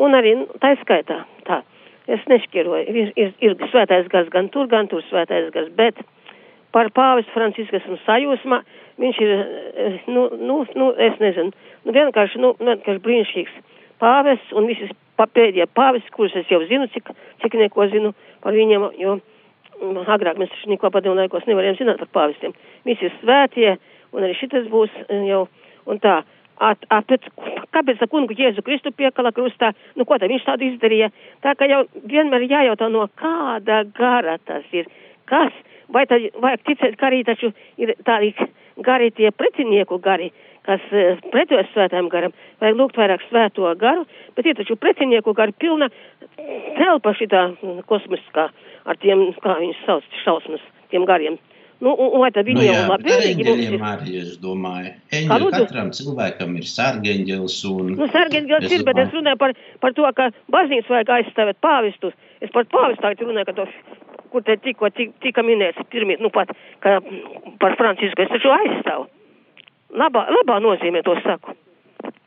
Un 0.00 0.16
arī 0.16 0.34
nu, 0.40 0.48
tā 0.62 0.72
skaitā 0.80 1.22
tā. 1.48 1.60
Es 2.08 2.24
nešķiroju. 2.28 2.84
Ir, 2.88 3.12
ir, 3.16 3.32
ir 3.40 3.56
svētais 3.72 4.08
gars 4.12 4.28
gan 4.32 4.48
tur, 4.52 4.68
gan 4.68 4.88
tur 4.88 5.04
svētais 5.08 5.48
gars, 5.52 5.70
bet 5.76 6.00
par 6.72 6.90
pāvis 6.92 7.28
Francisku 7.32 7.78
esmu 7.80 7.96
sajūsmā. 8.04 8.60
Viņš 9.02 9.20
ir, 9.20 9.30
eh, 9.30 10.02
nu, 10.06 10.28
nu, 10.38 10.60
nu 10.78 10.90
es 11.02 11.16
nezinu, 11.18 11.50
nu 11.84 11.94
vienkārši, 11.94 12.38
nu, 12.42 12.52
vienkārši 12.60 13.02
brīnišķīgs 13.02 13.56
pāvis 14.02 14.52
un 14.54 14.68
visas 14.70 14.92
pēdējie 15.18 15.66
pāvis, 15.74 16.06
kurus 16.14 16.34
es 16.38 16.50
jau 16.50 16.60
zinu, 16.68 16.86
cik, 16.94 17.10
cik 17.42 17.56
neko 17.58 17.88
zinu 17.90 18.12
par 18.42 18.54
viņiem, 18.54 18.86
jo 19.00 19.16
mm, 19.18 20.06
agrāk 20.14 20.38
mēs 20.38 20.52
taču 20.54 20.70
neko 20.70 20.90
padomu 20.94 21.18
laikos 21.18 21.46
nevarējām 21.50 21.80
zināt 21.80 22.00
par 22.04 22.12
pāvistiem. 22.18 22.54
Visi 22.86 23.08
ir 23.08 23.18
svētie, 23.20 23.74
un 24.14 24.22
arī 24.22 24.38
šitas 24.38 24.70
būs 24.70 24.94
eh, 25.08 25.26
jau, 25.30 25.44
un 25.90 26.02
tā. 26.02 26.22
At, 26.62 26.84
at, 26.94 27.08
pēc, 27.10 27.24
kāpēc 27.74 27.98
tā 27.98 28.06
kungu 28.06 28.36
Jēzu 28.38 28.62
Kristu 28.62 28.92
piekala 28.94 29.32
krustā, 29.34 29.72
nu 29.98 30.04
ko 30.06 30.20
tā 30.22 30.28
viņš 30.30 30.44
tādu 30.46 30.68
izdarīja? 30.68 31.08
Tā 31.42 31.56
ka 31.58 31.66
jau 31.66 31.80
vienmēr 32.06 32.46
jājautā, 32.46 32.86
no 32.94 33.08
kāda 33.18 33.80
gara 33.96 34.36
tas 34.38 34.62
ir, 34.70 34.86
kas, 35.26 35.50
vai 35.90 36.04
tad 36.06 36.28
vajag 36.38 36.62
ticēt, 36.68 36.94
ka 37.00 37.08
arī 37.10 37.24
taču 37.26 37.50
ir 37.82 37.96
tādi 38.06 38.30
gari 38.82 39.10
tie 39.14 39.30
pretinieku 39.30 39.98
gari, 40.02 40.30
kas 40.66 40.84
eh, 40.92 41.20
pretojas 41.32 41.70
svētām 41.74 42.10
garam, 42.12 42.34
vajag 42.62 42.78
lūgt 42.80 43.00
vairāk 43.00 43.24
svēto 43.28 43.70
garu, 43.80 44.06
bet 44.36 44.46
ir 44.46 44.58
taču 44.58 44.76
pretinieku 44.80 45.34
gari 45.36 45.52
pilna 45.52 45.90
telpa 46.78 47.14
šitā 47.18 47.48
mm, 47.54 47.82
kosmiskā 47.90 48.48
ar 48.84 49.00
tiem, 49.00 49.30
kā 49.44 49.58
viņus 49.60 49.82
sauc, 49.86 50.22
šausmas, 50.24 50.64
tiem 50.92 51.06
gariem. 51.08 51.38
Nu, 51.82 51.90
un, 51.98 52.20
vai 52.22 52.30
tad 52.32 52.46
viņi 52.46 52.60
Nu 52.60 52.64
jau 52.64 52.74
jā, 52.76 52.84
labi 52.88 53.10
vienīgi 53.10 53.44
mums 53.44 53.50
eņģeļiem 53.50 53.74
ir? 53.74 53.86
arī, 53.90 54.12
es 54.22 54.36
domāju. 54.40 54.92
Eņģeļi 55.18 55.48
katram 55.56 55.90
cilvēkam 55.96 56.54
ir 56.60 56.68
sargeņģelis 56.70 57.56
un... 57.68 57.90
Nu, 57.98 58.08
sargeņģels 58.14 58.76
ir, 58.76 58.84
bet 58.86 59.00
es 59.02 59.10
runāju 59.16 59.40
par, 59.42 59.56
par 59.82 59.96
to, 59.98 60.06
ka 60.16 60.30
baznīcu 60.54 60.94
vajag 60.94 61.12
aizstāvēt 61.18 61.58
pāvistus. 61.64 62.14
Es 62.40 62.54
par 62.54 62.68
pāvistu 62.72 63.02
tagad 63.02 63.26
runāju, 63.26 63.50
ka 63.50 63.56
to, 63.58 63.66
kur 64.34 64.42
te 64.42 64.56
tikko 64.58 64.90
tik, 64.90 65.14
tika 65.22 65.44
minēts 65.46 65.86
pirmie, 65.92 66.18
nu 66.22 66.30
pat, 66.34 66.50
ka 66.82 66.98
par 67.62 67.76
Francisku 67.78 68.24
es 68.24 68.32
taču 68.34 68.50
aizstāvu. 68.50 69.06
Labā, 69.94 70.24
labā 70.34 70.58
nozīmē 70.64 71.04
to 71.06 71.14
saku. 71.22 71.54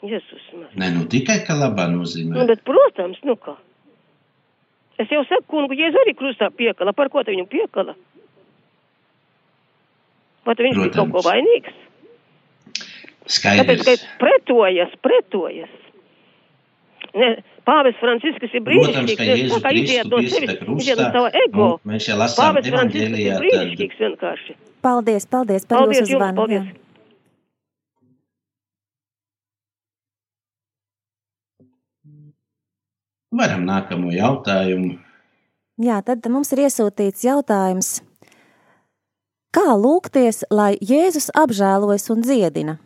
Jēzus. 0.08 0.44
Ne, 0.80 0.92
nu 0.96 1.04
tikai, 1.12 1.42
ka 1.44 1.58
labā 1.58 1.90
nozīmē. 1.92 2.38
Nu, 2.38 2.46
bet, 2.48 2.62
protams, 2.68 3.20
nu 3.28 3.36
kā. 3.36 3.58
Es 5.02 5.12
jau 5.14 5.24
saku, 5.28 5.46
kungu, 5.52 5.76
Jēzus 5.78 6.00
arī 6.06 6.16
krustā 6.18 6.48
piekala. 6.54 6.96
Par 6.96 7.12
ko 7.14 7.26
te 7.28 7.36
viņu 7.36 7.50
piekala? 7.52 7.98
Te 10.48 10.64
viņš 10.64 10.78
bija 10.80 10.94
kaut 10.96 11.12
ko 11.12 11.20
Protams. 11.20 11.28
vainīgs? 11.28 11.76
Tāpēc, 13.28 13.82
ka 13.84 13.94
Skaidrs. 13.98 14.06
pretojas, 14.22 14.94
pretojas. 15.04 15.74
Ne, 17.16 17.30
Pāvis 17.68 17.96
Franciskus 18.02 18.52
ir 18.54 18.64
Protams, 18.64 18.98
brīnišķīgs. 18.98 19.18
ka 19.18 19.24
viņš 19.24 19.42
Jēzus 19.42 19.54
tā 19.54 19.62
kā 19.64 19.72
iziet 19.76 20.10
no 20.12 20.18
sevis, 20.24 20.60
iziet 20.84 20.98
no 21.00 21.08
sava 21.14 21.30
ego. 21.46 21.70
un 21.78 21.92
mēs 21.94 22.08
jau 22.10 22.18
lasām 22.20 22.56
Pāvis 22.56 22.70
Franciskus 22.74 23.20
ir 23.20 23.40
brīnišķīgs 23.44 24.04
vienkārši. 24.04 24.58
Paldies, 24.82 25.26
paldies 25.28 25.66
par 25.66 25.78
Paldies 25.80 26.02
jūsu 26.04 26.12
jums, 26.14 26.22
zvanu. 26.22 26.36
paldies. 26.42 26.68
Jā. 26.68 26.84
Varam 33.38 33.66
nākamo 33.68 34.12
jautājumu. 34.16 34.98
Jā, 35.78 36.00
tad 36.02 36.26
mums 36.34 36.50
ir 36.56 36.64
iesūtīts 36.66 37.26
jautājums, 37.28 37.90
kā 39.54 39.66
lūgties, 39.78 40.42
lai 40.50 40.72
Jēzus 40.82 41.30
apžēlojas 41.38 42.10
un 42.14 42.24
dziedina? 42.26 42.78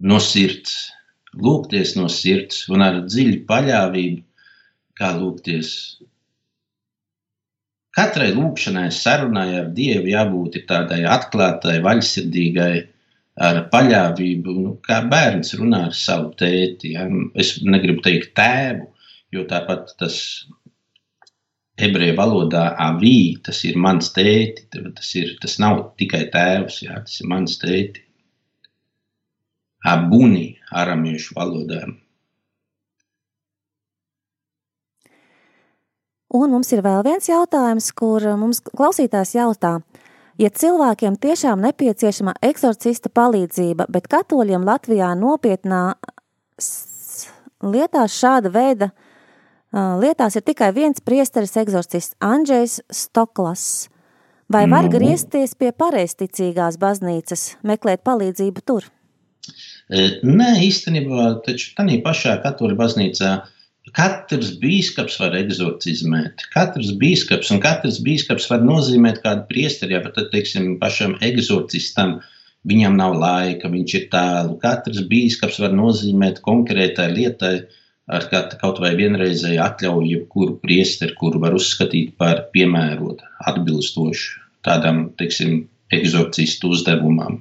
no 0.00 0.16
sirds, 0.16 0.94
lūgties 1.36 1.94
no 1.98 2.08
sirds 2.10 2.64
un 2.72 2.82
ar 2.84 3.02
dziļu 3.06 3.44
paļāvību, 3.48 4.22
kā 4.98 5.10
lūgties. 5.16 5.72
Katrai 7.96 8.30
lūkšanai, 8.36 8.88
sarunai 8.94 9.48
ar 9.58 9.68
Dievu 9.74 10.12
jābūt 10.12 10.60
tādai 10.68 11.02
atklātai, 11.10 11.80
vaļsirdīgai, 11.84 12.74
ar 13.40 13.64
paļāvību, 13.72 14.54
nu, 14.62 14.76
kā 14.84 15.00
bērns 15.10 15.54
runā 15.58 15.86
ar 15.88 15.96
savu 15.96 16.32
tēti. 16.38 16.94
Ja? 16.96 17.06
Es 17.34 17.56
negribu 17.66 18.04
teikt 18.04 18.34
tēvu, 18.38 18.90
jo 19.34 19.46
tāpat 19.50 19.94
tas 19.98 20.20
ebreju 21.80 22.16
valodā 22.18 22.66
avī, 22.88 23.40
tas 23.46 23.62
ir 23.64 23.78
mans 23.80 24.12
tēti, 24.16 24.68
tas, 24.70 25.10
ir, 25.16 25.34
tas 25.42 25.58
nav 25.62 25.82
tikai 26.00 26.26
tēvs, 26.34 26.82
jā, 26.84 27.00
tas 27.06 27.20
ir 27.22 27.30
mans 27.32 27.56
tēti. 27.62 28.04
Abuni 29.86 30.58
aramiešu 30.76 31.34
valodā. 31.36 31.86
Un 36.30 36.52
mums 36.52 36.68
ir 36.70 36.82
vēl 36.84 37.02
viens 37.02 37.26
jautājums, 37.26 37.88
kur 37.96 38.22
mums 38.38 38.60
klausītājs 38.62 39.32
jautā, 39.34 39.80
ja 40.38 40.50
cilvēkiem 40.50 41.16
tiešām 41.18 41.64
nepieciešama 41.64 42.36
eksorcista 42.46 43.10
palīdzība, 43.10 43.88
bet 43.90 44.06
katoļiem 44.12 44.62
Latvijā 44.68 45.10
nopietnā 45.18 45.82
lietās 47.66 48.14
šāda 48.14 48.52
veida 48.54 48.90
ā, 48.92 49.98
lietās 49.98 50.38
ir 50.38 50.46
tikai 50.46 50.70
viens 50.76 51.02
priesteris 51.02 51.56
eksorcists 51.56 52.14
Andrzejs 52.20 52.78
Stoklas. 52.94 53.88
Vai 54.50 54.64
var 54.70 54.86
Nu. 54.86 54.90
griezties 54.90 55.54
pie 55.54 55.70
pareizticīgās 55.72 56.78
baznīcas, 56.78 57.56
meklēt 57.62 58.02
palīdzību 58.02 58.66
tur? 58.66 58.90
E, 59.90 60.02
Nē, 60.26 60.50
īstenībā, 60.66 61.30
taču 61.46 61.72
tādā 61.78 61.96
pašā 62.04 62.36
katoļu 62.44 62.76
baznīcā 62.78 63.32
katrs 63.96 64.52
bīskaps 64.62 65.16
var 65.20 65.34
eksorcizmēt. 65.38 66.44
Katrs 66.54 66.92
bīskaps 67.00 67.50
un 67.54 67.62
katrs 67.64 67.98
bīskaps 68.04 68.46
var 68.52 68.62
nozīmēt 68.66 69.22
kādu 69.24 69.48
priesteri, 69.48 69.96
ja 69.96 70.02
pat, 70.04 70.20
teiksim, 70.34 70.76
pašam 70.82 71.16
eksorcistam 71.26 72.20
viņam 72.70 72.96
nav 73.00 73.16
laika, 73.18 73.70
viņš 73.72 73.96
ir 73.98 74.06
tālu. 74.12 74.58
Katrs 74.62 75.02
bīskaps 75.10 75.60
var 75.64 75.74
nozīmēt 75.74 76.42
konkrētai 76.44 77.08
lietai 77.16 77.54
ar 78.10 78.26
kaut 78.30 78.80
vai 78.82 78.92
vienreizēju 78.98 79.62
atļauju 79.62 80.08
jebkuru 80.12 80.56
priesteri, 80.62 81.14
kuru 81.18 81.42
var 81.42 81.54
uzskatīt 81.54 82.16
par 82.18 82.48
piemērotu, 82.54 83.26
atbilstošu 83.46 84.40
tādam, 84.66 85.08
teiksim, 85.18 85.64
eksorcistu 85.94 86.70
uzdevumam. 86.74 87.40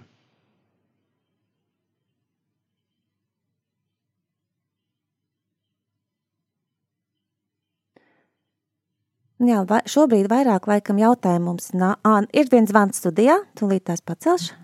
Jā, 9.39 9.61
vai, 9.63 9.79
šobrīd 9.87 10.27
vairāk 10.27 10.65
laikam 10.67 10.97
jautājumu 10.99 11.53
mums 11.53 11.69
nā, 11.71 11.93
ā, 12.03 12.17
ir 12.35 12.49
viens 12.51 12.67
zvans 12.67 12.97
studijā, 12.99 13.37
tūlīt 13.55 13.85
tās 13.87 14.01
pacelšu. 14.03 14.57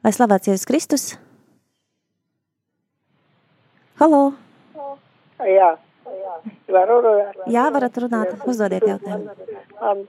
Vai 0.00 0.12
slavēts 0.16 0.48
Jēzus 0.48 0.64
Kristus? 0.70 1.04
Halo! 4.00 4.32
Jā, 5.44 5.74
varu 6.72 7.02
runāt. 7.04 7.42
Jā, 7.52 7.66
varat 7.74 8.00
runāt, 8.00 8.32
uzdodiet 8.48 8.86
jautājumu. 8.88 9.36
Um, 9.76 10.00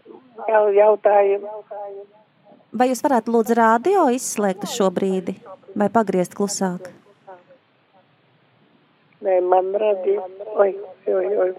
jau 0.47 0.63
jautājumu. 0.77 1.51
Vai 2.71 2.88
jūs 2.93 3.03
varētu 3.03 3.36
lūdzu 3.36 3.58
rādio 3.60 4.06
izslēgt 4.15 4.63
uz 4.63 4.77
šo 4.80 4.88
brīdi 4.95 5.36
vai 5.75 5.89
pagriezt 5.91 6.39
klusāk? 6.39 6.88
Nē, 9.27 9.41
man 9.43 9.73
radīja. 9.75 10.23
Oi, 10.56 10.71
oi, 11.12 11.27
oi. 11.43 11.51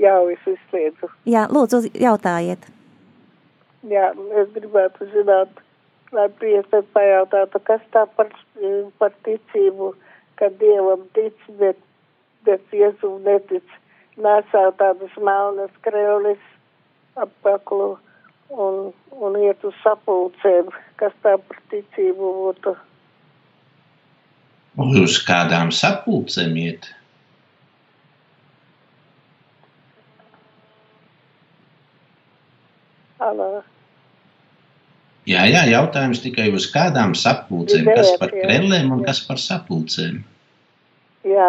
Jā, 0.00 0.14
es 0.32 0.46
izslēdzu. 0.50 1.10
Jā, 1.30 1.44
lūdzu, 1.54 1.84
jautājiet. 2.02 2.66
Jā, 3.90 4.08
es 4.40 4.48
gribētu 4.54 5.06
zināt, 5.12 5.60
lai 6.14 6.26
priesteri 6.40 6.86
pajautātu, 6.96 7.60
kas 7.68 7.84
tā 7.94 8.06
par, 8.16 8.32
par 8.98 9.12
ticību, 9.26 9.92
ka 10.40 10.48
Dievam 10.60 11.04
tic, 11.14 11.36
bet, 11.60 11.78
bet 12.48 12.74
Jēzum 12.74 13.22
netic. 13.26 13.66
Nesā 14.14 14.68
tādas 14.78 15.14
melnas 15.18 15.72
krēlis 15.82 16.42
apaklu 17.18 17.96
un, 18.50 18.92
un 19.10 19.38
iet 19.42 19.62
uz 19.66 19.74
sapulcēm. 19.82 20.70
Kas 21.00 21.14
tā 21.22 21.36
par 21.38 21.62
ticību 21.72 22.34
būtu? 22.40 22.74
Uz 25.02 25.18
kādām 25.26 25.70
sapulcēm 25.74 26.56
iet? 26.62 26.90
Alā. 33.24 33.48
Jā, 35.24 35.46
jā, 35.48 35.62
jautājums 35.72 36.20
tikai 36.20 36.50
uz 36.52 36.66
kādām 36.72 37.14
sapulcēm, 37.16 37.88
kas 37.96 38.12
par 38.20 38.34
krellēm 38.34 38.92
un 38.92 39.00
kas 39.06 39.22
par 39.24 39.40
sapulcēm. 39.40 40.20
Jā, 41.24 41.48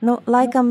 Nu, 0.00 0.18
laikam 0.30 0.68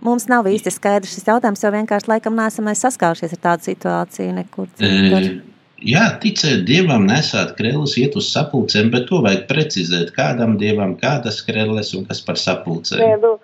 mums 0.00 0.26
nav 0.32 0.46
īsti 0.48 0.72
skaidrs 0.72 1.12
šis 1.12 1.28
jautājums, 1.28 1.60
jo 1.64 1.72
vienkārši 1.74 2.08
laikam 2.08 2.36
neesam 2.38 2.70
saskārušies 2.72 3.34
ar 3.36 3.42
tādu 3.50 3.68
situāciju 3.68 4.36
nekur 4.36 4.70
citur. 4.78 5.26
E, 5.26 5.55
Jā, 5.84 6.06
ticēt 6.22 6.62
dievam, 6.64 7.04
nesāt 7.04 7.52
krēslus, 7.58 7.98
iet 8.00 8.14
uz 8.16 8.30
sapulcēm, 8.32 8.88
bet 8.94 9.10
to 9.10 9.20
vajag 9.24 9.42
precizēt. 9.50 10.14
Kādam 10.16 10.56
dievam, 10.56 10.94
kādas 10.96 11.42
krēslas 11.44 11.92
un 11.98 12.06
kas 12.08 12.22
par 12.24 12.40
sapulcēm. 12.40 13.02
Nē, 13.02 13.18
nu, 13.20 13.34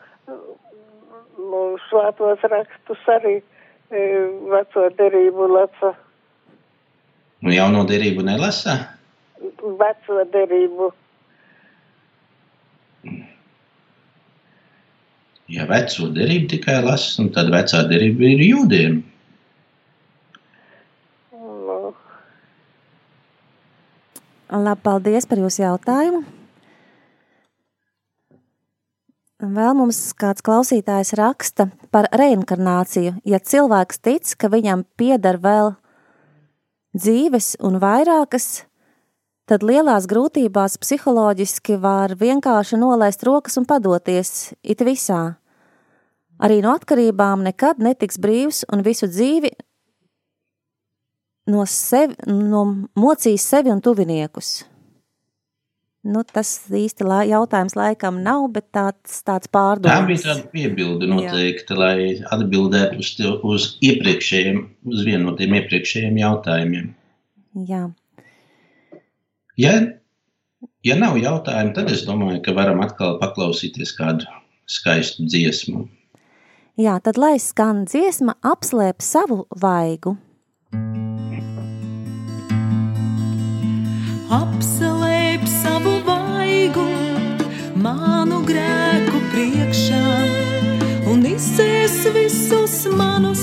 nu, 1.50 1.60
svētos 1.90 2.40
rakstus 2.48 3.04
arī 3.12 3.34
e, 3.36 4.06
veco 4.48 4.86
derību 4.96 5.50
lasa. 5.52 5.92
Nu, 7.44 7.52
jauno 7.52 7.84
derību 7.84 8.24
nelasa? 8.24 8.78
Veco 9.60 10.24
derību. 10.32 10.88
Ja 15.52 15.68
veco 15.68 16.08
derību 16.16 16.48
tikai 16.54 16.80
lasa, 16.80 17.28
tad 17.36 17.52
vecā 17.52 17.84
derība 17.92 18.24
ir 18.24 18.46
jūdiem. 18.48 19.02
Labi, 24.52 24.82
paldies 24.84 25.24
par 25.24 25.40
jūsu 25.40 25.62
jautājumu. 25.62 26.18
Vēl 29.42 29.72
mums 29.74 29.98
kāds 30.14 30.44
klausītājs 30.44 31.14
raksta 31.18 31.70
par 31.90 32.06
reinkarnāciju. 32.14 33.16
Ja 33.24 33.40
cilvēks 33.40 34.02
tic, 34.04 34.34
ka 34.36 34.52
viņam 34.52 34.84
pieder 35.00 35.40
vēl 35.42 35.72
dzīves 36.94 37.56
un 37.64 37.80
vairākas, 37.82 38.66
tad 39.48 39.64
lielās 39.64 40.04
grūtībās 40.10 40.76
psiholoģiski 40.84 41.80
var 41.80 42.14
vienkārši 42.20 42.78
nolaist 42.78 43.24
rokas 43.24 43.56
un 43.58 43.66
padoties 43.66 44.52
it 44.62 44.84
visā. 44.84 45.38
Arī 46.42 46.60
no 46.60 46.76
atkarībām 46.76 47.42
nekad 47.48 47.80
netiks 47.80 48.20
brīvs 48.20 48.66
un 48.68 48.84
visu 48.84 49.08
dzīvi 49.08 49.56
no, 51.50 51.64
sevi, 51.68 52.16
no 52.28 52.66
mocīs 52.98 53.46
sevi 53.48 53.72
un 53.72 53.82
tuviniekus? 53.84 54.62
Nu, 56.02 56.24
tas 56.26 56.48
īsti 56.74 57.06
lai, 57.06 57.20
jautājums 57.30 57.76
laikam 57.78 58.16
nav, 58.24 58.48
bet 58.50 58.72
tāds, 58.74 59.20
tāds 59.22 59.46
pārdoms. 59.54 59.86
Tā 59.86 60.06
bija 60.08 60.22
tāda 60.24 60.48
piebilde 60.50 61.06
noteikti, 61.06 61.68
Jā. 61.70 61.78
lai 61.78 61.96
atbildētu 62.34 62.98
uz, 62.98 63.12
uz 63.46 63.66
iepriekšējiem, 63.86 64.58
uz 64.90 65.04
vienu 65.06 65.28
no 65.28 65.36
tiem 65.38 65.54
iepriekšējiem 65.60 66.18
jautājumiem. 66.18 66.90
Jā. 67.70 67.84
Ja, 69.62 69.76
ja 70.82 70.98
nav 70.98 71.20
jautājumu, 71.22 71.76
tad 71.78 71.94
es 71.94 72.02
domāju, 72.08 72.42
ka 72.42 72.56
varam 72.56 72.82
atkal 72.82 73.20
paklausīties 73.22 73.94
kādu 73.94 74.26
skaistu 74.66 75.28
dziesmu. 75.30 75.86
Jā, 76.82 76.98
tad 77.04 77.20
lai 77.20 77.36
skan 77.38 77.84
dziesma 77.86 78.34
apslēp 78.42 79.04
savu 79.04 79.44
vaigu. 79.54 80.16
Apslēp 84.32 85.42
savu 85.44 85.98
vaigu 86.06 86.86
manu 87.84 88.38
grēku 88.48 89.18
priekšā 89.32 90.06
un 91.12 91.20
izsēs 91.28 91.96
visus 92.14 92.76
manus 92.96 93.42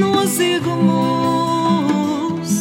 noziegumus. 0.00 2.54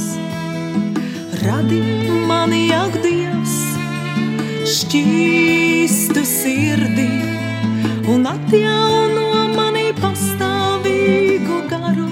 Radi 1.44 1.82
mani, 2.28 2.64
ak, 2.76 2.94
Dievs, 3.06 3.56
šķīstu 4.76 6.22
sirdi 6.28 7.12
un 8.12 8.28
atjauno 8.28 9.28
mani 9.56 9.88
pastāvīgu 10.04 11.58
garu. 11.72 12.10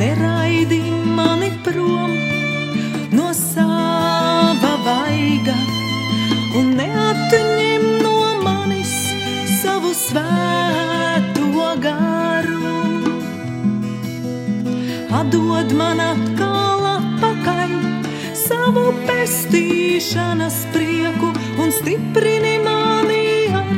Neraidi 0.00 0.99
un 6.58 6.70
neatņem 6.78 7.84
no 8.02 8.14
manis 8.42 8.92
savu 9.60 9.92
svēto 9.94 11.66
garu. 11.84 12.78
Atdod 15.20 15.68
man 15.78 16.00
atkal 16.04 16.82
atpakaļ 16.94 17.70
savu 18.42 18.86
pestīšanas 19.06 20.56
prieku 20.74 21.28
un 21.62 21.68
stiprini 21.78 22.56
mani 22.64 23.28
ar 23.60 23.70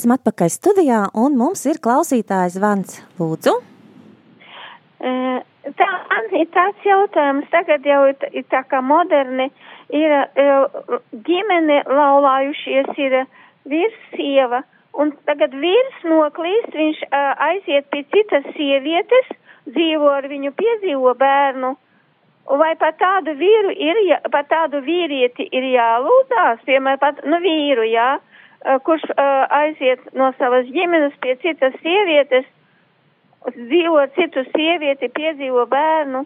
Esam 0.00 0.14
atpakaļ 0.14 0.48
studijā, 0.48 0.98
un 1.20 1.34
mums 1.36 1.66
ir 1.68 1.76
klausītājs 1.84 2.54
Vans. 2.62 2.94
Lūdzu, 3.20 3.52
Tā 5.76 5.88
ir 6.38 6.46
tāds 6.54 6.86
jautājums, 6.88 7.44
tagad 7.52 7.84
jau 7.84 7.98
ir, 8.08 8.46
tā 8.48 8.62
kā 8.70 8.80
moderni, 8.80 9.50
ir 9.92 10.14
ģimene 11.26 11.82
laulājušies, 11.84 12.88
ir 12.96 13.18
vīrs 13.68 13.98
sieva, 14.14 14.62
un 14.96 15.12
tagad 15.28 15.52
vīrs 15.60 16.00
noklīst, 16.08 16.72
viņš 16.80 17.04
aiziet 17.50 17.92
pie 17.92 18.06
citas 18.16 18.48
sievietes, 18.56 19.28
dzīvo 19.68 20.08
ar 20.16 20.30
viņu, 20.32 20.54
piedzīvo 20.56 21.12
bērnu. 21.20 21.74
Vai 22.64 22.72
par 22.80 22.96
tādu 22.96 23.36
vīru 23.36 23.76
ir, 23.76 24.00
par 24.32 24.48
tādu 24.48 24.80
vīrieti 24.88 25.44
ir 25.52 25.70
jālūdzās, 25.76 26.64
piemēram, 26.64 27.04
pat, 27.04 27.20
nu, 27.28 27.44
vīru, 27.44 27.84
jā, 27.92 28.14
eh, 28.16 28.29
kurš 28.86 29.06
aiziet 29.16 30.02
no 30.16 30.30
savas 30.38 30.68
ģimenes 30.72 31.16
pie 31.22 31.36
citas 31.42 31.76
sievietes, 31.80 32.46
dzīvo 33.56 34.02
ar 34.02 34.10
citu 34.16 34.44
sievieti, 34.50 35.08
piedzīvo 35.16 35.64
bērnu 35.70 36.24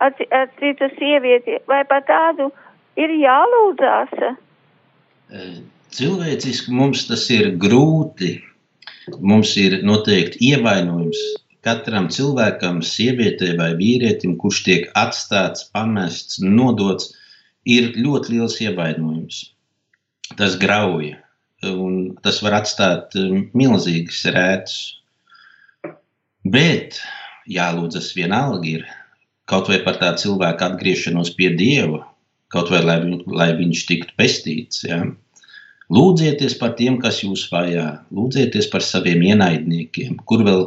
ar, 0.00 0.16
ar 0.32 0.50
citu 0.60 0.88
sievieti, 0.96 1.60
vai 1.68 1.82
par 1.88 2.04
tādu 2.08 2.50
ir 2.96 3.12
jālūdzās? 3.20 4.14
Cilvēciski 5.96 6.72
mums 6.72 7.06
tas 7.10 7.28
ir 7.34 7.52
grūti. 7.60 8.38
Mums 9.22 9.52
ir 9.60 9.82
noteikti 9.86 10.48
ievainojums 10.48 11.20
katram 11.66 12.06
cilvēkam, 12.12 12.80
sievietei 12.84 13.56
vai 13.58 13.72
vīrietim, 13.78 14.36
kurš 14.40 14.62
tiek 14.66 14.88
atstāts, 14.98 15.66
pamests, 15.74 16.38
nodots, 16.42 17.10
ir 17.66 17.90
ļoti 17.98 18.36
liels 18.36 18.58
ievainojums. 18.62 19.40
Tas 20.38 20.54
grauja, 20.62 21.18
un 21.70 22.14
tas 22.24 22.38
var 22.44 22.60
atstāt 22.60 23.16
um, 23.20 23.46
milzīgas 23.56 24.22
rētas. 24.34 24.78
Bet 26.46 27.00
jālūdzas 27.50 28.12
vienalga 28.16 28.70
ir 28.78 28.86
kaut 29.50 29.70
vai 29.70 29.80
par 29.84 29.98
tā 30.00 30.12
cilvēka 30.18 30.72
atgriešanos 30.72 31.32
pie 31.38 31.52
Dieva, 31.58 32.02
kaut 32.54 32.70
vai 32.72 32.82
lai, 32.84 32.98
lai 33.26 33.52
viņš 33.58 33.84
tiktu 33.90 34.16
pestīts. 34.18 34.84
Ja? 34.86 35.02
Lūdzieties 35.92 36.56
par 36.58 36.74
tiem, 36.78 36.98
kas 37.02 37.22
jūs 37.22 37.46
vajā, 37.52 37.86
lūdzieties 38.14 38.70
par 38.72 38.82
saviem 38.82 39.22
ienaidniekiem, 39.28 40.18
kur 40.26 40.42
vēl 40.46 40.66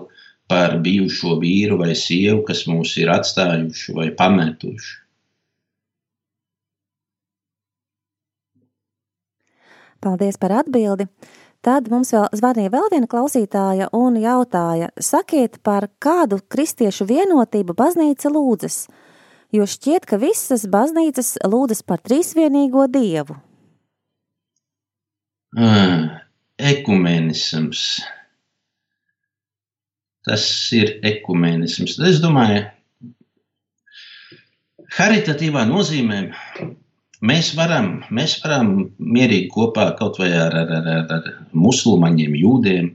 par 0.49 0.79
bijušo 0.83 1.35
vīru 1.41 1.77
vai 1.81 1.91
sievu, 1.95 2.41
kas 2.47 2.63
mūs 2.69 2.95
ir 3.01 3.11
atstājuši 3.13 3.95
vai 3.97 4.09
pametuši. 4.15 4.95
Paldies 10.01 10.39
par 10.41 10.53
atbildi. 10.61 11.09
Tad 11.65 11.89
mums 11.91 12.13
vēl 12.15 12.29
zvanīja 12.39 12.71
vēl 12.71 12.87
viena 12.93 13.09
klausītāja 13.11 13.89
un 13.95 14.15
jautāja, 14.21 14.93
sakiet, 14.95 15.59
par 15.63 15.89
kādu 15.99 16.39
kristiešu 16.47 17.07
vienotību 17.09 17.75
baznīca 17.75 18.31
lūdzas, 18.31 18.85
jo 19.51 19.67
šķiet, 19.67 20.07
ka 20.07 20.21
visas 20.21 20.63
baznīcas 20.71 21.35
lūdzas 21.43 21.83
par 21.83 21.99
trīsvienīgo 22.05 22.87
dievu. 22.93 23.35
Ah, 25.57 26.23
Ekumenisms. 26.59 27.83
Tas 30.27 30.43
ir 30.75 30.99
ekumenisms. 31.07 31.95
Es 32.05 32.19
domāju, 32.21 32.65
haritatīvā 34.97 35.63
nozīmē 35.69 36.19
mēs 37.25 37.53
varam, 37.57 37.99
mēs 38.15 38.37
varam 38.43 38.73
mierīgi 38.99 39.49
kopā 39.53 39.89
kaut 39.99 40.19
vai 40.21 40.31
ar, 40.37 40.55
ar, 40.55 40.71
ar, 40.79 40.89
ar, 40.95 41.13
ar 41.17 41.29
musulmaņiem, 41.53 42.37
jūdiem. 42.39 42.91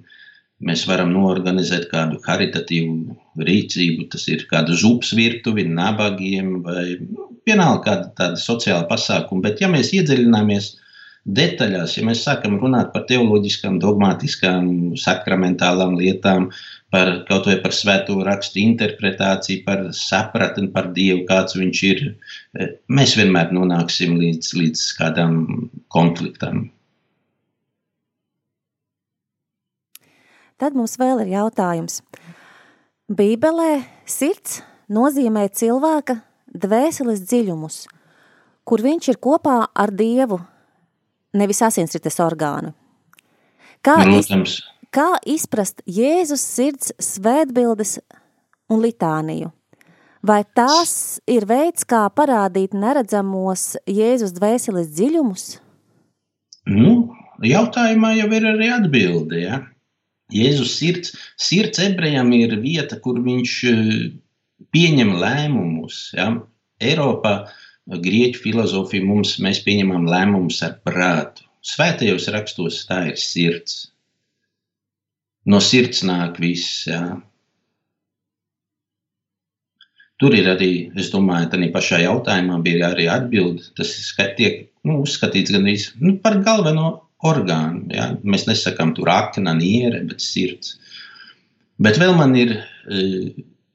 Mēs 0.65 0.85
varam 0.89 1.11
norganizēt 1.13 1.91
kādu 1.91 2.21
haritatīvu 2.25 3.45
rīcību, 3.45 4.07
tas 4.13 4.25
ir 4.31 4.47
kāda 4.49 4.77
zupas 4.79 5.11
virtuve, 5.19 5.65
nabagiem 5.67 6.63
vai 6.65 6.85
nu, 7.03 7.29
vienalga 7.45 7.83
kāda 7.85 8.13
tāda 8.21 8.41
sociāla 8.41 8.87
pasākuma. 8.89 9.45
Bet, 9.49 9.61
ja 9.61 9.69
mēs 9.69 9.93
iedziļināmies 9.99 10.71
detaļās, 11.25 11.97
ja 11.97 12.05
mēs 12.05 12.23
sākam 12.27 12.59
runāt 12.61 12.93
par 12.93 13.07
teoloģiskām, 13.09 13.79
dogmatiskām, 13.81 14.95
sakramentālām 15.01 15.97
lietām, 15.97 16.51
par 16.93 17.11
kaut 17.29 17.49
vai 17.49 17.57
par 17.63 17.73
svēto 17.75 18.19
rakstu 18.27 18.61
interpretāciju, 18.63 19.65
par 19.65 19.89
sapratni 19.97 20.69
par 20.75 20.93
Dievu, 20.95 21.25
kāds 21.29 21.57
viņš 21.57 21.83
ir, 21.89 22.05
eh, 22.55 22.77
mēs 22.89 23.17
vienmēr 23.17 23.53
nonāksim 23.57 24.19
līdz, 24.21 24.53
līdz 24.61 24.85
kādam 25.01 25.71
konfliktam. 25.89 26.71
Tad 30.59 30.75
mums 30.75 30.97
vēl 30.97 31.25
ir 31.25 31.35
jautājums. 31.35 32.01
Bībelē 33.11 33.85
sirds 34.07 34.63
nozīmē 34.89 35.49
cilvēka 35.51 36.23
dvēseles 36.55 37.25
dziļumus, 37.27 37.87
kur 38.65 38.79
viņš 38.79 39.09
ir 39.09 39.17
kopā 39.17 39.67
ar 39.75 39.91
Dievu, 39.91 40.39
nevis 41.35 41.63
asinsrites 41.67 42.21
orgānu. 42.23 42.73
Kā, 43.85 43.99
iz, 44.09 44.31
Protams, 44.31 44.61
kā 44.95 45.11
izprast 45.29 45.83
Jēzus 45.85 46.45
sirds 46.55 46.95
svētbildes 47.03 47.99
un 48.73 48.81
litāniju? 48.85 49.51
Vai 50.25 50.41
tās 50.57 51.19
ir 51.29 51.45
veids, 51.45 51.85
kā 51.85 52.07
parādīt 52.17 52.73
neredzamos 52.73 53.75
Jēzus 53.85 54.33
dvēseles 54.39 54.89
dziļumus? 54.95 55.45
nu, 56.71 57.15
jautājumā 57.45 58.15
jau 58.19 58.29
ir 58.37 58.49
arī 58.55 58.71
atbilde. 58.73 59.41
Ja? 59.45 59.61
Jēzus 60.33 60.79
sirds, 60.79 61.15
sirds 61.41 61.83
ebrejam 61.85 62.33
ir 62.37 62.57
vieta, 62.63 62.99
kur 63.01 63.21
viņš 63.25 63.57
eh, 63.71 63.93
pieņem 64.75 65.15
lēmumus. 65.21 66.07
Ja? 66.17 66.31
Eiropā, 66.83 67.35
grieķu 67.89 68.41
filozofija 68.47 69.05
mums, 69.05 69.37
mēs 69.45 69.61
pieņemam 69.65 70.09
lēmumus 70.09 70.63
ar 70.67 70.79
prātu. 70.87 71.45
Svētajos 71.65 72.29
rakstos 72.33 72.83
tā 72.89 73.07
ir 73.11 73.21
sirds. 73.21 73.87
No 75.49 75.61
sirds 75.61 76.03
nāk 76.05 76.41
viss. 76.41 76.85
Ja? 76.89 77.19
Tur 80.21 80.37
ir 80.37 80.49
arī, 80.49 80.73
es 80.97 81.11
domāju, 81.13 81.51
tā 81.53 81.71
pašā 81.73 82.01
jautājumā 82.05 82.61
bija 82.65 82.93
arī 82.93 83.09
atbilde. 83.13 83.67
Tas 83.77 83.93
tiek 84.39 84.71
nu, 84.85 85.03
uzskatīts 85.05 85.53
gan 85.53 85.67
nu, 86.01 86.17
par 86.25 86.39
galveno 86.45 86.93
orgānu. 87.25 87.89
Ja? 87.93 88.13
Mēs 88.23 88.47
nesakām 88.49 88.95
tur 88.97 89.11
akna, 89.13 89.57
niere, 89.57 90.01
bet 90.09 90.25
sirds. 90.25 90.79
Bet 91.83 91.99
vēl 91.99 92.15
man 92.17 92.37
ir 92.39 92.55
e, 92.55 93.33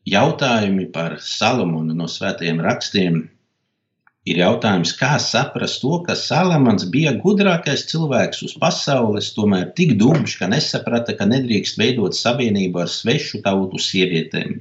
jautājumi 0.10 0.88
par 0.94 1.18
Salamonu 1.22 1.98
no 1.98 2.08
svētajiem 2.10 2.62
rakstiem. 2.64 3.26
Ir 4.30 4.38
jautājums, 4.44 4.92
kā 5.00 5.16
saprast 5.24 5.80
to, 5.82 5.96
ka 6.06 6.14
Salamans 6.14 6.84
bija 6.94 7.16
gudrākais 7.24 7.88
cilvēks 7.90 8.44
uz 8.46 8.52
pasaules, 8.62 9.32
tomēr 9.34 9.72
tik 9.80 9.96
dubļš, 10.02 10.36
ka 10.42 10.50
nesaprata, 10.52 11.16
ka 11.18 11.26
nedrīkst 11.32 11.80
veidot 11.82 12.18
savienību 12.18 12.84
ar 12.84 12.92
svešu 12.94 13.42
tautu 13.48 13.82
sievietēm. 13.82 14.60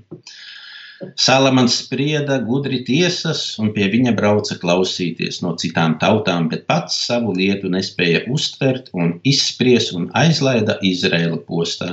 Salamans 1.20 1.76
sprieda 1.82 2.38
gudri 2.46 2.80
tiesas, 2.86 3.42
un 3.62 3.68
pie 3.74 3.90
viņa 3.92 4.14
brauca 4.16 4.56
klausīties 4.62 5.42
no 5.44 5.52
citām 5.60 5.98
tautām, 6.00 6.48
bet 6.54 6.64
pats 6.70 6.96
savu 7.10 7.36
lietu 7.36 7.68
nespēja 7.74 8.24
uztvert 8.34 8.88
un 8.96 9.18
izspries 9.34 9.92
un 9.94 10.08
aizlaida 10.22 10.78
Izraēla 10.82 11.42
postā. 11.50 11.90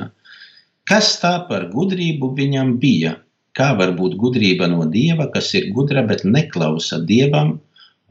Kas 0.89 1.11
tā 1.21 1.35
par 1.51 1.67
gudrību 1.75 2.31
viņam 2.39 2.75
bija? 2.81 3.17
Kā 3.55 3.69
var 3.77 3.93
būt 3.99 4.17
gudrība 4.19 4.67
no 4.71 4.87
dieva, 4.95 5.29
kas 5.35 5.53
ir 5.59 5.69
gudra, 5.75 6.01
bet 6.07 6.25
neklausa 6.25 7.03
dievam? 7.11 7.55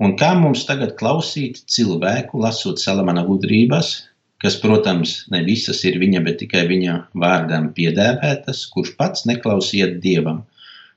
Un 0.03 0.17
kā 0.19 0.33
mums 0.35 0.65
tagad 0.67 0.97
klausīt 0.99 1.61
cilvēku, 1.71 2.41
lasot 2.43 2.81
Salamana 2.83 3.23
gudrības, 3.27 3.93
kas, 4.43 4.57
protams, 4.61 5.21
ne 5.31 5.45
visas 5.47 5.85
ir 5.87 6.01
viņa, 6.03 6.23
bet 6.27 6.41
tikai 6.43 6.65
viņa 6.71 6.97
vārdām 7.23 7.71
piedēvētas, 7.77 8.65
kurš 8.75 8.95
pats 8.99 9.27
neklausīja 9.31 9.93
dievam? 10.03 10.43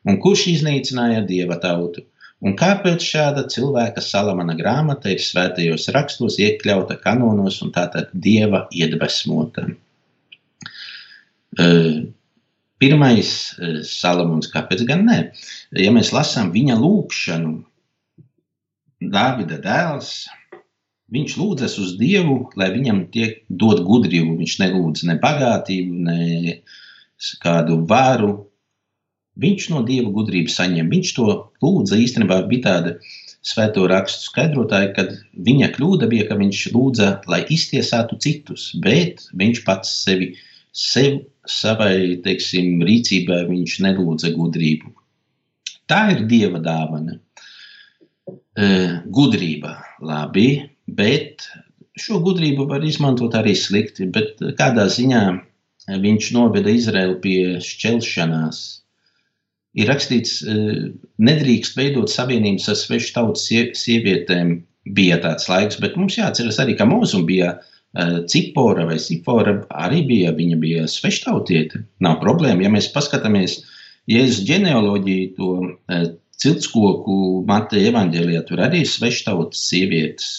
Un 0.08 0.18
kurš 0.24 0.48
iznīcināja 0.56 1.22
dieva 1.30 1.60
tautu? 1.62 2.04
Un 2.46 2.54
kāpēc 2.58 3.02
šāda 3.02 3.46
cilvēka 3.50 4.02
salamana 4.04 4.54
grāmata 4.58 5.10
ir 5.14 5.22
svētajos 5.22 5.88
rakstos 5.94 6.38
iekļauta 6.42 7.00
kanonos 7.02 7.62
un 7.66 7.74
tātad 7.74 8.12
dieva 8.14 8.66
iedvesmota? 8.74 9.66
Uh, 11.58 12.06
pirmais 12.82 13.32
eh, 13.58 13.80
Salamons, 13.86 14.50
kāpēc 14.54 14.84
gan 14.90 15.08
ne? 15.08 15.18
Ja 15.74 15.90
mēs 15.96 16.12
lasām 16.14 16.52
viņa 16.54 16.78
lūgšanu, 16.78 17.56
Dāvida 18.98 19.60
dēls, 19.62 20.26
viņš 21.14 21.38
lūdzas 21.38 21.78
uz 21.82 21.94
Dievu, 22.00 22.40
lai 22.58 22.72
viņam 22.74 23.06
tiek 23.14 23.44
dot 23.50 23.84
gudrību. 23.86 24.38
Viņš 24.40 24.58
nelūdz 24.64 25.06
ne 25.10 25.18
bagātību, 25.22 26.02
ne 26.08 26.56
kādu 27.44 27.84
varu. 27.90 28.34
Viņš 29.38 29.70
no 29.70 29.84
Dieva 29.86 30.10
gudrību 30.16 30.50
saņem. 30.50 30.90
Viņš 30.90 31.14
to 31.14 31.30
lūdza 31.62 32.00
īstenībā 32.02 32.42
bija 32.50 32.66
tāda 32.66 32.96
svēto 33.46 33.86
rakstu 33.88 34.32
skaidrotāja, 34.32 34.92
kad 34.98 35.14
viņa 35.46 35.70
kļūda 35.76 36.10
bija, 36.10 36.26
ka 36.28 36.40
viņš 36.40 36.64
lūdza, 36.74 37.12
lai 37.30 37.44
iztiesātu 37.54 38.18
citus, 38.24 38.72
bet 38.82 39.28
viņš 39.38 39.62
pats 39.68 39.94
sevi, 40.04 40.32
sev, 40.74 41.22
savai, 41.48 42.18
teiksim, 42.26 42.82
rīcībai 42.84 43.44
viņš 43.48 43.78
nelūdza 43.86 44.34
gudrību. 44.36 44.92
Tā 45.88 46.02
ir 46.16 46.26
Dieva 46.28 46.60
dāvana. 46.60 47.22
Eh, 48.58 49.02
Gudrība, 49.14 49.76
labi, 50.02 50.48
bet 50.88 51.46
šo 51.98 52.18
gudrību 52.26 52.66
var 52.70 52.86
izmantot 52.86 53.36
arī 53.38 53.54
slikti, 53.58 54.08
bet 54.10 54.42
kādā 54.58 54.88
ziņā 54.90 55.22
viņš 56.02 56.32
noveda 56.36 56.74
Izraelu 56.74 57.20
pie 57.22 57.40
šķelšanās. 57.64 58.62
Ir 59.78 59.92
rakstīts, 59.92 60.42
eh, 60.42 60.90
nedrīkst 61.22 61.78
veidot 61.78 62.10
savienības 62.10 62.68
ar 62.70 62.76
svešu 62.76 63.36
sie- 63.38 63.72
sievietēm. 63.74 64.64
Bija 64.88 65.18
tāds 65.22 65.48
laiks, 65.50 65.80
bet 65.80 65.98
mums 65.98 66.16
jāatceras 66.16 66.58
arī, 66.58 66.78
ka 66.78 66.86
mūzum 66.86 67.26
bija 67.28 67.60
eh, 67.96 68.24
Cipora 68.28 68.86
vai 68.86 68.98
Sipora 68.98 69.66
arī 69.72 70.08
bija, 70.08 70.32
viņa 70.34 70.60
bija 70.60 70.84
sveštautiete. 70.88 71.84
Nav 72.00 72.22
problēma, 72.22 72.64
ja 72.64 72.70
mēs 72.70 72.92
paskatāmies 72.94 73.64
Jēzus 74.10 74.46
ģenealoģiju, 74.48 75.36
to 75.36 75.78
eh, 75.90 76.08
ciltskoku 76.42 77.44
Mateja 77.48 77.92
evaņģēlijā, 77.92 78.44
tur 78.48 78.62
arī 78.68 78.84
ir 78.84 78.92
sveštautas 78.92 79.64
sievietes. 79.70 80.30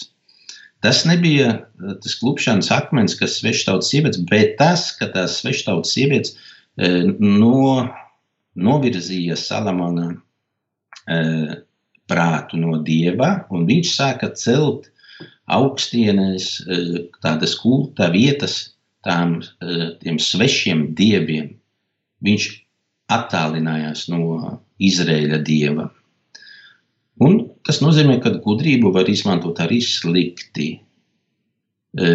Tas 0.83 1.03
nebija 1.07 1.49
eh, 1.51 1.95
tas 2.03 2.15
klupšanas 2.21 2.71
akmens, 2.75 3.17
kas 3.19 3.39
sveštautas 3.41 3.91
sievietes, 3.91 4.21
bet 4.29 4.55
tas, 4.61 4.89
ka 4.99 5.09
tās 5.15 5.39
sveštautas 5.41 5.95
sievietes 5.95 6.37
eh, 6.79 7.09
no, 7.19 7.89
novirzīja 8.59 9.37
Salamona 9.39 10.13
eh, 11.07 11.57
prātu 12.09 12.59
no 12.61 12.79
dieva, 12.85 13.43
un 13.53 13.67
viņš 13.69 13.91
sāka 13.93 14.31
celt 14.39 14.87
augstienes, 15.51 16.55
eh, 16.63 16.95
tādas 17.23 17.57
kulta 17.59 18.11
vietas 18.15 18.61
tām, 19.03 19.37
tiem 20.03 20.17
svešiem 20.19 20.89
dieviem. 20.91 21.53
Viņš 22.27 22.47
attālinājās 23.09 24.07
no 24.13 24.57
Izraēļa 24.89 25.39
dieva. 25.45 25.89
Un 27.25 27.39
tas 27.67 27.81
nozīmē, 27.83 28.19
ka 28.23 28.37
gudrību 28.43 28.93
var 28.95 29.09
izmantot 29.11 29.59
arī 29.63 29.81
slikti. 29.83 30.69
E, 31.99 32.11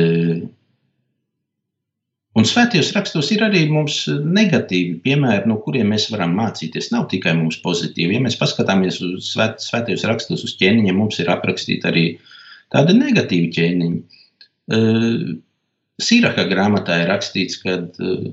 Un 2.34 2.47
svētajos 2.51 2.88
rakstos 2.97 3.28
ir 3.30 3.45
arī 3.47 3.61
mums 3.70 4.01
negatīvi 4.11 4.97
piemēri, 5.05 5.47
no 5.47 5.61
kuriem 5.62 5.92
mēs 5.95 6.09
varam 6.11 6.32
mācīties. 6.34 6.90
Nav 6.90 7.07
tikai 7.12 7.36
mums 7.38 7.61
pozitīvi. 7.62 8.16
Ja 8.16 8.22
mēs 8.24 8.34
paskatāmies 8.40 8.99
uz 9.07 9.28
svēt, 9.28 9.62
svētajos 9.62 10.03
rakstos, 10.11 10.42
uz 10.42 10.57
ķēniņiem, 10.59 10.99
mums 10.99 11.20
ir 11.22 11.30
aprakstīti 11.30 11.86
arī 11.86 12.05
tādi 12.74 12.97
negatīvi 12.99 13.53
ķēniņi. 13.55 14.22
Uh, 14.74 15.36
Sīraka 16.03 16.49
grāmatā 16.51 16.97
ir 17.05 17.12
rakstīts, 17.12 17.61
ka 17.62 17.76
uh, 17.84 18.26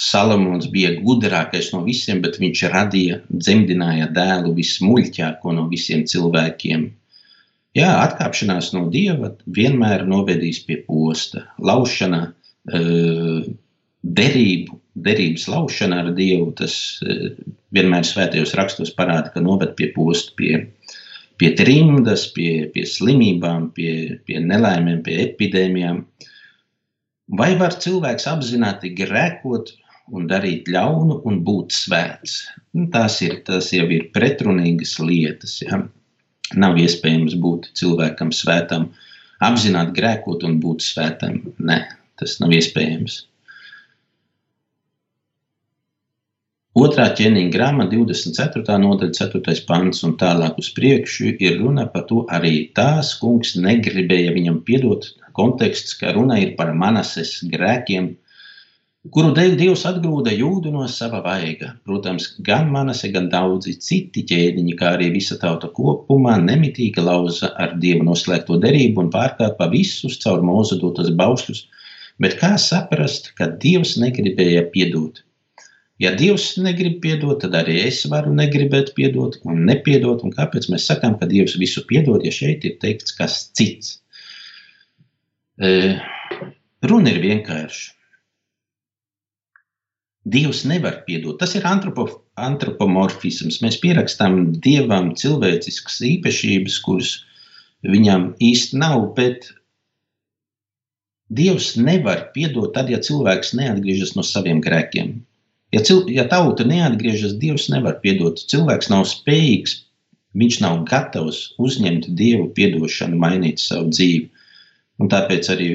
Salamons 0.00 0.70
bija 0.72 0.94
gudrākais 1.04 1.74
no 1.74 1.82
visiem, 1.84 2.22
bet 2.24 2.38
viņš 2.40 2.62
radīja, 2.72 3.18
dzemdināja 3.28 4.08
dēlu 4.16 4.54
vismuļķāko 4.56 5.52
no 5.52 5.66
visiem 5.68 6.06
cilvēkiem. 6.08 6.86
Jā, 7.76 7.90
atkāpšanās 8.06 8.72
no 8.74 8.86
dieva 8.90 9.34
vienmēr 9.58 10.06
novedīs 10.08 10.62
pie 10.66 10.80
posta, 10.86 11.44
laušana, 11.62 12.22
uh, 12.72 13.44
derību, 14.20 14.78
derības 15.04 15.44
laušana 15.52 16.00
ar 16.02 16.08
dievu. 16.16 16.48
Tas 16.58 16.74
uh, 17.04 17.28
vienmēr 17.76 18.08
svētajos 18.08 18.56
rakstos 18.58 18.94
parāda, 18.96 19.34
ka 19.34 19.44
noved 19.44 19.76
pie 19.78 19.90
posta, 19.94 20.32
pie, 20.40 20.64
pie 21.36 21.52
trimdas, 21.60 22.24
pie, 22.32 22.70
pie 22.72 22.86
slimībām, 22.88 23.68
pie, 23.76 23.92
pie 24.24 24.40
nelaimēm, 24.48 25.04
pie 25.04 25.20
epidēmijām. 25.28 26.02
Vai 27.36 27.52
var 27.60 27.76
cilvēks 27.78 28.26
apzināti 28.32 28.90
grēkot 28.96 29.76
un 30.16 30.26
darīt 30.30 30.68
ļaunu 30.72 31.20
un 31.28 31.40
būt 31.46 31.74
svēts? 31.76 32.36
Nu, 32.76 32.88
tās, 32.94 33.20
ir, 33.26 33.38
tās 33.46 33.70
jau 33.76 33.86
ir 33.94 34.10
pretrunīgas 34.14 34.98
lietas. 35.02 35.56
Ja? 35.64 35.82
Nav 36.58 36.78
iespējams 36.82 37.38
būt 37.42 37.70
cilvēkam 37.78 38.34
svētam, 38.34 38.90
apzināti 39.46 39.96
grēkot 40.00 40.46
un 40.48 40.60
būt 40.62 40.86
svētam. 40.86 41.42
Nē, 41.58 41.82
tas 42.20 42.38
nav 42.42 42.54
iespējams. 42.58 43.24
Otrā 46.80 47.08
ķēniņa 47.18 47.50
grāmata, 47.50 47.96
24. 47.98 48.76
nodaļa, 48.78 49.14
4. 49.16 49.54
pants 49.66 50.04
un 50.06 50.12
tālāk 50.20 50.58
uz 50.62 50.68
priekšu 50.76 51.32
ir 51.42 51.56
runa 51.58 51.88
par 51.90 52.04
to 52.06 52.20
arī 52.30 52.70
tās 52.78 53.10
kungs 53.18 53.56
negribēja 53.58 54.30
viņam 54.36 54.60
piedot. 54.68 55.08
Konteksts, 55.34 55.96
ka 55.98 56.14
runa 56.14 56.38
ir 56.38 56.54
par 56.60 56.70
manases 56.78 57.40
grēkiem, 57.50 58.12
kuru 59.08 59.30
dēļ 59.36 59.54
Dievs 59.56 59.86
atgrūda 59.88 60.32
jūdu 60.34 60.72
no 60.74 60.84
sava 60.92 61.22
vaiga. 61.24 61.72
Protams, 61.88 62.26
gan 62.44 62.68
manase, 62.74 63.08
gan 63.14 63.30
daudzi 63.32 63.78
citi 63.80 64.26
ķēniņi, 64.28 64.76
kā 64.76 64.94
arī 64.98 65.08
visa 65.14 65.38
tauta 65.40 65.70
kopumā, 65.72 66.36
nemitīgi 66.44 67.00
lauza 67.06 67.54
ar 67.56 67.78
Dievu 67.80 68.04
noslēgto 68.10 68.58
derību 68.60 69.06
un 69.06 69.12
pārkāpa 69.14 69.70
visus 69.72 70.18
caur 70.20 70.44
mūzu 70.44 70.80
dotos 70.82 71.08
baušļus. 71.16 71.64
Bet 72.20 72.36
kā 72.42 72.52
saprast, 72.60 73.32
ka 73.38 73.48
Dievs 73.62 73.94
negribēja 74.02 74.66
piedot? 74.74 75.22
Ja 76.00 76.12
Dievs 76.16 76.54
negrib 76.60 76.98
piedot, 77.00 77.40
tad 77.40 77.56
arī 77.56 77.78
es 77.86 78.02
varu 78.08 78.32
negribēt 78.36 78.92
piedot 78.96 79.38
un 79.48 79.64
nepiedot. 79.68 80.20
Un 80.24 80.32
kāpēc 80.36 80.68
mēs 80.72 80.84
sakām, 80.88 81.16
ka 81.20 81.28
Dievs 81.28 81.56
visu 81.60 81.84
piedod, 81.88 82.24
ja 82.24 82.32
šeit 82.32 82.64
ir 82.68 82.76
teikts 82.80 83.16
kas 83.16 83.46
cits? 83.56 83.98
E, 85.60 85.96
runa 86.88 87.12
ir 87.16 87.20
vienkārša. 87.24 87.99
Dievs 90.28 90.64
nevar 90.68 91.00
piedot. 91.06 91.38
Tas 91.40 91.54
ir 91.56 91.64
antropo, 91.64 92.06
antropomorfisms. 92.36 93.60
Mēs 93.64 93.78
pierakstām 93.80 94.52
dievam 94.60 95.14
cilvēciskas 95.16 96.00
īpašības, 96.10 96.76
kuras 96.84 97.14
viņam 97.86 98.34
īsti 98.36 98.80
nav, 98.82 99.14
bet 99.16 99.48
Dievs 101.30 101.76
nevar 101.78 102.32
piedot 102.34 102.72
tad, 102.74 102.88
ja 102.90 102.98
cilvēks 102.98 103.52
neatgriežas 103.54 104.16
no 104.16 104.24
saviem 104.26 104.58
grēkiem. 104.60 105.20
Ja, 105.70 105.80
cil, 105.86 106.02
ja 106.10 106.24
tauta 106.26 106.66
neatgriežas, 106.66 107.36
Dievs 107.38 107.68
nevar 107.70 108.00
piedot. 108.02 108.42
Cilvēks 108.50 108.90
nav 108.90 109.06
spējīgs, 109.06 109.76
viņš 110.34 110.58
nav 110.64 110.82
gatavs 110.90 111.54
uzņemt 111.62 112.10
Dievu 112.18 112.48
piedošanu, 112.56 113.16
mainīt 113.22 113.62
savu 113.62 113.92
dzīvi. 113.94 114.26
Un 115.00 115.08
tāpēc 115.12 115.48
arī 115.54 115.70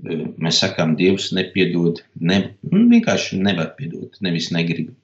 mēs 0.00 0.60
sakām, 0.62 0.94
Dievs 0.98 1.30
nepiedod, 1.36 2.00
ne, 2.20 2.40
nu, 2.70 2.86
vienkārši 2.92 3.40
nevar 3.42 3.74
piedot, 3.78 4.16
nevis 4.24 4.50
negrib. 4.54 4.94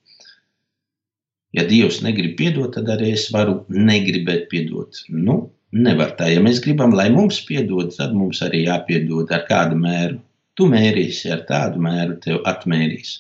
Ja 1.57 1.65
Dievs 1.69 2.03
negrib 2.05 2.37
piedot, 2.39 2.75
tad 2.77 2.89
arī 2.93 3.13
es 3.17 3.29
varu 3.33 3.63
negribēt 3.73 4.49
piedot. 4.53 4.99
Nu, 5.09 5.39
nevar 5.73 6.15
tā. 6.19 6.31
Ja 6.33 6.43
mēs 6.45 6.61
gribam, 6.65 6.95
lai 6.97 7.09
mums 7.13 7.41
piedod, 7.49 7.93
tad 7.97 8.15
mums 8.17 8.43
arī 8.45 8.67
jāpiedod 8.67 9.33
ar 9.33 9.47
kādu 9.49 9.79
mēru. 9.81 10.21
Tu 10.57 10.67
mērīsi 10.73 11.31
ar 11.33 11.45
tādu 11.49 11.83
mēru, 11.85 12.17
tev 12.25 12.41
atmērīs. 12.49 13.19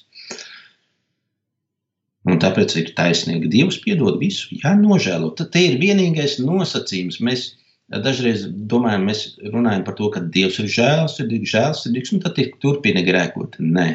Un 2.26 2.40
tāpēc 2.42 2.72
ir 2.80 2.88
taisnīgi. 2.96 3.50
Dievs 3.52 3.78
piedod 3.84 4.16
visu, 4.18 4.56
ja 4.62 4.72
nožēlo. 4.78 5.30
Tad 5.38 5.54
ir 5.60 5.76
vienīgais 5.82 6.40
nosacījums. 6.42 7.20
Mēs 7.22 7.50
dažreiz 7.93 8.47
domājam, 8.70 9.07
mēs 9.07 9.22
runājam 9.53 9.84
par 9.87 9.97
to, 9.99 10.11
ka 10.11 10.22
Dievs 10.34 10.59
ir 10.62 10.70
žēlsirdīgs, 10.74 11.53
žēlsirdīgs, 11.55 12.12
un 12.14 12.22
tad 12.24 12.39
turpina 12.62 13.03
grēkot. 13.07 13.59
Nē. 13.62 13.89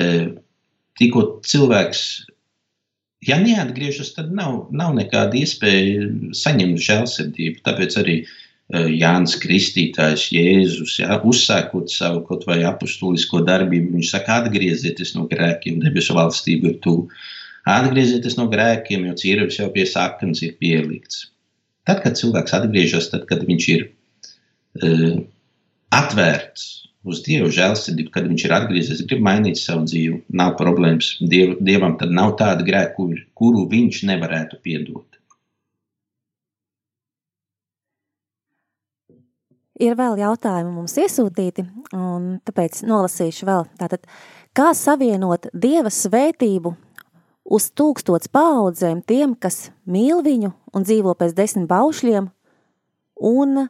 E, 0.00 0.06
tikko 1.00 1.24
cilvēks, 1.44 2.04
ja 3.28 3.40
neatgriežas, 3.42 4.14
tad 4.16 4.30
nav, 4.36 4.70
nav 4.72 4.94
nekāda 4.96 5.36
iespēja 5.40 6.08
saņemt 6.36 6.80
žēlsirdību. 6.86 7.60
Tāpēc 7.66 7.98
arī 8.00 8.16
e, 8.22 8.28
Jānis 8.96 9.36
Kristītājs, 9.42 10.30
Jēzus, 10.32 10.96
ja, 11.02 11.18
uzsākot 11.20 11.92
savu 11.92 12.24
kaut 12.28 12.46
vai 12.48 12.62
apustulisko 12.68 13.42
darbību, 13.44 13.98
viņš 13.98 14.14
saka, 14.14 14.40
atgriezieties 14.46 15.12
no 15.18 15.26
grēkiem, 15.28 15.82
debesu 15.84 16.16
valstība 16.16 16.72
ir 16.72 16.80
tuvu. 16.86 17.10
Atgriezieties 17.68 18.38
no 18.40 18.48
grēkiem, 18.48 19.04
jo 19.10 19.18
cīrvis 19.20 19.60
jau 19.60 19.68
pie 19.74 19.84
saknes 19.84 20.40
ir 20.46 20.56
pielikts. 20.56 21.26
Tad, 21.90 22.04
kad 22.04 22.14
cilvēks 22.14 22.54
atgriežas, 22.54 23.10
tad, 23.10 23.26
kad 23.26 23.42
viņš 23.48 23.64
ir 23.74 23.88
uh, 24.78 25.16
atvērts 25.90 26.68
uz 27.10 27.22
Dievu 27.24 27.48
žēlsirdību, 27.50 28.12
kad 28.14 28.28
viņš 28.30 28.44
ir 28.46 28.54
atgriezies, 28.54 29.00
grib 29.10 29.24
mainīt 29.26 29.58
savu 29.58 29.88
dzīvi, 29.88 30.20
nav 30.38 30.54
problēmas. 30.60 31.16
Diev, 31.18 31.56
dievam 31.66 31.96
tad 31.98 32.12
nav 32.14 32.36
tāda 32.38 32.62
grēka, 32.66 32.94
kuru, 32.98 33.24
kuru 33.34 33.64
viņš 33.72 34.04
nevarētu 34.12 34.60
piedot. 34.62 35.06
Ir 39.80 39.96
vēl 39.96 40.20
jautājumi 40.20 40.74
mums 40.76 40.94
iesūtīti, 41.00 41.64
un 41.96 42.36
tāpēc 42.44 42.84
nolasīšu 42.86 43.48
vēl. 43.48 43.64
Tātad, 43.80 44.04
kā 44.54 44.74
savienot 44.76 45.48
Dieva 45.56 45.88
svētību 45.88 46.76
uz 47.50 47.66
tūkstots 47.74 48.30
paudzēm 48.32 49.02
tiem, 49.02 49.34
kas 49.34 49.70
mīl 49.90 50.22
viņu 50.26 50.52
un 50.74 50.86
dzīvo 50.86 51.14
pēc 51.18 51.34
desmit 51.34 51.66
baušļiem, 51.70 52.30
un 53.20 53.66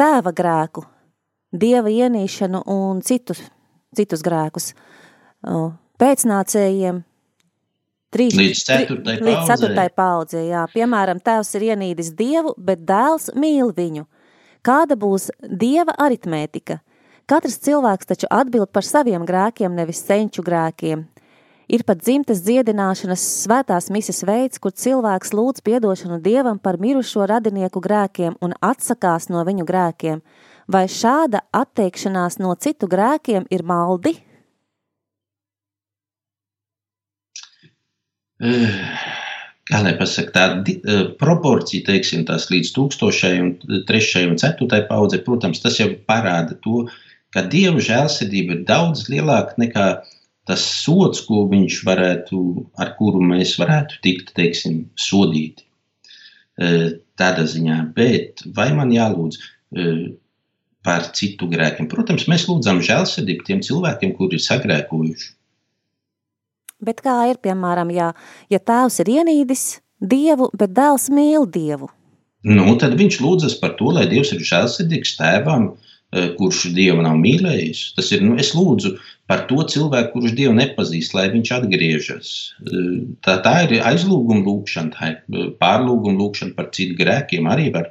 tēva 0.00 0.32
grēku, 0.32 0.86
Dieva 1.52 1.90
ienīšanu 1.92 2.62
un 2.72 3.02
citus, 3.04 3.42
citus 3.92 4.22
grēkus 4.24 4.70
pēcnācējiem, 6.00 7.02
Trīs, 8.12 8.34
Līdz 8.36 8.62
ceturtai 8.68 9.14
tri- 9.16 9.32
paudzei. 9.32 9.48
ceturtai 9.48 9.86
paudzei. 9.96 10.42
Jā. 10.50 10.66
Piemēram, 10.68 11.20
tēvs 11.24 11.54
ir 11.56 11.62
ienīdis 11.70 12.10
dievu, 12.16 12.52
bet 12.60 12.82
dēls 12.84 13.30
mīl 13.32 13.70
viņu. 13.72 14.04
Kāda 14.62 14.98
būs 15.00 15.30
dieva 15.40 15.94
aritmētika? 15.96 16.80
Katrs 17.26 17.56
cilvēks 17.64 18.10
taču 18.10 18.26
atbild 18.30 18.68
par 18.70 18.84
saviem 18.84 19.24
grēkiem, 19.24 19.72
nevis 19.72 20.04
senču 20.04 20.44
grēkiem. 20.44 21.06
Ir 21.72 21.86
pat 21.88 22.02
dzimtes 22.04 22.42
dziedināšanas 22.44 23.22
svētās 23.46 23.86
mises 23.94 24.18
veids, 24.28 24.60
kur 24.60 24.74
cilvēks 24.76 25.30
lūdz 25.32 25.62
piedošanu 25.64 26.18
dievam 26.20 26.58
par 26.60 26.76
mirušo 26.76 27.24
radinieku 27.30 27.80
grēkiem 27.80 28.34
un 28.44 28.52
atsakās 28.60 29.30
no 29.32 29.40
viņu 29.48 29.64
grēkiem. 29.70 30.20
Vai 30.68 30.84
šāda 30.84 31.40
atteikšanās 31.56 32.36
no 32.44 32.52
citu 32.60 32.90
grēkiem 32.92 33.48
ir 33.50 33.64
maldi? 33.64 34.18
Eh, 38.42 38.78
Kā 39.72 39.78
lai 39.80 39.92
pasaka, 39.96 40.32
tā 40.34 40.62
di- 40.64 40.80
eh, 40.84 41.04
proporcija, 41.16 41.86
teiksim, 41.86 42.26
tās 42.26 42.50
līdz 42.50 42.72
tūkstošai 42.76 43.34
un 43.40 43.84
trešai 43.88 44.28
un 44.28 44.36
ceturtai 44.36 44.86
paudzei, 44.88 45.24
protams, 45.24 45.62
tas 45.62 45.78
jau 45.78 45.88
parāda 46.08 46.60
to, 46.60 46.88
ka 47.32 47.42
Dieva 47.48 47.78
žēlsirdība 47.78 48.58
ir 48.58 48.64
daudz 48.64 49.08
lielāka 49.08 49.54
nekā 49.56 50.02
tas 50.48 50.62
sots, 50.82 51.22
ko 51.26 51.44
viņš 51.50 51.82
varētu, 51.86 52.40
ar 52.82 52.94
kuru 52.98 53.22
mēs 53.24 53.54
varētu 53.60 54.00
tikt, 54.04 54.34
teiksim, 54.38 54.86
sodīti. 54.98 55.66
Eh, 56.60 56.90
Tādā 57.20 57.44
ziņā, 57.46 57.76
bet 57.94 58.40
vai 58.56 58.70
man 58.74 58.90
jālūdz 58.90 59.36
eh, 59.38 60.16
par 60.82 61.10
citu 61.14 61.46
grēkiem? 61.50 61.86
Protams, 61.90 62.24
mēs 62.30 62.48
lūdzam 62.48 62.80
žēlsirdību 62.82 63.46
tiem 63.46 63.60
cilvēkiem, 63.62 64.14
kuri 64.16 64.40
ir 64.40 64.42
sagrēkojuši. 64.42 65.28
Bet 66.82 67.04
kā 67.04 67.14
ir, 67.30 67.38
piemēram, 67.44 67.92
ja, 67.94 68.10
ja 68.50 68.58
tēvs 68.58 68.98
ir 69.04 69.12
ienīdis 69.20 69.66
dievu, 70.00 70.48
bet 70.58 70.72
dēls 70.74 71.10
mīl 71.14 71.46
dievu? 71.46 71.92
Nu, 72.42 72.72
tad 72.80 72.96
viņš 72.98 73.20
lūdzas 73.22 73.54
par 73.60 73.76
to, 73.78 73.92
lai 73.94 74.08
Dievs 74.10 74.32
ir 74.34 74.42
žēlsirdīgs 74.42 75.14
tēvam, 75.20 75.68
eh, 75.70 75.91
kurš 76.36 76.66
Dievu 76.76 77.02
nav 77.04 77.16
mīlējis. 77.20 77.82
Tas 77.96 78.10
ir, 78.12 78.24
nu, 78.24 78.36
es 78.40 78.52
lūdzu 78.56 78.96
par 79.30 79.46
to 79.48 79.62
cilvēku, 79.74 80.12
kurš 80.16 80.34
Dievu 80.36 80.56
nepazīst, 80.58 81.14
lai 81.16 81.28
viņš 81.32 81.54
atgriežas. 81.58 82.32
Eh, 82.66 82.90
Tā, 83.24 83.38
tā 83.46 83.54
ir 83.66 83.78
aizlūguma 83.80 84.44
lūkšana, 84.48 84.92
tā 84.96 85.12
ir 85.14 85.16
eh, 85.22 85.48
pārlūguma 85.62 86.20
lūkšana 86.20 86.56
par 86.58 86.68
citu 86.76 86.98
grēkiem 87.00 87.48
arī 87.48 87.70
var. 87.74 87.88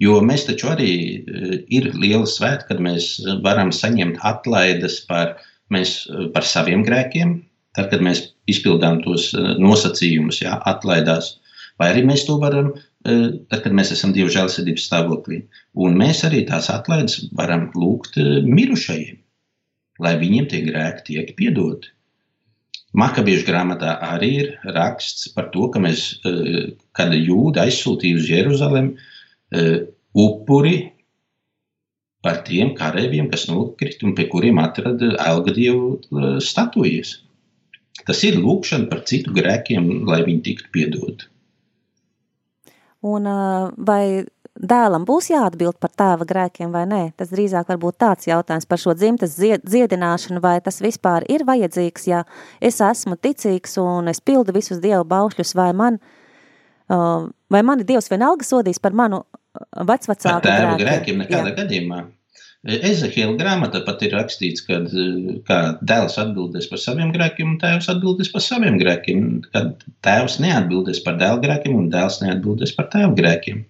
Jo 0.00 0.22
mēs 0.24 0.46
taču 0.48 0.70
arī 0.72 0.92
eh, 1.20 1.54
ir 1.68 1.90
liela 1.92 2.28
svēta, 2.28 2.70
kad 2.70 2.80
mēs 2.80 3.12
varam 3.44 3.72
saņemt 3.76 4.22
atlaides 4.32 5.02
par, 5.10 5.36
mēs, 5.74 6.04
eh, 6.08 6.28
par 6.34 6.48
saviem 6.48 6.86
grēkiem, 6.86 7.40
tad, 7.76 7.90
kad 7.92 8.02
mēs 8.04 8.30
izpildām 8.50 9.02
tos 9.04 9.30
eh, 9.34 9.52
nosacījumus, 9.60 10.42
jā, 10.44 10.56
atlaidās. 10.70 11.36
Vai 11.80 11.92
arī 11.92 12.04
mēs 12.08 12.26
to 12.28 12.38
varam, 12.40 12.72
eh, 12.74 12.89
tad, 13.04 13.62
kad 13.64 13.72
mēs 13.76 13.92
esam 13.94 14.12
Dieva 14.16 14.32
žēlsirdības 14.32 14.88
stāvoklī. 14.90 15.40
Un 15.74 15.96
mēs 16.00 16.24
arī 16.28 16.42
tās 16.48 16.68
atlaides 16.72 17.22
varam 17.38 17.70
lūgt 17.76 18.18
eh, 18.20 18.40
mirušajiem, 18.44 19.16
lai 20.04 20.14
viņiem 20.20 20.50
tie 20.50 20.64
grēki 20.66 21.06
tiek 21.08 21.32
piedoti. 21.38 21.94
Makabiešu 22.90 23.46
grāmatā 23.46 23.92
arī 24.02 24.30
ir 24.42 24.54
raksts 24.74 25.28
par 25.34 25.52
to, 25.54 25.68
ka 25.70 25.78
mēs, 25.82 26.18
eh, 26.26 26.72
kad 26.92 27.14
jūda 27.14 27.68
aizsūtīja 27.68 28.18
uz 28.18 28.30
Jeruzalem 28.30 28.96
eh, 29.54 29.86
upuri 30.14 30.90
par 32.20 32.42
tiem 32.44 32.74
karavīriem, 32.74 33.30
kas 33.30 33.46
nokrita 33.48 34.06
un 34.08 34.16
pie 34.18 34.26
kuriem 34.32 34.58
atrada 34.58 35.14
alga 35.22 35.54
dievu 35.54 36.00
eh, 36.00 36.40
statujas. 36.42 37.20
Tas 38.06 38.24
ir 38.26 38.40
lūkšana 38.42 38.90
par 38.90 39.04
citu 39.06 39.30
grēkiem, 39.36 40.02
lai 40.08 40.24
viņi 40.26 40.42
tiktu 40.50 40.74
piedoti. 40.74 41.30
Un 43.02 43.24
vai 43.80 44.26
dēlam 44.60 45.06
būs 45.08 45.30
jāatbild 45.32 45.78
par 45.80 45.90
tēva 45.96 46.26
grēkiem 46.28 46.72
vai 46.74 46.82
nē? 46.90 47.00
Tas 47.16 47.30
drīzāk 47.32 47.68
var 47.70 47.78
būt 47.80 47.96
tāds 48.02 48.26
jautājums 48.28 48.66
par 48.68 48.78
šo 48.82 48.92
dzimtas 48.98 49.32
zie- 49.38 49.60
dziedināšanu, 49.64 50.40
vai 50.44 50.58
tas 50.60 50.80
vispār 50.84 51.24
ir 51.32 51.46
vajadzīgs, 51.48 52.06
ja 52.10 52.24
es 52.60 52.80
esmu 52.84 53.16
ticīgs 53.16 53.78
un 53.80 54.08
es 54.12 54.20
pildu 54.20 54.52
visus 54.52 54.82
dievu 54.84 55.04
baušļus, 55.08 55.54
vai 55.56 55.70
man, 55.72 55.96
vai 56.90 57.62
mani 57.62 57.84
dievs 57.88 58.10
vienalga 58.12 58.44
sodīs 58.44 58.80
par 58.82 58.92
manu 58.92 59.22
ā, 59.24 59.64
Par 59.74 59.86
vecvecāku 59.96 60.42
tēva 60.44 60.76
grēkiem? 60.76 60.84
grēkiem 60.84 61.22
nekādā 61.24 61.54
gadījumā. 61.56 62.04
Ezekiela 62.60 63.38
grāmatā 63.40 63.80
pat 63.86 64.02
ir 64.04 64.12
rakstīts, 64.12 64.60
ka 64.68 65.60
dēls 65.80 66.18
atbildēs 66.20 66.66
par 66.68 66.80
saviem 66.82 67.08
grēkiem, 67.14 67.54
un 67.54 67.60
tēvs 67.62 67.88
atbildēs 67.88 68.28
par 68.34 68.44
saviem 68.44 68.76
grēkiem. 68.80 69.28
Kad 69.54 69.86
tēvs 70.04 70.36
neatbildēs 70.44 71.00
par 71.06 71.16
dēla 71.22 71.40
grēkiem, 71.40 71.78
un 71.78 71.88
dēls 71.92 72.20
neatbildēs 72.20 72.74
par 72.76 72.90
tēva 72.92 73.14
grēkiem. 73.16 73.62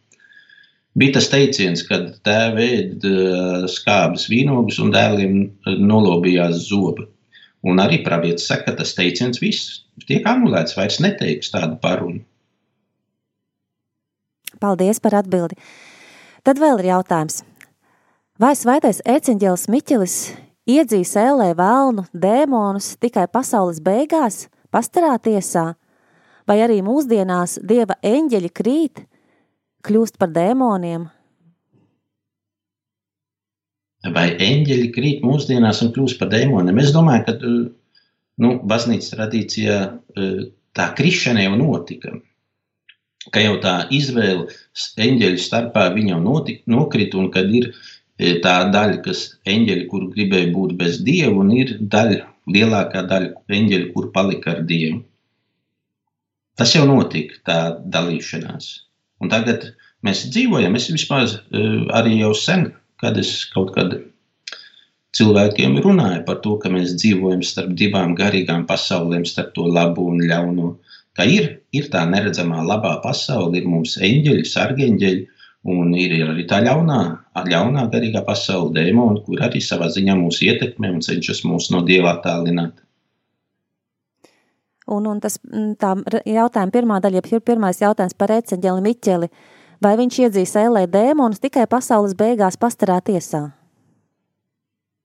Bija 0.99 1.14
tas 1.20 1.28
teiciens, 1.30 1.84
kad 1.86 2.09
tēva 2.26 2.64
ēd 2.64 3.07
eh, 3.07 3.68
skābes 3.70 4.26
vīnogus 4.26 4.80
un 4.82 4.91
dēliem 4.91 5.36
nolobījās 5.86 6.64
zobi. 6.66 7.07
Un 7.62 7.78
arī 7.78 8.01
pravietis 8.03 8.49
saka, 8.51 8.72
ka 8.72 8.80
tas 8.80 8.97
teiciens 8.97 9.38
viss 9.38 9.84
tiek 10.09 10.26
anulēts, 10.26 10.74
vairs 10.74 10.99
neteiks 11.05 11.53
tādu 11.55 11.78
parunu. 11.78 12.24
Paldies 14.61 14.99
par 14.99 15.20
atbildi. 15.20 15.61
Tad 16.43 16.59
vēl 16.59 16.82
ir 16.82 16.91
jautājums. 16.91 17.45
Vai 18.41 18.55
svētais 18.57 19.03
ērciņģēlis 19.05 19.66
Miķelis 19.68 20.12
iedzīs 20.72 21.11
ēlē 21.20 21.51
vēlnu 21.59 22.07
dēmonus 22.16 22.95
tikai 22.97 23.26
pasaules 23.28 23.82
beigās, 23.84 24.47
pastarā 24.72 25.18
tiesā, 25.20 25.74
vai 26.49 26.57
arī 26.64 26.78
mūsdienās 26.86 27.59
dieva 27.61 27.99
eņģeļi 28.01 28.51
krīt, 28.57 29.05
kļūst 29.84 30.16
par 30.16 30.32
dēmoniem? 30.32 31.05
vai 34.16 34.24
eņģeļi 34.41 34.88
krīt 34.97 35.20
mūsdienās 35.28 35.82
un 35.84 35.93
kļūst 35.93 36.16
par 36.16 36.32
dēmoniem. 36.32 36.80
Es 36.80 36.97
domāju, 36.97 37.26
ka 37.28 37.36
nu, 37.45 38.57
baznīcas 38.64 39.12
tradīcijā 39.18 39.78
eh, 39.84 40.43
tā 40.72 40.91
krišana 40.97 41.45
jau 41.45 41.61
notika. 41.61 42.16
Ka 43.28 43.45
jau 43.45 43.59
tā 43.61 43.82
izvēle 43.93 44.49
eņģeļu 44.97 45.45
starpā 45.45 45.91
jau 45.93 46.24
notika, 46.24 46.64
nokrita, 46.72 47.20
un 47.20 47.28
kad 47.34 47.53
ir 47.53 47.74
eh, 47.74 47.88
tā 48.45 48.57
daļa, 48.75 48.99
kas 49.05 49.23
eņģeļi, 49.49 49.87
kur 49.91 50.09
gribēja 50.14 50.51
būt 50.55 50.75
bez 50.81 51.01
dieva, 51.07 51.37
un 51.43 51.53
ir 51.57 51.77
daļa, 51.81 52.27
lielākā 52.51 53.05
daļa 53.09 53.33
eņģeļu, 53.59 53.93
kur 53.95 54.11
palika 54.14 54.55
ar 54.57 54.64
dievu. 54.68 55.01
Tas 56.61 56.75
jau 56.75 56.85
notika, 56.89 57.39
tā 57.47 57.59
dalīšanās. 57.95 58.68
Un 59.25 59.33
tagad 59.33 59.71
mēs 60.05 60.27
dzīvojam, 60.33 60.77
es 60.77 60.91
vispār 60.93 61.27
eh, 61.29 61.68
arī 61.97 62.18
jau 62.21 62.35
sen, 62.37 62.71
kad 63.01 63.16
es 63.21 63.47
kaut 63.55 63.73
kad 63.77 63.97
cilvēkiem 65.16 65.81
runāju 65.85 66.23
par 66.27 66.41
to, 66.45 66.57
ka 66.61 66.71
mēs 66.73 66.95
dzīvojam 67.01 67.43
starp 67.47 67.73
divām 67.81 68.14
garīgām 68.18 68.66
pasaulēm, 68.68 69.25
starp 69.29 69.55
to 69.57 69.66
labo 69.66 70.07
un 70.12 70.21
ļauno. 70.31 70.75
Ka 71.16 71.27
ir, 71.27 71.49
ir 71.77 71.89
tā 71.93 72.05
neredzamā 72.09 72.62
labā 72.66 72.99
pasaule, 73.05 73.59
ir 73.59 73.66
mums 73.68 73.97
eņģeļi, 73.99 74.45
sargeņģeļi, 74.53 75.25
un 75.73 75.97
ir 75.99 76.14
arī 76.29 76.47
tā 76.49 76.61
ļaunā, 76.64 77.01
ļaunā 77.49 77.86
garīgā 77.93 78.22
pasaule, 78.26 78.72
dēmoni, 78.76 79.22
kur 79.26 79.43
arī 79.47 79.62
savā 79.64 79.88
ziņā 79.93 80.16
mūs 80.18 80.41
ietekmē 80.47 80.93
un 80.95 81.03
cenšas 81.05 81.45
mūs 81.49 81.70
no 81.74 81.82
dieva 81.86 82.16
attālināt. 82.16 82.80
Un, 84.91 85.07
un 85.07 85.20
tas 85.22 85.38
tā 85.78 85.95
jautājuma 86.26 86.74
pirmā 86.74 86.99
daļa, 87.03 87.22
ja 87.22 87.41
pirmais 87.47 87.78
jautājums 87.78 88.16
par 88.18 88.32
ērciņģeli 88.34 88.84
Miķeli, 88.88 89.30
vai 89.84 89.95
viņš 90.01 90.20
iedzīs 90.26 90.57
ēlē 90.59 90.86
dēmonus 90.91 91.43
tikai 91.43 91.68
pasaules 91.70 92.16
beigās 92.18 92.59
pastarā 92.59 92.99
tiesā? 93.07 93.47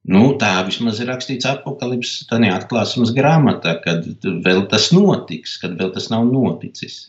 Nu, 0.06 0.36
tā 0.42 0.52
vismaz 0.68 1.00
ir 1.02 1.10
rakstīts 1.10 1.48
apakālijas 1.50 2.28
atklāsmes 2.30 3.14
grāmatā, 3.18 3.80
kad 3.82 4.06
vēl 4.46 4.66
tas 4.70 4.92
notiks, 4.94 5.58
kad 5.62 5.78
vēl 5.80 5.94
tas 5.96 6.12
nav 6.14 6.28
noticis. 6.30 7.08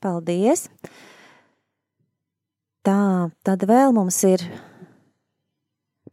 Paldies! 0.00 0.66
Tā, 2.80 3.28
tad 3.44 3.66
vēl 3.68 3.92
mums 3.92 4.16
ir 4.24 4.40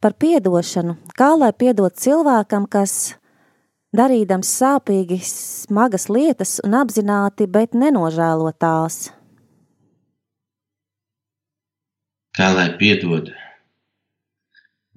par 0.04 0.12
piedošanu. 0.20 0.98
Kā 1.16 1.30
lai 1.40 1.48
piedod 1.56 1.94
cilvēkam, 1.96 2.66
kas 2.68 3.14
darīdams 3.96 4.50
sāpīgi 4.60 5.16
smagas 5.24 6.10
lietas 6.12 6.58
un 6.66 6.76
apzināti, 6.76 7.48
bet 7.48 7.72
nenožēlo 7.72 8.52
tās? 8.60 9.08
Kā 12.36 12.52
lai 12.52 12.68
piedod? 12.76 13.32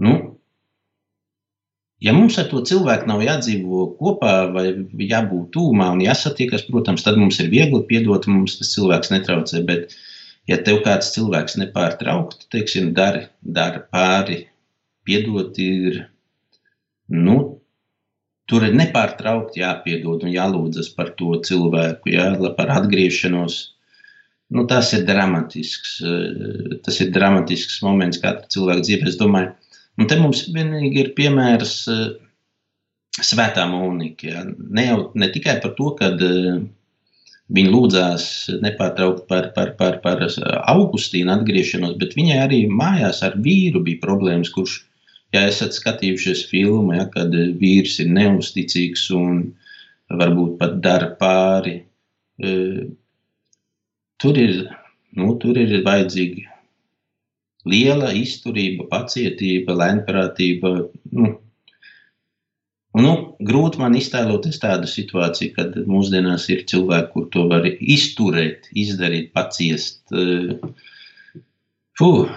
Nu, 0.01 0.13
ja 2.03 2.11
mums 2.11 2.35
ar 2.41 2.51
to 2.51 2.59
cilvēku 2.67 3.07
nav 3.07 3.23
jādzīvo 3.23 3.87
kopā, 3.95 4.35
vai 4.51 4.67
jābūt 5.07 5.53
tūmā 5.55 5.87
un 5.95 6.03
jāsatiekas, 6.03 6.67
protams, 6.67 7.07
tad 7.07 7.15
mums 7.15 7.39
ir 7.39 7.47
viegli 7.53 7.79
piedot, 7.87 8.27
mums 8.27 8.59
tas 8.59 8.75
cilvēks 8.75 9.15
netraucē. 9.15 9.63
Bet, 9.65 9.95
ja 10.49 10.57
tev 10.65 10.81
kāds 10.85 11.11
cilvēks 11.15 11.57
nepārtraukti, 11.61 12.47
teiksim, 12.53 12.91
dara, 12.97 13.27
dara 13.41 13.83
pāri, 13.93 14.45
piedot 15.07 15.57
ir, 15.61 16.05
nu, 17.11 17.37
tur 18.49 18.65
ir 18.67 18.73
nepārtraukti 18.77 19.61
jāpiedod 19.61 20.25
un 20.25 20.33
jālūdzas 20.33 20.91
par 20.97 21.13
to 21.19 21.37
cilvēku, 21.47 22.11
jā, 22.15 22.31
par 22.57 22.73
atgriešanos. 22.79 23.61
Nu, 24.51 24.65
tas 24.67 24.89
ir 24.97 25.05
dramatisks. 25.07 26.01
eh, 26.03 26.79
Tas 26.83 26.97
ir 26.99 27.13
dramatisks 27.15 27.79
moments 27.85 28.19
katra 28.19 28.49
cilvēka 28.51 28.83
dzīvē. 28.83 29.07
Es 29.07 29.15
domāju, 29.19 29.53
un 29.97 30.09
te 30.11 30.17
mums 30.19 30.41
vienīgi 30.51 31.05
ir 31.05 31.13
piemērs 31.15 31.75
eh, 31.87 32.01
Svētā 33.21 33.63
Monika. 33.71 34.27
Ja? 34.27 34.43
Ne, 34.43 34.85
jau, 34.89 34.99
ne 35.15 35.29
tikai 35.31 35.61
par 35.63 35.73
to, 35.77 35.93
ka 35.95 36.11
viņa 37.55 37.71
lūdzās 37.73 38.25
nepārtraukti 38.63 39.25
par, 39.29 39.49
par, 39.55 39.73
par, 39.79 39.99
par 40.03 40.23
Augustīnu 40.71 41.33
atgriešanos, 41.33 41.97
bet 42.01 42.15
viņai 42.17 42.39
arī 42.45 42.61
mājās 42.71 43.21
ar 43.27 43.35
vīru 43.43 43.83
bija 43.85 44.01
problēmas, 44.03 44.51
kurš, 44.55 44.77
ja 45.35 45.45
esat 45.49 45.75
skatījušies 45.75 46.45
filmu, 46.51 46.95
ja, 46.97 47.07
kad 47.11 47.33
vīrs 47.33 47.99
ir 48.03 48.11
neusticīgs 48.15 49.09
un 49.17 49.43
varbūt 50.11 50.57
pat 50.59 50.79
dara 50.83 51.11
pāri, 51.19 51.81
eh, 52.43 52.81
tur 54.21 54.39
ir, 54.39 54.65
nu, 55.17 55.35
tur 55.41 55.59
ir 55.59 55.79
vajadzīga 55.85 56.51
liela 57.67 58.11
izturība, 58.17 58.87
pacietība, 58.89 59.75
lēnprātība. 59.77 60.73
Nu, 61.13 61.33
Un, 62.91 63.05
nu, 63.05 63.11
grūti 63.47 63.79
man 63.79 63.93
iztēloties 63.95 64.59
tādu 64.59 64.89
situāciju, 64.89 65.53
kad 65.55 65.75
mūsdienās 65.87 66.49
ir 66.51 66.65
cilvēki, 66.67 67.11
kur 67.13 67.29
to 67.31 67.45
var 67.47 67.63
izturēt, 67.69 68.67
izdarīt, 68.75 69.29
paciest. 69.37 70.01
Fuh, 71.99 72.33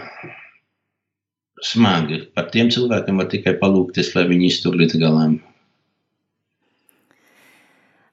smagi. 1.64 2.20
Par 2.36 2.52
tiem 2.54 2.70
cilvēkiem 2.70 3.18
var 3.18 3.28
tikai 3.32 3.56
palūkties, 3.58 4.12
lai 4.14 4.28
viņi 4.30 4.52
iztur 4.52 4.78
līdz 4.78 5.00
galam. 5.02 5.40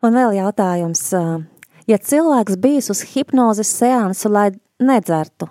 Un 0.02 0.18
vēl 0.18 0.40
jautājums. 0.40 1.04
Ja 1.90 1.98
cilvēks 2.02 2.58
bijis 2.62 2.90
uz 2.94 3.04
hipnozes 3.12 3.70
seansu, 3.70 4.32
lai 4.34 4.50
nedzertu, 4.82 5.50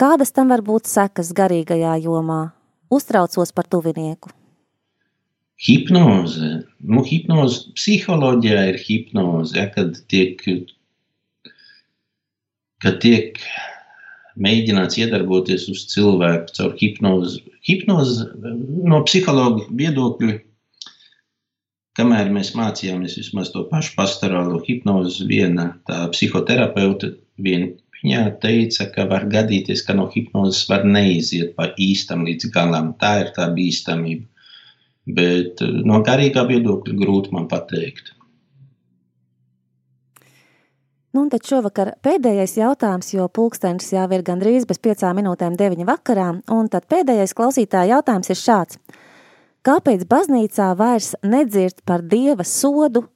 kādas 0.00 0.32
tam 0.32 0.54
var 0.54 0.64
būt 0.64 0.88
sekas 0.88 1.34
garīgajā 1.36 1.98
jomā? 2.06 2.46
Uztraucos 2.88 3.52
par 3.52 3.68
tuvinieku. 3.68 4.37
Hipnoze. 5.58 6.50
Nu, 6.86 7.02
hipnoze 7.06 7.72
psiholoģijā 7.74 8.64
ir 8.72 8.78
hipnoze, 8.82 9.56
ja, 9.58 9.66
kad 9.74 9.96
tiek, 10.10 10.44
kad 12.84 13.00
tiek 13.02 13.40
mēģināts 14.38 15.00
iedarboties 15.02 15.66
uz 15.72 15.82
cilvēku 15.90 16.54
caur 16.54 16.76
hipnozi. 16.78 17.42
Hipnoze 17.66 18.28
no 18.38 19.02
psihologa 19.08 19.66
viedokļa, 19.80 20.38
kamēr 21.98 22.30
mēs 22.30 22.54
mācījāmies 22.54 23.18
vismaz 23.18 23.50
to 23.50 23.66
pašu 23.72 23.96
pastorālo 23.98 24.62
hipnozi, 24.68 25.26
viena 25.26 25.72
tā 25.90 26.04
psihoterapeuta, 26.14 27.16
viena 27.42 27.74
Viņa 27.98 28.38
teica, 28.42 28.86
ka 28.94 29.04
var 29.10 29.24
gadīties, 29.26 29.80
ka 29.82 29.94
no 29.98 30.04
hipnozes 30.12 30.68
var 30.70 30.84
neiziet 30.86 31.56
pa 31.56 31.72
īstam 31.82 32.22
līdz 32.28 32.50
galam. 32.54 32.92
Tā 33.00 33.14
ir 33.24 33.32
tā 33.34 33.48
bīstamība. 33.56 34.26
Bet 35.08 35.62
no 35.88 36.02
garīgā 36.04 36.44
viedokļa 36.48 36.94
grūti 37.00 37.32
man 37.32 37.48
pateikt. 37.48 38.12
Nu, 41.08 41.22
un 41.24 41.30
tad 41.32 41.46
šovakar 41.48 41.94
pēdējais 42.04 42.58
jautājums, 42.58 43.08
jo 43.14 43.24
pulkstenis 43.32 43.88
jau 43.94 44.04
ir 44.12 44.22
gandrīz 44.26 44.66
bez 44.68 44.80
piecām 44.84 45.16
minūtēm 45.16 45.56
deviņa 45.56 45.86
vakarā, 45.88 46.26
un 46.52 46.68
tad 46.68 46.84
pēdējais 46.92 47.32
klausītāja 47.38 47.96
jautājums 47.96 48.28
ir 48.28 48.38
šāds. 48.38 48.80
Kāpēc 49.64 50.04
baznīcā 50.08 50.68
vairs 50.76 51.14
nedzird 51.24 51.80
par 51.88 52.04
dieva 52.04 52.44
sodu, 52.46 53.06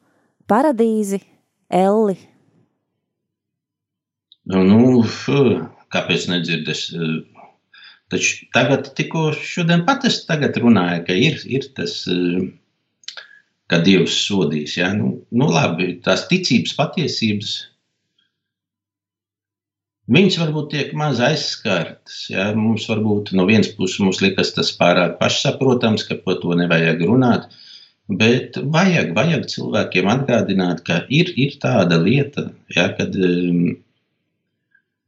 paradīzi, 0.49 1.21
elli? 1.69 2.17
Nu, 4.49 5.05
kāpēc 5.93 6.27
nedzirdēs? 6.33 6.87
Taču 8.13 8.47
tagad, 8.53 8.91
tikko 8.97 9.31
šodien 9.41 9.87
pat 9.87 10.05
es 10.05 10.19
runāju, 10.29 11.05
ka 11.07 11.15
ir, 11.17 11.39
ir 11.49 11.65
tas, 11.77 11.95
ka 13.73 13.79
Dievs 13.87 14.19
sodīs. 14.27 14.77
Ja? 14.77 14.91
Nu, 14.97 15.15
nu, 15.33 15.49
labi, 15.49 15.95
tās 16.05 16.27
ticības 16.29 16.75
patiesības, 16.77 17.53
viņas 20.13 20.37
varbūt 20.43 20.69
tiek 20.75 20.93
maz 20.99 21.23
aizskartas. 21.25 22.19
Ja? 22.35 22.51
Mums 22.59 22.85
varbūt 22.91 23.33
no 23.39 23.47
vienas 23.49 23.73
puses 23.79 24.21
likas 24.21 24.53
tas 24.59 24.75
pārāk 24.77 25.17
pašsaprotams, 25.23 26.05
ka 26.09 26.19
par 26.27 26.37
to 26.43 26.53
nevajag 26.59 27.01
runāt. 27.09 27.49
Bet 28.13 28.59
vajag, 28.75 29.15
vajag 29.17 29.47
cilvēkiem 29.49 30.11
atgādināt, 30.13 30.83
ka 30.85 31.01
ir, 31.09 31.33
ir 31.41 31.57
tāda 31.63 31.97
lieta, 32.03 32.51
ja, 32.77 32.91
kad 32.99 33.17
um, 33.17 33.71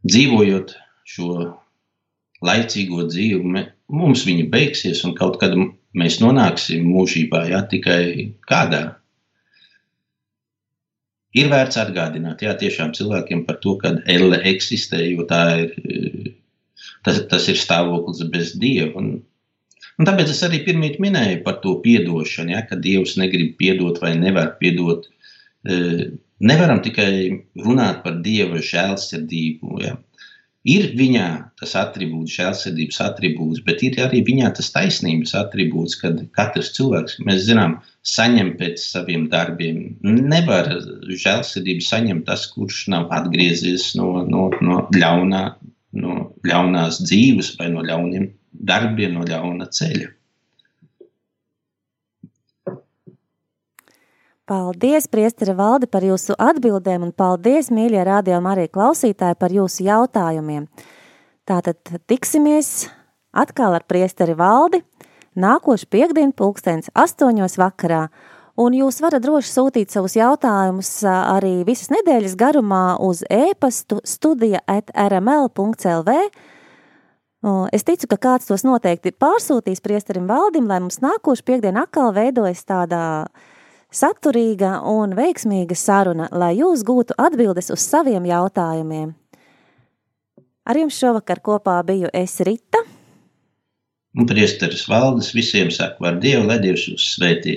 dzīvojot 0.08 0.72
šo 1.10 1.28
laicīgo 2.44 3.06
dzīvi, 3.08 3.64
mums 3.94 4.24
viņa 4.28 4.50
beigsies, 4.52 5.02
un 5.06 5.14
kaut 5.18 5.38
kad 5.40 5.56
mēs 5.94 6.20
nonāksim 6.22 6.86
mūžībā, 6.90 7.44
ja 7.50 7.62
tikai 7.70 8.34
kādā. 8.48 8.84
Ir 11.34 11.50
vērts 11.50 11.78
atgādināt, 11.82 12.44
jā, 12.46 12.54
tiešām 12.58 12.92
cilvēkiem 12.94 13.42
par 13.46 13.58
to, 13.62 13.74
ka 13.80 13.96
elle 14.10 14.38
eksistē, 14.52 15.00
jo 15.08 15.26
tā 15.30 15.42
ir, 15.64 16.34
tas, 17.06 17.18
tas 17.30 17.48
ir 17.50 17.58
stāvoklis 17.58 18.22
bez 18.30 18.52
dieva. 18.62 18.92
Un, 19.00 19.08
un 19.98 20.08
tāpēc 20.08 20.30
es 20.30 20.44
arī 20.46 20.62
pirmīt 20.66 21.00
minēju 21.02 21.42
par 21.46 21.58
to 21.64 21.74
piedošanu, 21.82 22.54
ja, 22.54 22.62
ka 22.68 22.78
dievs 22.78 23.16
negrib 23.18 23.56
piedot 23.58 23.98
vai 24.02 24.14
nevar 24.20 24.54
piedot. 24.60 25.08
Nevaram 26.44 26.84
tikai 26.84 27.10
runāt 27.64 28.04
par 28.06 28.20
dieva 28.22 28.62
žēlsirdību. 28.62 29.82
Ja. 29.82 29.96
Ir 30.64 30.94
viņā 30.96 31.26
tas 31.60 31.74
attribūts, 31.76 32.38
žēlsirdības 32.38 33.00
attribūts, 33.04 33.60
bet 33.66 33.82
ir 33.84 33.98
arī 34.00 34.22
viņā 34.24 34.48
tas 34.56 34.70
taisnības 34.72 35.34
attribūts, 35.36 35.98
kad 36.00 36.22
katrs 36.38 36.70
cilvēks, 36.76 37.18
mēs 37.28 37.42
zinām, 37.50 37.76
saņem 38.08 38.54
pēc 38.60 38.80
saviem 38.80 39.26
darbiem. 39.32 39.82
Nevar 40.04 40.70
žēlsirdību 41.10 41.84
saņemt 41.84 42.24
tas, 42.30 42.46
kurš 42.54 42.86
nav 42.94 43.12
atgriezies 43.12 43.90
no, 44.00 44.24
no, 44.24 44.48
no, 44.64 44.80
ļaunā, 44.96 45.44
no 46.00 46.18
ļaunās 46.48 47.02
dzīves 47.04 47.54
vai 47.60 47.68
no 47.74 47.84
ļauniem 47.84 48.30
darbiem, 48.72 49.18
no 49.18 49.28
ļauna 49.28 49.68
ceļa. 49.68 50.14
Paldies, 54.44 55.06
Priesteri 55.08 55.54
Valdi, 55.56 55.88
par 55.88 56.04
jūsu 56.04 56.34
atbildēm, 56.36 57.06
un 57.06 57.12
paldies, 57.16 57.70
mīļie 57.72 58.02
rādījumi, 58.04 58.50
arī 58.50 58.66
klausītāji, 58.68 59.38
par 59.40 59.54
jūsu 59.56 59.86
jautājumiem. 59.86 60.66
Tātad 61.48 61.80
tiksimies 62.04 62.90
atkal 63.32 63.72
ar 63.78 63.86
Priesteri 63.88 64.34
Valdi 64.36 64.82
nākošu 65.40 65.88
piekdienu, 65.88 66.34
pulkstenis 66.36 66.92
astoņos 66.92 67.56
vakarā. 67.56 68.08
Un 68.60 68.76
jūs 68.76 69.00
varat 69.02 69.24
droši 69.24 69.50
sūtīt 69.50 69.96
savus 69.96 70.18
jautājumus 70.18 70.92
arī 71.08 71.64
visas 71.64 71.88
nedēļas 71.90 72.36
garumā 72.38 72.82
uz 73.00 73.24
e-pastu 73.32 74.02
studija 74.04 74.60
at 74.68 74.92
rml.lv. 74.92 76.18
Es 77.72 77.88
ticu, 77.88 78.12
ka 78.12 78.20
kāds 78.28 78.52
tos 78.52 78.62
noteikti 78.68 79.16
pārsūtīs 79.16 79.80
priesterim 79.80 80.28
valdim, 80.28 80.68
lai 80.68 80.78
mums 80.84 81.00
nākošu 81.00 81.48
piekdienu 81.48 81.82
atkal 81.82 82.12
veidojas 82.12 82.62
tādā 82.68 83.02
saturīga 83.94 84.78
un 84.90 85.14
veiksmīga 85.16 85.76
saruna, 85.78 86.28
lai 86.32 86.54
jūs 86.58 86.82
gūtu 86.86 87.16
atbildes 87.18 87.70
uz 87.74 87.84
saviem 87.84 88.26
jautājumiem. 88.28 89.14
Ar 90.64 90.80
jums 90.80 90.96
šovakar 90.96 91.42
kopā 91.44 91.76
biju 91.84 92.10
es 92.12 92.38
Rita. 92.40 92.80
Un 94.14 94.28
priesteris 94.30 94.86
valdes 94.88 95.32
visiem 95.34 95.70
saka, 95.74 95.98
ar 96.08 96.18
Dievu, 96.22 96.46
lai 96.48 96.60
Dievs 96.62 96.86
jūs 96.88 97.06
svētī. 97.16 97.56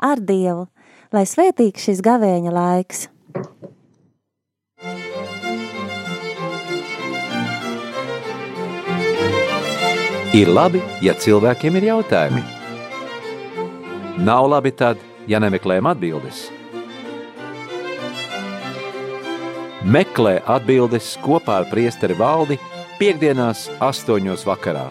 Ar 0.00 0.20
Dievu, 0.20 0.66
lai 1.12 1.26
svētīgs 1.28 1.84
šis 1.88 2.00
gavēņa 2.04 2.54
laiks. 2.56 3.08
Ir 10.30 10.46
labi, 10.46 10.78
ja 11.02 11.12
cilvēkiem 11.18 11.76
ir 11.80 11.88
jautājumi. 11.90 12.42
Nav 14.22 14.46
labi 14.52 14.70
tad, 14.78 15.00
ja 15.30 15.38
nemeklējam 15.42 15.90
atbildes. 15.92 16.48
Meklē 19.80 20.40
atbildes 20.44 21.14
kopā 21.24 21.62
ar 21.62 21.70
priesteri 21.70 22.18
valdi 22.18 22.58
piekdienās 22.98 23.68
astoņos 23.80 24.44
vakarā. 24.48 24.90